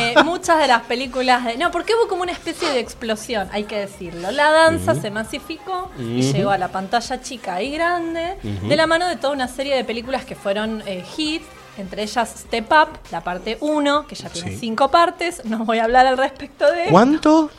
Eh, 0.00 0.14
muchas 0.24 0.58
de 0.58 0.66
las 0.68 0.82
películas 0.84 1.44
de... 1.44 1.58
No, 1.58 1.70
porque 1.70 1.92
hubo 1.94 2.08
como 2.08 2.22
una 2.22 2.32
especie 2.32 2.70
de 2.70 2.80
explosión, 2.80 3.48
hay 3.52 3.64
que 3.64 3.78
decirlo. 3.78 4.30
La 4.30 4.50
danza 4.50 4.94
se 4.94 5.10
masificó 5.10 5.90
y 5.98 6.22
llegó 6.32 6.50
a 6.50 6.56
la 6.56 6.68
pantalla 6.68 7.20
chica 7.20 7.60
y 7.62 7.70
grande, 7.72 8.38
de 8.42 8.74
la 8.76 8.86
mano 8.86 9.06
de 9.06 9.16
toda 9.16 9.34
una 9.34 9.48
serie 9.48 9.76
de 9.76 9.84
películas 9.84 10.24
que 10.24 10.34
fueron 10.34 10.82
eh, 10.86 11.04
hit, 11.14 11.42
entre 11.76 12.02
ellas 12.04 12.34
Step 12.38 12.72
Up, 12.72 12.88
la 13.10 13.20
parte 13.20 13.58
1, 13.60 14.06
que 14.06 14.14
ya 14.14 14.30
tiene 14.30 14.52
Sí. 14.52 14.56
cinco 14.60 14.90
partes, 14.90 15.44
no 15.44 15.64
voy 15.66 15.78
a 15.78 15.84
hablar 15.84 16.06
al 16.06 16.16
respecto 16.16 16.64
de... 16.72 16.86
¿Cuánto? 16.90 17.50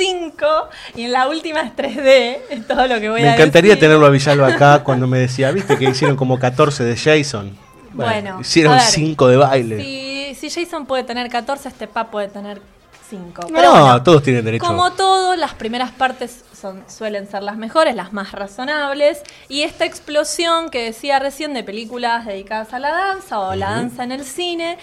Cinco, 0.00 0.46
y 0.94 1.04
en 1.04 1.12
la 1.12 1.28
última 1.28 1.60
es 1.60 1.76
3D, 1.76 2.38
es 2.48 2.66
todo 2.66 2.86
lo 2.86 2.98
que 3.00 3.10
voy 3.10 3.22
Me 3.22 3.28
a 3.28 3.34
encantaría 3.34 3.70
decir. 3.72 3.82
tenerlo 3.82 4.06
a 4.06 4.10
Villalba 4.10 4.48
acá 4.48 4.82
cuando 4.84 5.06
me 5.06 5.18
decía, 5.18 5.50
viste 5.50 5.76
que 5.76 5.84
hicieron 5.84 6.16
como 6.16 6.38
14 6.38 6.84
de 6.84 6.96
Jason. 6.96 7.56
Bueno, 7.92 8.38
hicieron 8.40 8.72
a 8.74 8.76
ver, 8.76 8.84
5 8.84 9.28
de 9.28 9.36
baile. 9.36 9.82
Si, 9.82 10.34
si 10.48 10.50
Jason 10.64 10.86
puede 10.86 11.04
tener 11.04 11.28
14, 11.28 11.68
este 11.68 11.86
Pap 11.86 12.10
puede 12.10 12.28
tener 12.28 12.62
5. 13.10 13.48
No, 13.50 14.02
todos 14.02 14.22
tienen 14.22 14.44
derecho. 14.44 14.64
Como 14.64 14.92
todo, 14.92 15.34
las 15.36 15.54
primeras 15.54 15.90
partes 15.90 16.44
son, 16.58 16.84
suelen 16.88 17.28
ser 17.28 17.42
las 17.42 17.56
mejores, 17.56 17.96
las 17.96 18.12
más 18.12 18.32
razonables. 18.32 19.22
Y 19.48 19.62
esta 19.62 19.84
explosión 19.84 20.70
que 20.70 20.84
decía 20.84 21.18
recién 21.18 21.52
de 21.52 21.64
películas 21.64 22.24
dedicadas 22.24 22.72
a 22.72 22.78
la 22.78 22.90
danza 22.90 23.40
o 23.40 23.54
la 23.56 23.70
danza 23.70 24.04
en 24.04 24.12
el 24.12 24.24
cine 24.24 24.78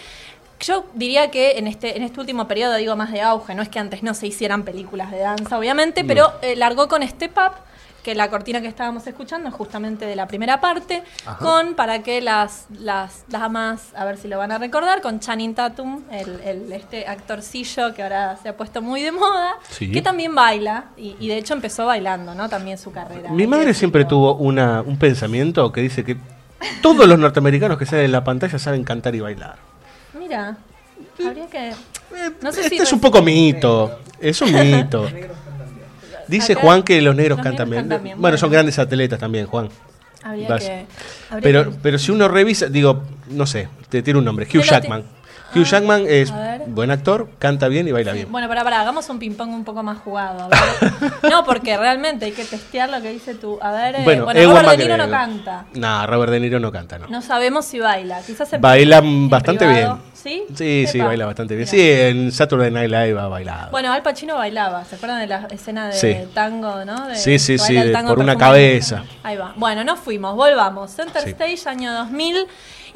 yo 0.60 0.86
diría 0.93 1.30
que 1.32 1.58
en 1.58 1.68
este, 1.68 1.97
en 1.97 2.03
este 2.03 2.20
último 2.20 2.47
periodo, 2.47 2.76
digo 2.76 2.95
más 2.95 3.12
de 3.12 3.22
auge, 3.22 3.53
no 3.55 3.62
es 3.62 3.70
que 3.70 3.80
antes 3.80 4.03
no 4.03 4.14
se 4.14 4.28
hicieran 4.28 4.64
películas 4.64 5.12
de 5.12 5.20
danza, 5.20 5.58
obviamente, 5.58 6.03
No. 6.03 6.08
pero 6.08 6.32
eh, 6.41 6.55
largó 6.55 6.88
con 6.88 7.08
Step 7.08 7.38
Up, 7.38 7.53
que 8.03 8.16
la 8.16 8.30
cortina 8.30 8.62
que 8.62 8.68
estábamos 8.68 9.05
escuchando 9.05 9.49
es 9.49 9.53
justamente 9.53 10.05
de 10.05 10.16
la 10.16 10.28
primera 10.28 10.62
parte, 10.62 11.03
Ajá. 11.26 11.39
con, 11.39 11.74
para 11.76 12.03
que 12.03 12.22
las, 12.22 12.66
las 12.70 13.26
damas, 13.28 13.89
a 13.97 14.05
ver 14.05 14.16
si 14.18 14.30
lo 14.30 14.38
van 14.38 14.53
a 14.53 14.58
recordar, 14.58 15.01
con 15.01 15.20
Channing 15.20 15.53
Tatum, 15.53 16.03
el, 16.10 16.39
el- 16.45 16.72
este 16.72 17.05
actorcillo 17.05 17.93
que 17.93 18.03
ahora 18.03 18.38
se 18.41 18.47
ha 18.47 18.55
puesto 18.55 18.82
muy 18.82 19.03
de 19.03 19.12
moda, 19.12 19.55
Sí. 19.70 19.91
que 19.91 20.01
también 20.01 20.34
baila, 20.34 20.86
y, 20.95 21.18
y 21.20 21.28
de 21.28 21.38
hecho 21.38 21.53
empezó 21.53 21.86
bailando, 21.86 22.34
¿no? 22.34 22.47
También 22.47 22.78
su 22.78 22.93
carrera. 22.93 23.30
Mi 23.30 23.45
madre 23.45 23.74
siempre 23.74 24.05
tuvo 24.05 24.36
una, 24.36 24.82
un 24.82 24.97
pensamiento 24.97 25.70
que 25.74 25.82
dice 25.82 26.05
que 26.05 26.16
todos 26.82 27.05
los 27.08 27.20
norteamericanos 27.20 27.78
que 27.78 27.86
salen 27.86 28.05
en 28.05 28.12
la 28.14 28.24
pantalla 28.24 28.58
saben 28.58 28.86
cantar 28.86 29.16
y 29.16 29.20
bailar. 29.20 29.58
Mira, 30.28 30.57
habría 31.25 31.47
que... 31.47 31.71
No 32.41 32.51
sé 32.51 32.61
Este 32.61 32.78
si 32.78 32.82
es 32.84 32.91
un 32.93 32.99
poco 32.99 33.21
mito, 33.21 33.99
es 34.19 34.41
un 34.41 34.53
mito. 34.53 35.07
Dice 36.28 36.53
Acá 36.53 36.61
Juan 36.61 36.84
que 36.84 37.01
los 37.01 37.15
negros 37.15 37.38
los 37.38 37.43
cantan 37.45 37.69
negros 37.69 37.84
bien. 37.88 37.89
cantan 37.89 38.03
bien, 38.03 38.22
Bueno, 38.22 38.38
son 38.38 38.52
grandes 38.52 38.77
atletas 38.80 39.19
también, 39.19 39.45
Juan. 39.47 39.69
Habría 40.23 40.49
Vas. 40.49 40.64
que... 40.64 40.85
habría 41.30 41.41
Pero, 41.41 41.72
que- 41.72 41.77
pero 41.81 41.97
si 41.99 42.11
uno 42.11 42.27
revisa, 42.27 42.65
digo, 42.68 43.03
no 43.30 43.45
sé, 43.45 43.69
te 43.89 44.02
tiene 44.02 44.19
un 44.19 44.26
nombre, 44.26 44.45
Hugh 44.45 44.64
Jackman. 44.64 45.03
Hugh 45.56 45.64
Jackman 45.64 46.03
es 46.10 46.34
buen 46.68 46.91
actor, 46.91 47.30
canta 47.39 47.69
bien 47.69 47.88
y 47.88 47.93
baila 47.93 48.11
bien. 48.11 48.30
Bueno, 48.30 48.49
para, 48.49 48.65
para, 48.65 48.81
hagamos 48.81 49.07
un 49.10 49.18
ping-pong 49.19 49.49
un 49.52 49.64
poco 49.64 49.81
más 49.84 49.99
jugado. 49.99 50.49
no, 51.30 51.45
porque 51.45 51.77
realmente 51.77 52.26
hay 52.26 52.34
que 52.34 52.43
testear 52.43 52.89
lo 52.89 53.02
que 53.02 53.11
dice 53.14 53.34
tú. 53.35 53.57
A 53.61 53.72
ver, 53.72 53.95
eh, 53.95 54.02
Bueno, 54.03 54.26
Robert 54.26 54.69
De 54.72 54.77
Niro 54.77 54.97
no 54.97 55.10
canta. 55.10 55.65
No, 55.76 56.06
Robert 56.06 56.31
De 56.34 56.39
Niro 56.41 56.60
no 56.60 56.69
canta, 56.73 56.99
no. 56.99 57.07
No 57.07 57.22
sabemos 57.22 57.64
si 57.65 57.80
baila. 57.80 58.19
Quizás 58.23 58.52
en 58.52 58.60
Baila 58.61 58.97
en 58.97 59.30
bastante 59.30 59.65
privado. 59.65 59.95
bien. 59.95 60.06
¿Sí? 60.56 60.86
Sí, 60.88 60.99
baila 60.99 61.26
bastante 61.26 61.56
bien. 61.56 61.68
Sí, 61.68 61.80
en 61.90 62.32
Saturday 62.32 62.70
Night 62.72 62.90
Live 62.91 63.20
ha 63.20 63.28
bailado. 63.28 63.72
Bueno, 63.72 63.91
Al 63.94 64.02
Pacino 64.02 64.36
bailaba. 64.36 64.84
¿Se 64.86 64.95
acuerdan 64.95 65.20
de 65.20 65.28
la 65.28 65.48
escena 65.52 65.88
de 65.88 65.94
Sí. 65.94 66.16
tango, 66.34 66.84
no? 66.86 67.08
De- 67.08 67.16
Sí, 67.16 67.40
sí, 67.40 67.58
sí, 67.58 67.78
por 68.08 68.20
una 68.20 68.36
cabeza. 68.38 69.04
Ahí 69.24 69.38
va. 69.38 69.54
Bueno, 69.56 69.84
nos 69.84 69.99
fuimos, 69.99 70.36
volvamos. 70.36 70.91
Center 70.91 71.22
Sí. 71.24 71.30
Stage, 71.30 71.70
año 71.70 71.94
2000. 71.94 72.45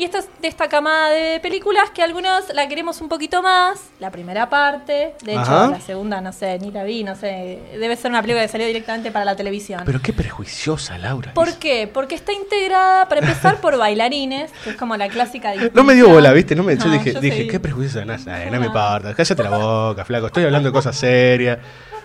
Y 0.01 0.05
esta 0.05 0.17
es 0.17 0.29
de 0.41 0.47
esta 0.47 0.67
camada 0.67 1.11
de 1.11 1.39
películas 1.41 1.91
que 1.91 2.01
algunos 2.01 2.51
la 2.55 2.67
queremos 2.67 3.01
un 3.01 3.07
poquito 3.07 3.43
más. 3.43 3.79
La 3.99 4.09
primera 4.09 4.49
parte. 4.49 5.13
De 5.23 5.33
hecho, 5.33 5.41
Ajá. 5.41 5.67
la 5.67 5.79
segunda, 5.79 6.19
no 6.21 6.33
sé, 6.33 6.57
ni 6.57 6.71
la 6.71 6.83
vi, 6.83 7.03
no 7.03 7.15
sé. 7.15 7.59
Debe 7.79 7.95
ser 7.95 8.09
una 8.09 8.19
película 8.23 8.41
que 8.41 8.47
salió 8.47 8.65
directamente 8.65 9.11
para 9.11 9.25
la 9.25 9.35
televisión. 9.35 9.83
Pero 9.85 10.01
qué 10.01 10.11
prejuiciosa, 10.11 10.97
Laura. 10.97 11.35
¿Por 11.35 11.53
qué? 11.59 11.87
Porque 11.87 12.15
está 12.15 12.33
integrada, 12.33 13.07
para 13.09 13.21
empezar, 13.21 13.61
por 13.61 13.77
bailarines, 13.77 14.51
que 14.63 14.71
es 14.71 14.75
como 14.75 14.97
la 14.97 15.07
clásica 15.07 15.53
No 15.71 15.83
me 15.83 15.93
dio 15.93 16.09
bola, 16.09 16.33
¿viste? 16.33 16.55
No 16.55 16.63
me, 16.63 16.75
yo 16.77 16.85
No, 16.85 16.93
dije, 16.93 17.13
yo 17.13 17.21
dije 17.21 17.43
sé. 17.43 17.47
qué 17.47 17.59
prejuiciosa, 17.59 18.03
no, 18.03 18.17
sé, 18.17 18.49
no 18.49 18.59
me 18.59 18.65
importa. 18.65 19.13
Cállate 19.15 19.43
la 19.43 19.55
boca, 19.55 20.03
flaco. 20.03 20.25
Estoy 20.25 20.45
hablando 20.45 20.69
de 20.69 20.73
cosas 20.73 20.95
serias. 20.97 21.59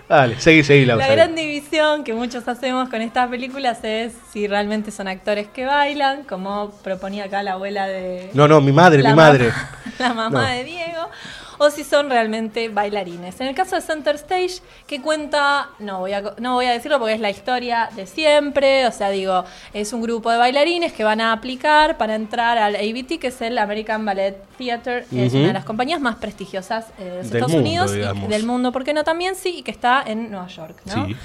Dale, 0.09 0.39
seguí, 0.39 0.63
seguí. 0.63 0.85
La 0.85 0.97
seguí. 0.97 1.11
gran 1.15 1.35
división 1.35 2.03
que 2.05 2.13
muchos 2.13 2.47
hacemos 2.47 2.87
con 2.89 3.01
estas 3.01 3.29
películas 3.29 3.79
es 3.83 4.13
si 4.31 4.47
realmente 4.47 4.89
son 4.91 5.07
actores 5.09 5.47
que 5.47 5.65
bailan, 5.65 6.23
como 6.23 6.71
proponía 6.83 7.25
acá 7.25 7.43
la 7.43 7.53
abuela 7.53 7.87
de... 7.87 8.29
No, 8.33 8.47
no, 8.47 8.61
mi 8.61 8.71
madre, 8.71 9.01
la 9.03 9.09
mi 9.09 9.15
madre. 9.15 9.51
La 9.99 10.13
mamá 10.13 10.41
No. 10.43 10.47
de 10.47 10.63
Diego. 10.63 11.09
O 11.57 11.69
si 11.69 11.83
son 11.83 12.09
realmente 12.09 12.69
bailarines. 12.69 13.39
En 13.41 13.47
el 13.47 13.55
caso 13.55 13.75
de 13.75 13.81
Center 13.81 14.15
Stage, 14.15 14.61
que 14.85 15.01
cuenta, 15.01 15.69
no 15.79 15.99
voy, 15.99 16.13
a, 16.13 16.35
no 16.39 16.53
voy 16.53 16.65
a 16.65 16.71
decirlo 16.71 16.99
porque 16.99 17.13
es 17.13 17.19
la 17.19 17.29
historia 17.29 17.89
de 17.95 18.05
siempre, 18.05 18.85
o 18.87 18.91
sea, 18.91 19.09
digo, 19.09 19.43
es 19.73 19.93
un 19.93 20.01
grupo 20.01 20.31
de 20.31 20.37
bailarines 20.37 20.93
que 20.93 21.03
van 21.03 21.21
a 21.21 21.31
aplicar 21.31 21.97
para 21.97 22.15
entrar 22.15 22.57
al 22.57 22.75
ABT, 22.75 23.19
que 23.19 23.27
es 23.27 23.41
el 23.41 23.57
American 23.57 24.05
Ballet 24.05 24.37
Theater, 24.57 25.05
es 25.11 25.33
una 25.33 25.47
de 25.47 25.53
las 25.53 25.65
compañías 25.65 26.01
más 26.01 26.15
prestigiosas 26.15 26.85
eh, 26.99 27.03
de 27.03 27.05
los 27.05 27.15
Del 27.15 27.25
Estados 27.25 27.51
mundo, 27.51 27.69
Unidos, 27.69 27.91
y 27.95 28.27
del 28.27 28.45
mundo, 28.45 28.71
¿por 28.71 28.83
qué 28.83 28.93
no 28.93 29.03
también? 29.03 29.35
Sí, 29.35 29.57
y 29.59 29.63
que 29.63 29.71
está 29.71 30.03
en 30.05 30.31
Nueva 30.31 30.47
York, 30.47 30.81
¿no? 30.85 31.05
Sí. 31.07 31.15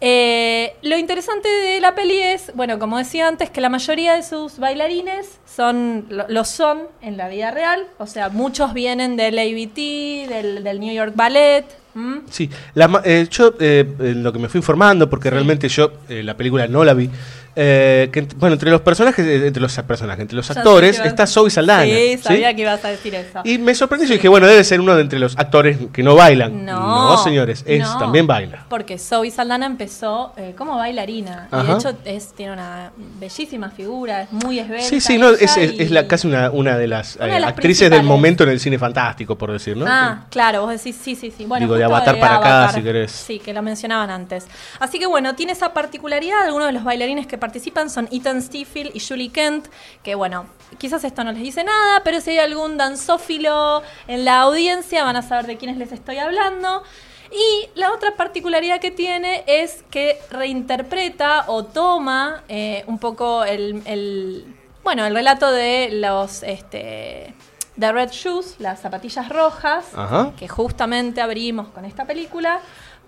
Eh, 0.00 0.74
lo 0.82 0.98
interesante 0.98 1.48
de 1.48 1.80
la 1.80 1.94
peli 1.94 2.18
es, 2.20 2.52
bueno, 2.54 2.78
como 2.78 2.98
decía 2.98 3.28
antes, 3.28 3.50
que 3.50 3.60
la 3.60 3.68
mayoría 3.68 4.14
de 4.14 4.22
sus 4.22 4.58
bailarines 4.58 5.38
son 5.46 6.06
lo, 6.08 6.26
lo 6.28 6.44
son 6.44 6.82
en 7.00 7.16
la 7.16 7.28
vida 7.28 7.50
real. 7.50 7.86
O 7.98 8.06
sea, 8.06 8.28
muchos 8.28 8.74
vienen 8.74 9.16
del 9.16 9.38
ABT, 9.38 10.28
del, 10.28 10.64
del 10.64 10.80
New 10.80 10.92
York 10.92 11.12
Ballet. 11.14 11.64
¿m? 11.94 12.22
Sí, 12.30 12.50
la 12.74 13.02
eh, 13.04 13.26
yo 13.30 13.54
eh, 13.60 13.84
lo 13.98 14.32
que 14.32 14.38
me 14.38 14.48
fui 14.48 14.58
informando, 14.58 15.08
porque 15.08 15.30
realmente 15.30 15.68
yo 15.68 15.92
eh, 16.08 16.22
la 16.22 16.36
película 16.36 16.66
no 16.66 16.84
la 16.84 16.94
vi, 16.94 17.08
eh, 17.56 18.10
que, 18.12 18.22
bueno, 18.36 18.54
entre 18.54 18.70
los 18.70 18.80
personajes, 18.80 19.24
eh, 19.26 19.46
entre 19.46 19.62
los 19.62 19.72
personajes, 19.82 20.22
entre 20.22 20.36
los 20.36 20.48
Ya 20.48 20.54
actores, 20.54 21.00
que 21.00 21.08
está 21.08 21.26
Zoe 21.26 21.50
Saldana. 21.50 21.84
Sí, 21.84 22.16
¿sí? 22.16 22.22
sabía 22.22 22.54
que 22.54 22.62
ibas 22.62 22.84
a 22.84 22.88
decir 22.88 23.14
eso. 23.14 23.40
Y 23.44 23.58
me 23.58 23.74
sorprendió, 23.74 24.08
yo 24.08 24.14
dije, 24.14 24.28
bueno, 24.28 24.46
debe 24.46 24.64
ser 24.64 24.80
uno 24.80 24.94
de 24.94 25.02
entre 25.02 25.18
los 25.18 25.36
actores 25.38 25.78
que 25.92 26.02
no 26.02 26.14
bailan. 26.14 26.64
No, 26.64 27.16
señores, 27.18 27.64
es, 27.66 27.80
no. 27.80 27.98
también 27.98 28.26
baila. 28.26 28.66
Porque 28.68 28.98
Zoe 28.98 29.30
Saldana 29.30 29.66
empezó 29.66 30.32
eh, 30.36 30.54
como 30.56 30.76
bailarina. 30.76 31.48
Y 31.52 31.66
de 31.66 31.72
hecho 31.72 31.96
es, 32.04 32.32
tiene 32.32 32.52
una 32.52 32.90
bellísima 33.20 33.70
figura, 33.70 34.22
es 34.22 34.32
muy 34.32 34.58
esbelta. 34.58 34.88
Sí, 34.88 35.00
sí, 35.00 35.18
no, 35.18 35.30
es, 35.30 35.56
y- 35.56 35.88
la, 35.88 36.06
casi 36.08 36.26
una, 36.26 36.50
una 36.50 36.76
de 36.76 36.86
las, 36.88 37.16
Una 37.16 37.26
eh, 37.28 37.34
de 37.34 37.40
las 37.40 37.50
actrices 37.50 37.90
del 37.90 38.02
momento 38.02 38.44
en 38.44 38.50
el 38.50 38.60
cine 38.60 38.78
fantástico, 38.78 39.36
por 39.36 39.52
decir, 39.52 39.76
¿no? 39.76 39.84
Ah, 39.88 40.26
claro, 40.30 40.62
vos 40.62 40.70
decís, 40.70 40.96
sí, 41.00 41.14
sí, 41.14 41.32
sí. 41.36 41.44
Bueno, 41.44 41.66
Digo, 41.66 41.76
de 41.76 41.84
Avatar 41.84 42.18
para 42.18 42.36
acá, 42.36 42.72
si 42.72 42.82
querés. 42.82 43.12
Sí, 43.12 43.38
que 43.38 43.52
lo 43.52 43.62
mencionaban 43.62 44.10
antes. 44.10 44.46
Así 44.80 44.98
que 44.98 45.06
bueno, 45.06 45.34
tiene 45.34 45.52
esa 45.52 45.72
particularidad. 45.72 46.44
Algunos 46.44 46.68
de 46.68 46.72
los 46.72 46.84
bailarines 46.84 47.26
que 47.26 47.38
participan 47.44 47.90
son 47.90 48.08
Ethan 48.10 48.40
Steve 48.40 48.90
y 48.94 49.00
Julie 49.00 49.30
Kent, 49.30 49.66
que 50.02 50.14
bueno, 50.14 50.46
quizás 50.78 51.04
esto 51.04 51.24
no 51.24 51.32
les 51.32 51.42
dice 51.42 51.62
nada, 51.62 52.00
pero 52.04 52.20
si 52.22 52.30
hay 52.30 52.38
algún 52.38 52.78
danzófilo 52.78 53.82
en 54.08 54.24
la 54.24 54.40
audiencia 54.40 55.04
van 55.04 55.16
a 55.16 55.22
saber 55.22 55.46
de 55.46 55.56
quiénes 55.58 55.76
les 55.76 55.92
estoy 55.92 56.16
hablando. 56.18 56.82
Y 57.30 57.68
la 57.78 57.92
otra 57.92 58.16
particularidad 58.16 58.80
que 58.80 58.90
tiene 58.90 59.44
es 59.46 59.84
que 59.90 60.18
reinterpreta 60.30 61.44
o 61.48 61.64
toma 61.64 62.44
eh, 62.48 62.82
un 62.86 62.98
poco 62.98 63.44
el, 63.44 63.82
el- 63.86 64.44
bueno, 64.82 65.04
el 65.04 65.14
relato 65.14 65.50
de 65.50 65.88
los 65.92 66.42
este, 66.42 67.34
The 67.78 67.92
Red 67.92 68.10
Shoes, 68.10 68.56
las 68.58 68.80
zapatillas 68.80 69.28
rojas, 69.28 69.84
Ajá. 69.94 70.32
que 70.38 70.46
justamente 70.48 71.20
abrimos 71.20 71.68
con 71.68 71.84
esta 71.84 72.04
película, 72.04 72.60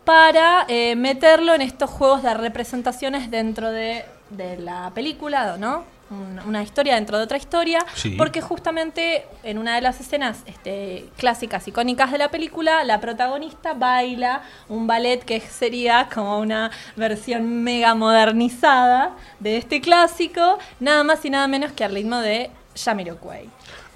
para 0.04 0.64
eh, 0.68 0.94
meterlo 0.96 1.52
en 1.54 1.62
estos 1.62 1.90
juegos 1.90 2.22
de 2.22 2.32
representaciones 2.34 3.28
dentro 3.30 3.70
de, 3.72 4.04
de 4.30 4.56
la 4.58 4.90
película, 4.94 5.56
¿no? 5.58 5.84
Un- 6.08 6.38
Una 6.46 6.62
historia 6.62 6.94
dentro 6.94 7.18
de 7.18 7.24
otra 7.24 7.36
historia, 7.36 7.84
Sí. 7.94 8.10
porque 8.10 8.40
justamente 8.40 9.26
en 9.42 9.58
una 9.58 9.74
de 9.74 9.80
las 9.80 10.00
escenas 10.00 10.38
este, 10.46 11.04
clásicas, 11.16 11.66
icónicas 11.66 12.12
de 12.12 12.18
la 12.18 12.30
película, 12.30 12.84
la 12.84 13.00
protagonista 13.00 13.74
baila 13.74 14.42
un 14.68 14.86
ballet 14.86 15.24
que 15.24 15.40
sería 15.40 16.08
como 16.14 16.38
una 16.38 16.70
versión 16.94 17.64
mega 17.64 17.94
modernizada 17.96 19.16
de 19.40 19.56
este 19.56 19.80
clásico, 19.80 20.58
nada 20.78 21.02
más 21.02 21.24
y 21.24 21.30
nada 21.30 21.48
menos 21.48 21.72
que 21.72 21.82
al 21.84 21.92
ritmo 21.94 22.18
de 22.18 22.50
Jamiroquai. 22.76 23.48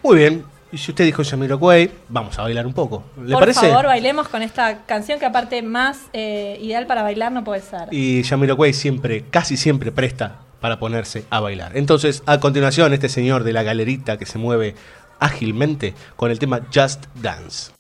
Muy 0.03 0.17
bien. 0.17 0.45
Y 0.73 0.79
si 0.79 0.93
usted 0.93 1.05
dijo 1.05 1.23
Jamiroquai, 1.25 1.91
vamos 2.09 2.39
a 2.39 2.43
bailar 2.43 2.67
un 2.67 2.73
poco. 2.73 3.03
¿Le 3.17 3.33
Por 3.33 3.41
parece? 3.41 3.69
favor, 3.69 3.87
bailemos 3.87 4.29
con 4.29 4.43
esta 4.43 4.85
canción 4.87 5.19
que 5.19 5.27
aparte 5.27 5.63
más 5.63 6.03
eh, 6.13 6.59
ideal 6.61 6.87
para 6.87 7.03
bailar 7.03 7.33
no 7.33 7.43
puede 7.43 7.61
ser. 7.61 7.89
Y 7.91 8.23
Jamiroquai 8.23 8.73
siempre, 8.73 9.25
casi 9.31 9.57
siempre 9.57 9.91
presta 9.91 10.37
para 10.61 10.79
ponerse 10.79 11.25
a 11.31 11.41
bailar. 11.41 11.77
Entonces, 11.77 12.23
a 12.27 12.39
continuación, 12.39 12.93
este 12.93 13.09
señor 13.09 13.43
de 13.45 13.53
la 13.53 13.63
galerita 13.63 14.17
que 14.17 14.27
se 14.27 14.39
mueve 14.39 14.75
ágilmente 15.19 15.95
con 16.17 16.31
el 16.31 16.39
tema 16.39 16.61
Just 16.73 17.07
Dance. 17.17 17.73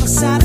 Trip 0.00 0.39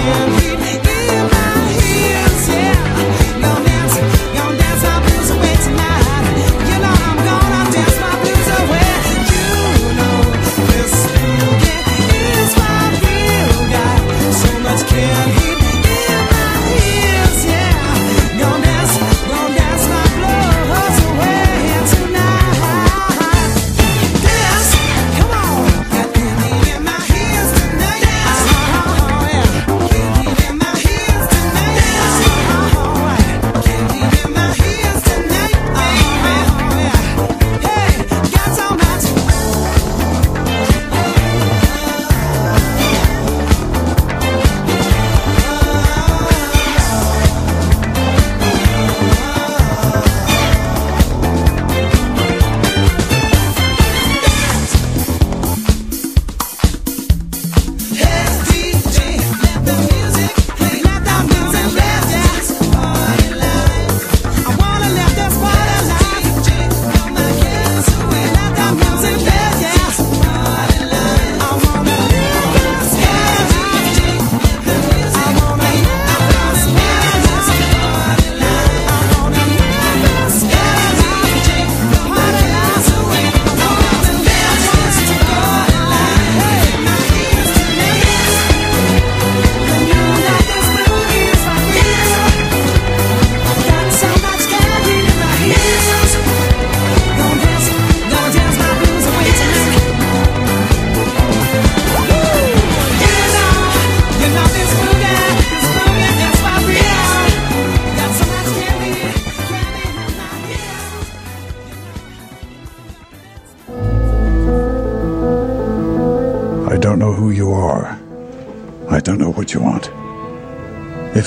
So 0.00 0.06
much 0.06 0.39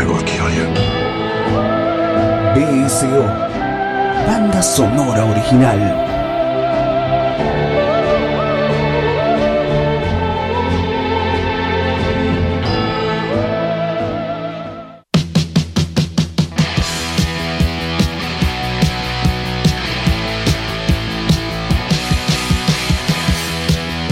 I 0.00 0.04
will 0.04 0.22
kill 0.22 0.48
you. 0.58 0.66
BSO. 2.54 3.22
Banda 4.28 4.62
sonora 4.62 5.24
original. 5.24 5.80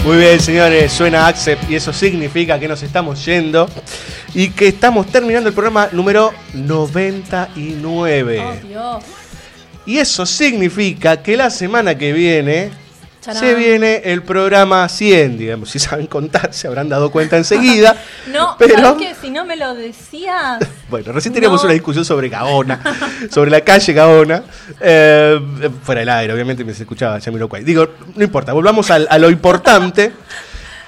Muy 0.03 0.17
bien, 0.17 0.39
señores, 0.41 0.91
suena 0.91 1.27
Accept 1.27 1.69
y 1.69 1.75
eso 1.75 1.93
significa 1.93 2.59
que 2.59 2.67
nos 2.67 2.83
estamos 2.83 3.23
yendo 3.23 3.69
y 4.37 4.51
que 4.51 4.67
estamos 4.67 5.07
terminando 5.07 5.49
el 5.49 5.55
programa 5.55 5.89
número 5.91 6.31
99. 6.53 8.39
Oh, 8.39 8.67
Dios. 8.67 9.03
Y 9.87 9.97
eso 9.97 10.25
significa 10.27 11.23
que 11.23 11.35
la 11.37 11.49
semana 11.49 11.97
que 11.97 12.13
viene 12.13 12.69
Charán. 13.21 13.39
se 13.41 13.55
viene 13.55 14.01
el 14.05 14.21
programa 14.21 14.87
100, 14.87 15.37
digamos. 15.39 15.71
Si 15.71 15.79
saben 15.79 16.05
contar, 16.07 16.53
se 16.53 16.67
habrán 16.67 16.87
dado 16.87 17.09
cuenta 17.11 17.35
enseguida. 17.37 17.95
No, 18.27 18.55
Pero- 18.59 18.75
¿sabes 18.77 19.07
qué? 19.07 19.15
Si 19.19 19.29
no 19.31 19.43
me 19.45 19.55
lo 19.55 19.73
decías. 19.73 20.59
Bueno, 20.89 21.11
recién 21.13 21.33
teníamos 21.33 21.61
No. 21.61 21.65
una 21.65 21.73
discusión 21.73 22.05
sobre 22.05 22.29
Gaona, 22.29 22.79
sobre 23.31 23.49
la 23.51 23.61
calle 23.61 23.91
Gaona. 23.93 24.43
eh, 24.79 25.39
fuera 25.83 25.99
del 25.99 26.09
aire, 26.09 26.33
obviamente 26.33 26.63
me 26.63 26.73
se 26.73 26.83
escuchaba 26.83 27.19
Jamiroquai. 27.19 27.63
Digo, 27.63 27.87
no 28.15 28.23
importa, 28.23 28.53
volvamos 28.53 28.89
a 28.91 29.17
lo 29.17 29.29
importante. 29.29 30.11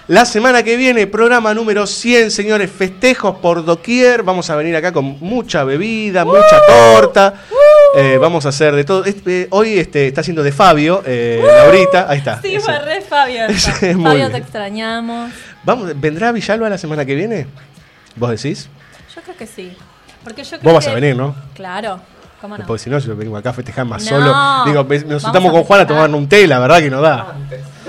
La 0.09 0.25
semana 0.25 0.63
que 0.63 0.75
viene, 0.75 1.05
programa 1.05 1.53
número 1.53 1.85
100, 1.85 2.31
señores, 2.31 2.71
festejos 2.71 3.35
por 3.37 3.63
doquier. 3.63 4.23
Vamos 4.23 4.49
a 4.49 4.55
venir 4.55 4.75
acá 4.75 4.91
con 4.91 5.05
mucha 5.19 5.63
bebida, 5.63 6.25
mucha 6.25 6.59
torta. 6.67 7.35
Eh, 7.95 8.17
vamos 8.19 8.43
a 8.47 8.49
hacer 8.49 8.73
de 8.75 8.83
todo. 8.83 9.05
Este, 9.05 9.47
hoy 9.51 9.77
este, 9.77 10.07
está 10.07 10.21
haciendo 10.21 10.41
de 10.41 10.51
Fabio, 10.51 11.03
eh, 11.05 11.39
Laurita. 11.45 12.07
Ahí 12.09 12.17
está. 12.17 12.41
Sí, 12.41 12.57
fue 12.59 12.79
re 12.79 13.01
Fabio. 13.01 13.41
Fabio, 14.03 14.31
te 14.31 14.37
extrañamos. 14.37 15.31
Vamos, 15.63 15.91
¿Vendrá 15.95 16.31
Villalba 16.31 16.69
la 16.69 16.79
semana 16.79 17.05
que 17.05 17.13
viene? 17.13 17.45
¿Vos 18.15 18.31
decís? 18.31 18.67
Yo 19.15 19.21
creo 19.21 19.37
que 19.37 19.45
sí. 19.45 19.77
Porque 20.23 20.43
yo 20.43 20.57
creo 20.57 20.61
Vos 20.63 20.73
vas 20.73 20.85
que- 20.85 20.91
a 20.91 20.95
venir, 20.95 21.15
¿no? 21.15 21.35
Claro. 21.53 22.01
¿Cómo 22.41 22.57
no? 22.57 22.65
Porque 22.65 22.81
si 22.83 22.89
no, 22.89 22.99
si 23.01 23.09
venimos 23.09 23.37
acá 23.37 23.49
a 23.49 23.53
festejar 23.53 23.85
más 23.85 24.01
No, 24.05 24.09
solo. 24.09 24.33
Digo, 24.65 24.83
nos 24.83 25.03
vamos 25.05 25.21
sentamos 25.23 25.51
con 25.51 25.63
Juan 25.65 25.81
a 25.81 25.83
festejar. 25.83 26.05
tomar 26.07 26.17
un 26.19 26.27
té, 26.29 26.47
la 26.47 26.57
verdad 26.59 26.79
que 26.79 26.89
no 26.89 27.01
da. 27.01 27.35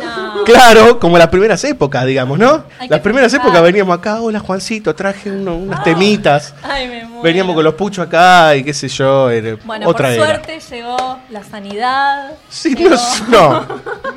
No, 0.05 0.45
Claro, 0.45 0.99
como 0.99 1.19
las 1.19 1.29
primeras 1.29 1.63
épocas, 1.65 2.05
digamos, 2.07 2.39
¿no? 2.39 2.65
Hay 2.79 2.89
Las 2.89 3.01
primeras 3.01 3.33
épocas 3.35 3.63
veníamos 3.63 3.97
acá, 3.99 4.21
hola 4.21 4.41
Juancito, 4.41 4.95
traje 4.95 5.31
uno- 5.31 5.57
unas 5.57 5.83
temitas. 5.85 6.55
Ay, 6.63 6.89
me 6.89 7.05
muero. 7.05 7.23
Veníamos 7.23 7.55
con 7.55 7.65
los 7.65 7.75
puchos 7.75 8.07
acá 8.07 8.57
y 8.57 8.65
qué 8.65 8.73
sé 8.73 8.89
yo, 8.89 9.31
era 9.31 9.57
Bueno, 9.65 9.87
otra 9.89 10.09
por 10.09 10.15
era. 10.17 10.25
suerte 10.27 10.61
llegó 10.71 11.19
la 11.31 11.45
sanidad. 11.45 12.33
Sí, 12.49 12.75
llegó 12.75 12.97
no, 13.29 13.67
no, 13.67 13.67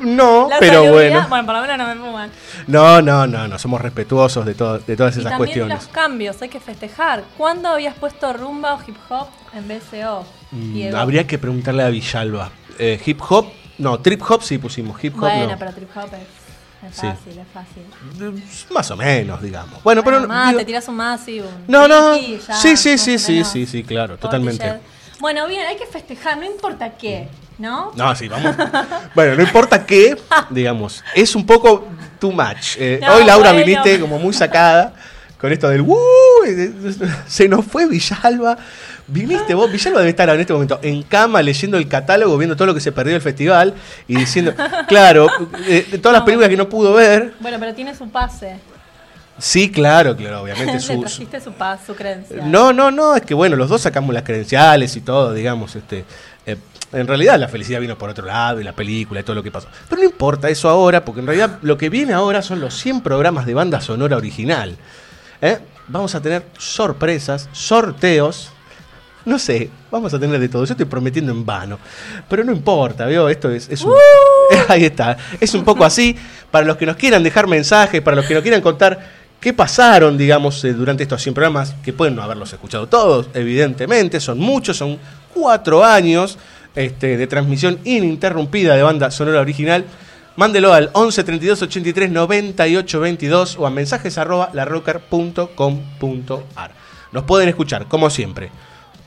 no, 0.00 0.48
pero 0.58 0.92
bueno. 0.92 1.26
Bueno, 1.28 1.46
por 1.46 1.54
lo 1.56 1.60
menos 1.62 1.78
no 1.78 1.86
me 1.86 1.94
fuman. 1.94 2.30
No, 2.66 3.02
no, 3.02 3.26
no, 3.26 3.46
no, 3.46 3.58
somos 3.58 3.80
respetuosos 3.80 4.46
de, 4.46 4.54
todo, 4.54 4.78
de 4.78 4.96
todas 4.96 5.16
Y 5.16 5.20
esas 5.20 5.30
también 5.32 5.38
cuestiones. 5.38 5.78
los 5.84 5.88
cambios, 5.88 6.40
hay 6.42 6.48
que 6.48 6.60
festejar. 6.60 7.22
¿Cuándo 7.36 7.68
habías 7.68 7.94
puesto 7.94 8.32
rumba 8.32 8.74
o 8.74 8.78
hip 8.86 8.96
hop 9.10 9.28
en 9.54 9.68
BCO? 9.68 10.24
Mm, 10.52 10.94
habría 10.94 11.26
que 11.26 11.38
preguntarle 11.38 11.82
a 11.82 11.88
Villalba. 11.88 12.50
Eh, 12.78 13.00
hip 13.04 13.20
hop, 13.28 13.46
no, 13.78 13.98
trip 14.00 14.22
hop 14.28 14.42
sí 14.42 14.58
pusimos, 14.58 15.02
hip 15.02 15.14
hop 15.14 15.20
Bueno, 15.20 15.48
no. 15.52 15.58
pero 15.58 15.72
trip 15.72 15.90
hop 15.96 16.08
es, 16.14 16.90
es 16.90 16.96
Sí. 16.96 17.06
fácil, 17.06 17.38
es 17.38 17.46
fácil. 17.52 18.42
Más 18.70 18.90
o 18.90 18.96
menos, 18.96 19.40
digamos. 19.42 19.82
Bueno, 19.82 20.02
pero... 20.04 20.18
Además, 20.18 20.48
digo- 20.48 20.58
te 20.60 20.64
tiras 20.66 20.88
un 20.88 20.96
más 20.96 21.26
y 21.28 21.40
un. 21.40 21.48
no, 21.66 21.88
no. 21.88 22.16
ya, 22.16 22.54
Sí, 22.54 22.76
sí, 22.76 22.98
sí, 22.98 23.18
sí, 23.18 23.42
sí, 23.44 23.66
sí, 23.66 23.82
claro, 23.84 24.16
totalmente. 24.18 24.80
Bueno, 25.20 25.46
bien, 25.46 25.66
hay 25.66 25.76
que 25.76 25.86
festejar, 25.86 26.36
no 26.38 26.44
importa 26.44 26.90
qué, 26.90 27.28
¿no? 27.58 27.92
No, 27.94 28.14
sí, 28.14 28.28
vamos. 28.28 28.54
Bueno, 29.14 29.36
no 29.36 29.42
importa 29.42 29.86
qué, 29.86 30.16
digamos, 30.50 31.02
es 31.14 31.34
un 31.34 31.46
poco 31.46 31.86
too 32.18 32.32
much. 32.32 32.76
Eh, 32.78 32.98
No, 33.02 33.14
hoy 33.14 33.24
Laura 33.24 33.52
bueno. 33.52 33.64
viniste 33.66 33.98
como 34.00 34.18
muy 34.18 34.34
sacada 34.34 34.94
con 35.44 35.52
esto 35.52 35.68
del 35.68 35.82
"Uh", 35.82 35.96
se 37.26 37.48
nos 37.48 37.66
fue 37.66 37.86
Villalba. 37.86 38.56
Viniste 39.06 39.52
vos, 39.52 39.70
Villalba 39.70 39.98
debe 39.98 40.08
estar 40.10 40.28
en 40.30 40.40
este 40.40 40.54
momento 40.54 40.78
en 40.82 41.02
cama 41.02 41.42
leyendo 41.42 41.76
el 41.76 41.86
catálogo, 41.86 42.38
viendo 42.38 42.56
todo 42.56 42.66
lo 42.68 42.74
que 42.74 42.80
se 42.80 42.92
perdió 42.92 43.12
del 43.12 43.20
festival 43.20 43.74
y 44.08 44.16
diciendo, 44.16 44.54
claro, 44.88 45.28
eh, 45.66 45.98
todas 46.00 46.14
las 46.14 46.22
películas 46.22 46.48
que 46.48 46.56
no 46.56 46.66
pudo 46.68 46.94
ver. 46.94 47.34
Bueno, 47.40 47.58
pero 47.60 47.74
tiene 47.74 47.94
su 47.94 48.08
pase. 48.08 48.56
Sí, 49.36 49.70
claro, 49.70 50.16
claro, 50.16 50.40
obviamente. 50.42 50.80
Su, 50.80 50.98
trajiste 51.00 51.40
su 51.42 51.52
pase, 51.52 51.86
su 51.86 51.94
creencia. 51.94 52.42
no, 52.46 52.72
no, 52.72 52.90
no, 52.90 53.14
es 53.16 53.22
que 53.22 53.34
bueno, 53.34 53.56
los 53.56 53.68
dos 53.68 53.82
sacamos 53.82 54.14
las 54.14 54.22
credenciales 54.22 54.96
y 54.96 55.02
todo, 55.02 55.34
digamos, 55.34 55.76
este. 55.76 56.04
eh, 56.46 56.56
en 56.92 57.06
realidad 57.08 57.38
la 57.38 57.48
felicidad 57.48 57.80
vino 57.80 57.98
por 57.98 58.08
otro 58.08 58.24
lado 58.24 58.60
y 58.60 58.64
la 58.64 58.72
película 58.72 59.20
y 59.20 59.22
todo 59.24 59.34
lo 59.34 59.42
que 59.42 59.50
pasó. 59.50 59.68
Pero 59.90 60.00
no 60.00 60.08
importa 60.08 60.48
eso 60.48 60.68
ahora, 60.70 61.04
porque 61.04 61.20
en 61.20 61.26
realidad 61.26 61.58
lo 61.60 61.76
que 61.76 61.90
viene 61.90 62.12
ahora 62.14 62.40
son 62.40 62.60
los 62.60 62.74
100 62.78 63.02
programas 63.02 63.44
de 63.44 63.52
banda 63.52 63.80
sonora 63.82 64.16
original. 64.16 64.76
¿Eh? 65.40 65.58
Vamos 65.88 66.14
a 66.14 66.20
tener 66.22 66.44
sorpresas, 66.58 67.48
sorteos. 67.52 68.50
No 69.26 69.38
sé, 69.38 69.70
vamos 69.90 70.12
a 70.12 70.18
tener 70.20 70.38
de 70.38 70.48
todo. 70.48 70.64
Yo 70.64 70.72
estoy 70.72 70.86
prometiendo 70.86 71.32
en 71.32 71.44
vano. 71.46 71.78
Pero 72.28 72.44
no 72.44 72.52
importa, 72.52 73.06
¿veo? 73.06 73.28
Esto 73.28 73.50
es, 73.50 73.68
es 73.70 73.82
un- 73.82 73.94
Ahí 74.68 74.84
está. 74.84 75.16
Es 75.40 75.54
un 75.54 75.64
poco 75.64 75.84
así. 75.84 76.14
Para 76.50 76.66
los 76.66 76.76
que 76.76 76.86
nos 76.86 76.96
quieran 76.96 77.22
dejar 77.22 77.46
mensajes, 77.46 78.00
para 78.02 78.16
los 78.16 78.26
que 78.26 78.34
nos 78.34 78.42
quieran 78.42 78.60
contar 78.60 79.24
qué 79.40 79.52
pasaron, 79.52 80.16
digamos, 80.18 80.62
eh, 80.64 80.72
durante 80.74 81.02
estos 81.02 81.22
100 81.22 81.34
programas, 81.34 81.74
que 81.82 81.92
pueden 81.92 82.14
no 82.16 82.22
haberlos 82.22 82.52
escuchado 82.52 82.86
todos, 82.86 83.28
evidentemente. 83.34 84.20
Son 84.20 84.38
muchos, 84.38 84.76
son 84.76 84.98
cuatro 85.34 85.82
años 85.84 86.38
este, 86.74 87.16
de 87.16 87.26
transmisión 87.26 87.78
ininterrumpida 87.84 88.74
de 88.76 88.82
banda 88.82 89.10
sonora 89.10 89.40
original. 89.40 89.84
Mándelo 90.36 90.72
al 90.72 90.90
11 90.92 91.22
32 91.22 91.62
83 91.62 92.10
98 92.10 93.00
22 93.00 93.56
o 93.58 93.66
a 93.66 93.70
mensajes 93.70 94.18
arroba 94.18 94.50
larrocker.com.ar. 94.52 96.72
Nos 97.12 97.22
pueden 97.22 97.48
escuchar, 97.48 97.86
como 97.86 98.10
siempre, 98.10 98.50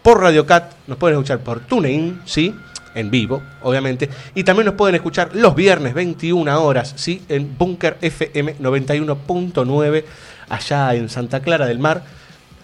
por 0.01 0.21
Radio 0.21 0.45
Cat, 0.45 0.71
nos 0.87 0.97
pueden 0.97 1.17
escuchar 1.17 1.39
por 1.39 1.59
TuneIn, 1.59 2.21
¿sí? 2.23 2.55
En 2.95 3.11
vivo, 3.11 3.43
obviamente. 3.61 4.09
Y 4.35 4.45
también 4.45 4.67
nos 4.67 4.75
pueden 4.75 4.95
escuchar 4.95 5.35
los 5.35 5.53
viernes 5.53 5.93
21 5.93 6.63
horas, 6.63 6.93
¿sí? 6.95 7.21
En 7.27 7.57
Bunker 7.57 7.97
FM 7.99 8.55
91.9, 8.59 10.05
allá 10.47 10.95
en 10.95 11.09
Santa 11.09 11.41
Clara 11.41 11.65
del 11.65 11.79
Mar. 11.79 12.03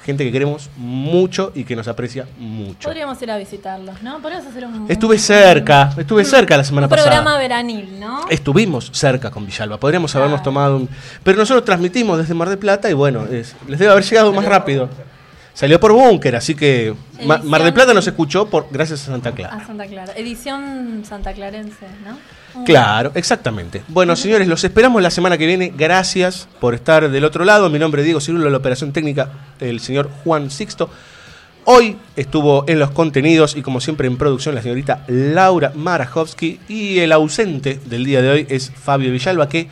Gente 0.04 0.26
que 0.26 0.32
queremos 0.34 0.70
mucho 0.76 1.52
y 1.56 1.64
que 1.64 1.76
nos 1.78 1.88
aprecia 1.88 2.26
mucho. 2.38 2.90
Podríamos 2.90 3.22
ir 3.22 3.32
a 3.32 3.38
visitarlos, 3.38 4.02
¿no? 4.04 4.20
Podríamos 4.20 4.48
hacer 4.48 4.66
un, 4.66 4.86
Estuve 4.92 5.18
cerca, 5.18 5.94
estuve 5.98 6.26
cerca 6.26 6.58
la 6.58 6.64
semana 6.66 6.88
un 6.88 6.90
programa 6.92 7.24
pasada. 7.24 7.38
veranil, 7.40 8.00
¿no? 8.00 8.28
Estuvimos 8.30 8.90
cerca 8.94 9.32
con 9.32 9.46
Villalba, 9.46 9.78
podríamos 9.80 10.14
habernos 10.16 10.44
tomado 10.44 10.76
un... 10.78 10.90
Pero 11.24 11.38
nosotros 11.38 11.64
transmitimos 11.64 12.18
desde 12.18 12.34
Mar 12.34 12.50
del 12.50 12.58
Plata 12.58 12.90
y 12.90 12.94
bueno, 12.94 13.24
es- 13.26 13.56
les 13.68 13.80
debe 13.80 13.92
haber 13.94 14.04
llegado 14.04 14.34
más 14.34 14.44
rápido. 14.46 14.90
Salió 15.54 15.80
por 15.80 15.94
Búnker, 15.94 16.36
así 16.36 16.56
que 16.56 16.94
Edición- 17.20 17.46
Mar 17.46 17.64
del 17.64 17.74
Plata 17.74 17.94
nos 17.94 18.06
escuchó 18.08 18.50
por 18.50 18.68
gracias 18.72 19.04
a 19.04 19.06
Santa 19.12 19.32
Clara. 19.32 19.56
A 19.56 19.66
Santa 19.66 19.86
Clara. 19.86 20.12
Edición 20.18 21.04
santaclarense, 21.08 21.86
¿no? 22.06 22.18
Claro, 22.66 23.12
exactamente. 23.16 23.84
Bueno, 23.88 24.16
señores, 24.16 24.48
los 24.48 24.64
esperamos 24.64 25.02
la 25.02 25.10
semana 25.10 25.38
que 25.38 25.48
viene. 25.48 25.74
Gracias 25.76 26.48
por 26.60 26.76
estar 26.76 27.10
del 27.10 27.26
otro 27.26 27.46
lado. 27.46 27.70
Mi 27.70 27.80
nombre 27.80 28.02
es 28.02 28.06
Diego 28.06 28.22
Cirulo, 28.22 28.50
la 28.50 28.58
operación 28.58 28.94
técnica, 28.94 29.30
el 29.60 29.80
señor 29.80 30.10
Juan 30.24 30.50
Sixto. 30.52 30.90
Hoy 31.66 31.98
estuvo 32.16 32.66
en 32.68 32.78
los 32.78 32.92
contenidos 32.92 33.56
y 33.56 33.62
como 33.62 33.80
siempre 33.80 34.08
en 34.08 34.18
producción 34.18 34.54
la 34.54 34.62
señorita 34.62 35.06
Laura 35.08 35.72
Marajowski 35.74 36.60
y 36.68 37.00
el 37.00 37.14
ausente 37.14 37.80
del 37.86 38.04
día 38.04 38.22
de 38.22 38.30
hoy 38.30 38.48
es 38.50 38.70
Fabio 38.70 39.12
Villalba 39.14 39.48
que 39.48 39.70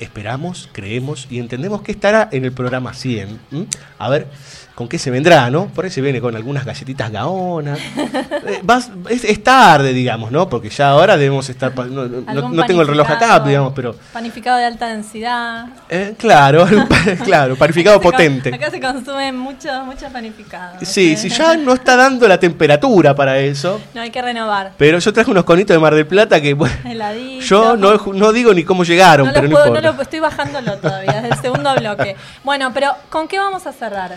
esperamos, 0.00 0.70
creemos 0.72 1.26
y 1.28 1.38
entendemos 1.38 1.82
que 1.82 1.92
estará 1.92 2.30
en 2.32 2.46
el 2.46 2.52
programa 2.52 2.94
100. 2.94 3.38
¿m? 3.52 3.66
A 3.98 4.08
ver 4.08 4.28
con 4.76 4.88
qué 4.88 4.98
se 4.98 5.10
vendrá, 5.10 5.50
¿no? 5.50 5.68
Por 5.68 5.86
ahí 5.86 5.90
se 5.90 6.02
viene 6.02 6.20
con 6.20 6.36
algunas 6.36 6.64
galletitas 6.66 7.10
gaonas. 7.10 7.78
Eh, 7.96 8.60
vas- 8.62 8.90
es, 9.08 9.24
es 9.24 9.42
tarde, 9.42 9.94
digamos, 9.94 10.30
¿no? 10.30 10.48
Porque 10.50 10.68
ya 10.68 10.90
ahora 10.90 11.16
debemos 11.16 11.48
estar... 11.48 11.74
No, 11.74 12.04
no- 12.06 12.30
Algún 12.30 12.54
no 12.54 12.66
tengo 12.66 12.82
el 12.82 12.88
reloj 12.88 13.10
acá, 13.10 13.40
digamos, 13.40 13.72
pero... 13.74 13.96
Panificado 14.12 14.58
de 14.58 14.66
alta 14.66 14.86
densidad. 14.88 15.66
eh, 15.88 16.14
claro, 16.18 16.66
claro, 17.24 17.56
panificado 17.56 17.96
Acá 17.96 18.02
se 18.02 18.10
con- 18.10 18.12
potente. 18.12 18.54
Acá 18.54 18.70
se 18.70 18.78
consumen 18.80 19.36
muchos 19.38 19.84
muchos 19.86 20.12
panificados. 20.12 20.86
Sí, 20.86 21.16
si 21.16 21.30
ya 21.30 21.56
no 21.56 21.72
está 21.72 21.96
dando 21.96 22.28
la 22.28 22.38
temperatura 22.38 23.14
para 23.14 23.38
eso, 23.38 23.80
No, 23.94 24.02
hay 24.02 24.10
que 24.10 24.20
renovar. 24.20 24.72
pero 24.76 24.98
yo 24.98 25.10
traje 25.10 25.30
unos 25.30 25.44
conitos 25.44 25.74
de 25.74 25.78
Mar 25.80 25.94
del 25.94 26.06
Plata 26.06 26.38
que, 26.40 26.52
bueno, 26.52 26.74
Heladito. 26.84 27.42
yo 27.46 27.76
no, 27.78 27.96
no 28.12 28.30
digo 28.30 28.52
ni 28.52 28.62
cómo 28.62 28.84
llegaron, 28.84 29.28
No 29.28 29.32
pero 29.32 29.48
puedo- 29.48 29.64
no 29.64 29.76
importa. 29.78 29.92
lo- 29.96 30.02
estoy 30.02 30.20
bajándolo 30.20 30.76
todavía, 30.76 31.14
desde 31.22 31.28
el 31.30 31.40
segundo 31.40 31.74
bloque. 31.76 32.14
Bueno, 32.44 32.72
pero 32.74 32.92
¿con 33.08 33.26
qué 33.26 33.38
vamos 33.38 33.66
a 33.66 33.72
cerrar? 33.72 34.16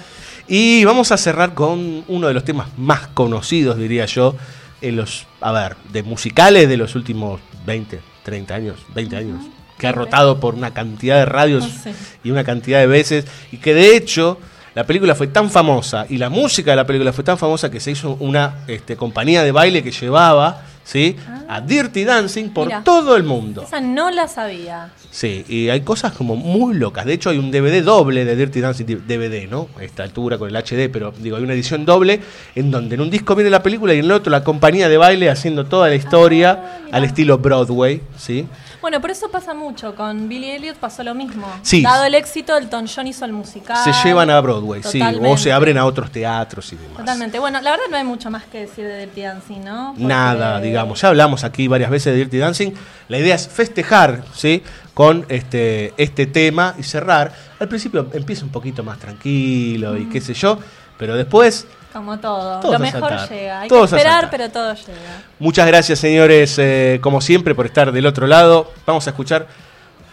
Y 0.50 0.84
vamos 0.84 1.12
a 1.12 1.18
cerrar 1.18 1.54
con 1.54 2.04
uno 2.08 2.28
de 2.28 2.34
los 2.34 2.44
temas 2.44 2.70
más 2.76 3.08
conocidos, 3.08 3.78
diría 3.78 4.08
yo, 4.08 4.36
en 4.82 4.96
los, 4.96 5.28
a 5.42 5.52
ver, 5.52 5.76
de 5.92 6.02
musicales 6.02 6.68
de 6.68 6.76
los 6.76 6.96
últimos 6.96 7.40
20, 7.68 8.00
30 8.24 8.56
años, 8.56 8.80
20 8.96 9.16
años, 9.16 9.46
que 9.78 9.86
ha 9.86 9.92
rotado 9.92 10.40
por 10.40 10.56
una 10.56 10.74
cantidad 10.74 11.18
de 11.18 11.26
radios 11.26 11.64
No 11.68 11.84
sé. 11.84 11.94
y 12.24 12.32
una 12.32 12.44
cantidad 12.44 12.80
de 12.80 12.88
veces, 12.88 13.26
y 13.52 13.58
que 13.58 13.76
de 13.76 13.96
hecho 13.96 14.40
la 14.74 14.86
película 14.86 15.14
fue 15.14 15.28
tan 15.28 15.52
famosa 15.52 16.08
y 16.10 16.18
la 16.18 16.30
música 16.30 16.72
de 16.72 16.78
la 16.78 16.88
película 16.88 17.14
fue 17.14 17.24
tan 17.24 17.38
famosa 17.38 17.70
que 17.70 17.80
se 17.80 17.92
hizo 17.92 18.18
una 18.20 18.64
este, 18.68 18.96
compañía 18.96 19.44
de 19.44 19.52
baile 19.52 19.84
que 19.84 19.92
llevaba 19.92 20.64
¿sí? 20.90 21.16
a 21.48 21.62
Dirty 21.62 22.04
Dancing 22.04 22.50
por 22.50 22.64
Ah. 22.66 22.68
Mira. 22.68 22.84
todo 22.84 23.16
el 23.16 23.24
mundo. 23.24 23.62
Esa 23.64 23.80
no 23.80 24.10
la 24.10 24.28
sabía. 24.28 24.92
Sí, 25.12 25.46
y 25.48 25.70
hay 25.70 25.82
cosas 25.82 26.14
como 26.14 26.36
muy 26.36 26.74
locas. 26.76 27.06
De 27.06 27.14
hecho, 27.14 27.30
hay 27.30 27.38
un 27.38 27.52
DVD 27.52 27.84
doble 27.84 28.26
de 28.26 28.36
Dirty 28.36 28.60
Dancing, 28.62 28.86
DVD, 28.86 29.48
¿no? 29.50 29.68
A 29.80 29.84
esta 29.84 30.04
altura 30.04 30.38
con 30.40 30.50
el 30.50 30.56
HD, 30.56 30.90
pero 30.92 31.12
digo, 31.18 31.38
hay 31.38 31.44
una 31.44 31.54
edición 31.54 31.86
doble 31.86 32.22
en 32.56 32.72
donde 32.72 32.96
en 32.96 33.02
un 33.02 33.10
disco 33.10 33.36
viene 33.36 33.50
la 33.52 33.62
película 33.64 33.94
y 33.94 34.00
en 34.00 34.06
el 34.06 34.12
otro 34.12 34.32
la 34.32 34.44
compañía 34.44 34.90
de 34.90 34.98
baile 34.98 35.30
haciendo 35.30 35.66
toda 35.66 35.90
la 35.90 35.96
historia 35.96 36.60
Ah, 36.60 36.80
al 36.98 37.04
estilo 37.04 37.38
Broadway, 37.38 38.02
¿sí? 38.18 38.48
Bueno, 38.82 39.02
pero 39.02 39.12
eso 39.14 39.30
pasa 39.30 39.54
mucho. 39.54 39.94
Con 39.96 40.30
Billy 40.30 40.52
Elliot 40.52 40.78
pasó 40.78 41.04
lo 41.04 41.14
mismo. 41.14 41.48
Sí. 41.62 41.82
Dado 41.82 42.06
el 42.06 42.16
éxito, 42.16 42.56
Elton 42.58 42.88
John 42.88 43.08
hizo 43.08 43.26
el 43.26 43.34
musical. 43.34 43.78
Se 43.84 43.92
llevan 44.08 44.30
a 44.30 44.40
Broadway, 44.40 44.82
sí, 44.84 45.02
o 45.02 45.38
se 45.38 45.52
abren 45.52 45.78
a 45.78 45.86
otros 45.86 46.12
teatros 46.12 46.72
y 46.74 46.78
demás. 46.78 46.98
Totalmente. 46.98 47.40
Bueno, 47.40 47.60
la 47.62 47.72
verdad 47.72 47.86
no 47.90 47.98
hay 47.98 48.04
mucho 48.04 48.32
más 48.32 48.46
que 48.46 48.62
decir 48.62 48.86
de 48.86 49.00
Dirty 49.00 49.22
Dancing, 49.22 49.62
¿no? 49.66 49.90
Porque- 49.90 50.04
Nada, 50.06 50.60
digamos. 50.62 51.02
Ya 51.02 51.10
hablamos 51.10 51.44
aquí 51.44 51.68
varias 51.68 51.90
veces 51.90 52.14
de 52.14 52.20
Dirty 52.20 52.38
Dancing. 52.38 52.72
La 53.10 53.18
idea 53.18 53.36
es 53.36 53.48
festejar, 53.48 54.24
¿sí? 54.34 54.64
Con 54.94 55.26
este, 55.30 55.94
este 55.98 56.26
tema 56.26 56.76
y 56.78 56.84
cerrar. 56.84 57.34
Al 57.60 57.68
principio 57.68 58.08
empieza 58.14 58.46
un 58.46 58.52
poquito 58.52 58.84
más 58.84 58.98
tranquilo 59.00 59.98
y 59.98 60.06
qué 60.08 60.22
sé 60.22 60.34
yo, 60.34 60.58
pero 60.98 61.16
después 61.16 61.68
Como 61.94 62.20
todo. 62.20 62.60
Todos 62.60 62.74
lo 62.74 62.80
mejor 62.80 63.30
llega. 63.30 63.62
Hay 63.62 63.70
Todos 63.70 63.90
que 63.90 63.98
esperar, 63.98 64.30
pero 64.30 64.50
todo 64.50 64.74
llega. 64.74 65.24
Muchas 65.40 65.66
gracias, 65.68 66.00
señores, 66.00 66.56
eh, 66.60 67.00
como 67.02 67.20
siempre, 67.20 67.56
por 67.56 67.66
estar 67.66 67.92
del 67.92 68.06
otro 68.06 68.28
lado. 68.28 68.72
Vamos 68.86 69.08
a 69.08 69.10
escuchar 69.10 69.48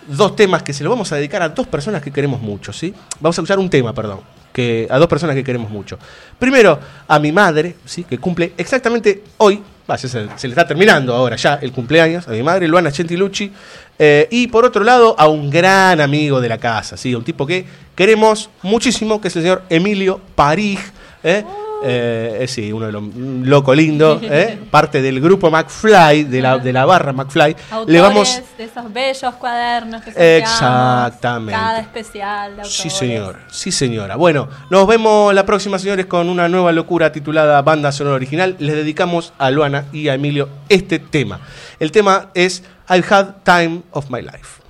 dos 0.07 0.37
temas 0.37 0.63
que 0.63 0.73
se 0.73 0.85
los 0.85 0.91
vamos 0.91 1.13
a 1.13 1.17
dedicar 1.17 1.43
a 1.43 1.49
dos 1.49 1.67
personas 1.67 2.03
que 2.03 2.11
queremos 2.11 2.41
mucho, 2.41 2.73
¿sí? 2.73 2.95
Vamos 3.21 3.37
a 3.37 3.41
escuchar 3.41 3.59
un 3.59 3.69
tema, 3.69 3.93
perdón, 3.93 4.21
que 4.53 4.87
a 4.91 4.99
dos 4.99 5.09
personas 5.09 5.35
que 5.35 5.45
queremos 5.45 5.71
mucho. 5.71 5.99
Primero, 6.39 6.79
a 7.07 7.19
mi 7.19 7.33
madre, 7.33 7.77
¿sí? 7.85 8.05
Que 8.05 8.19
cumple 8.19 8.53
exactamente 8.57 9.25
hoy, 9.39 9.63
se, 9.97 10.09
se 10.09 10.19
le 10.49 10.53
está 10.53 10.67
terminando 10.67 11.15
ahora 11.15 11.37
ya 11.37 11.59
el 11.61 11.73
cumpleaños, 11.73 12.27
a 12.29 12.31
mi 12.31 12.43
madre, 12.43 12.69
Luana 12.69 12.91
Gentilucci. 12.91 13.53
Eh, 13.99 14.29
y 14.31 14.47
por 14.49 14.65
otro 14.65 14.85
lado, 14.85 15.15
a 15.19 15.27
un 15.27 15.51
gran 15.51 16.01
amigo 16.01 16.41
de 16.41 16.49
la 16.49 16.59
casa, 16.59 16.97
¿sí? 16.97 17.15
Un 17.15 17.25
tipo 17.25 17.47
que 17.47 17.67
queremos 17.95 18.51
muchísimo, 18.63 19.21
que 19.21 19.29
es 19.29 19.37
el 19.37 19.43
señor 19.43 19.63
Emilio 19.69 20.21
París, 20.35 20.81
¿eh? 21.23 21.45
Eh, 21.83 22.39
eh, 22.41 22.49
sí, 22.49 22.73
uno 22.73 22.87
de 22.87 22.93
los, 22.93 23.03
loco 23.15 23.75
lindo, 23.75 24.19
¿eh? 24.23 24.59
parte 24.71 25.03
del 25.03 25.21
grupo 25.21 25.51
McFly, 25.51 26.25
de 26.25 26.41
la, 26.41 26.59
de 26.59 26.73
la 26.73 26.85
barra 26.85 27.13
McFly. 27.13 27.57
Le 27.87 28.01
vamos... 28.01 28.43
de 28.57 28.65
esos 28.65 28.93
bellos 28.93 29.35
cuadernos 29.35 30.03
que 30.03 30.39
Exactamente. 30.39 31.53
Cada 31.53 31.81
especial. 31.81 32.61
Sí, 32.65 32.91
señor. 32.91 33.41
Sí, 33.51 33.71
señora. 33.71 34.17
Bueno, 34.17 34.49
nos 34.71 34.87
vemos 34.87 35.35
la 35.35 35.45
próxima, 35.45 35.79
señores, 35.79 36.07
con 36.07 36.29
una 36.29 36.49
nueva 36.49 36.73
locura 36.73 37.13
titulada 37.13 37.61
Banda 37.63 37.93
Sonora 37.93 38.17
Original. 38.17 38.57
Les 38.59 38.75
dedicamos 38.75 39.33
a 39.39 39.51
Luana 39.51 39.85
y 39.93 40.09
a 40.09 40.15
Emilio 40.15 40.49
este 40.69 40.99
tema. 40.99 41.41
El 41.79 41.93
tema 41.93 42.31
es 42.35 42.63
I've 42.89 43.05
Had 43.09 43.35
Time 43.45 43.83
of 43.91 44.11
My 44.11 44.23
Life. 44.23 44.66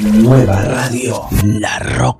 Nueva 0.00 0.62
radio, 0.62 1.28
La 1.44 1.78
Rocker. 1.78 2.15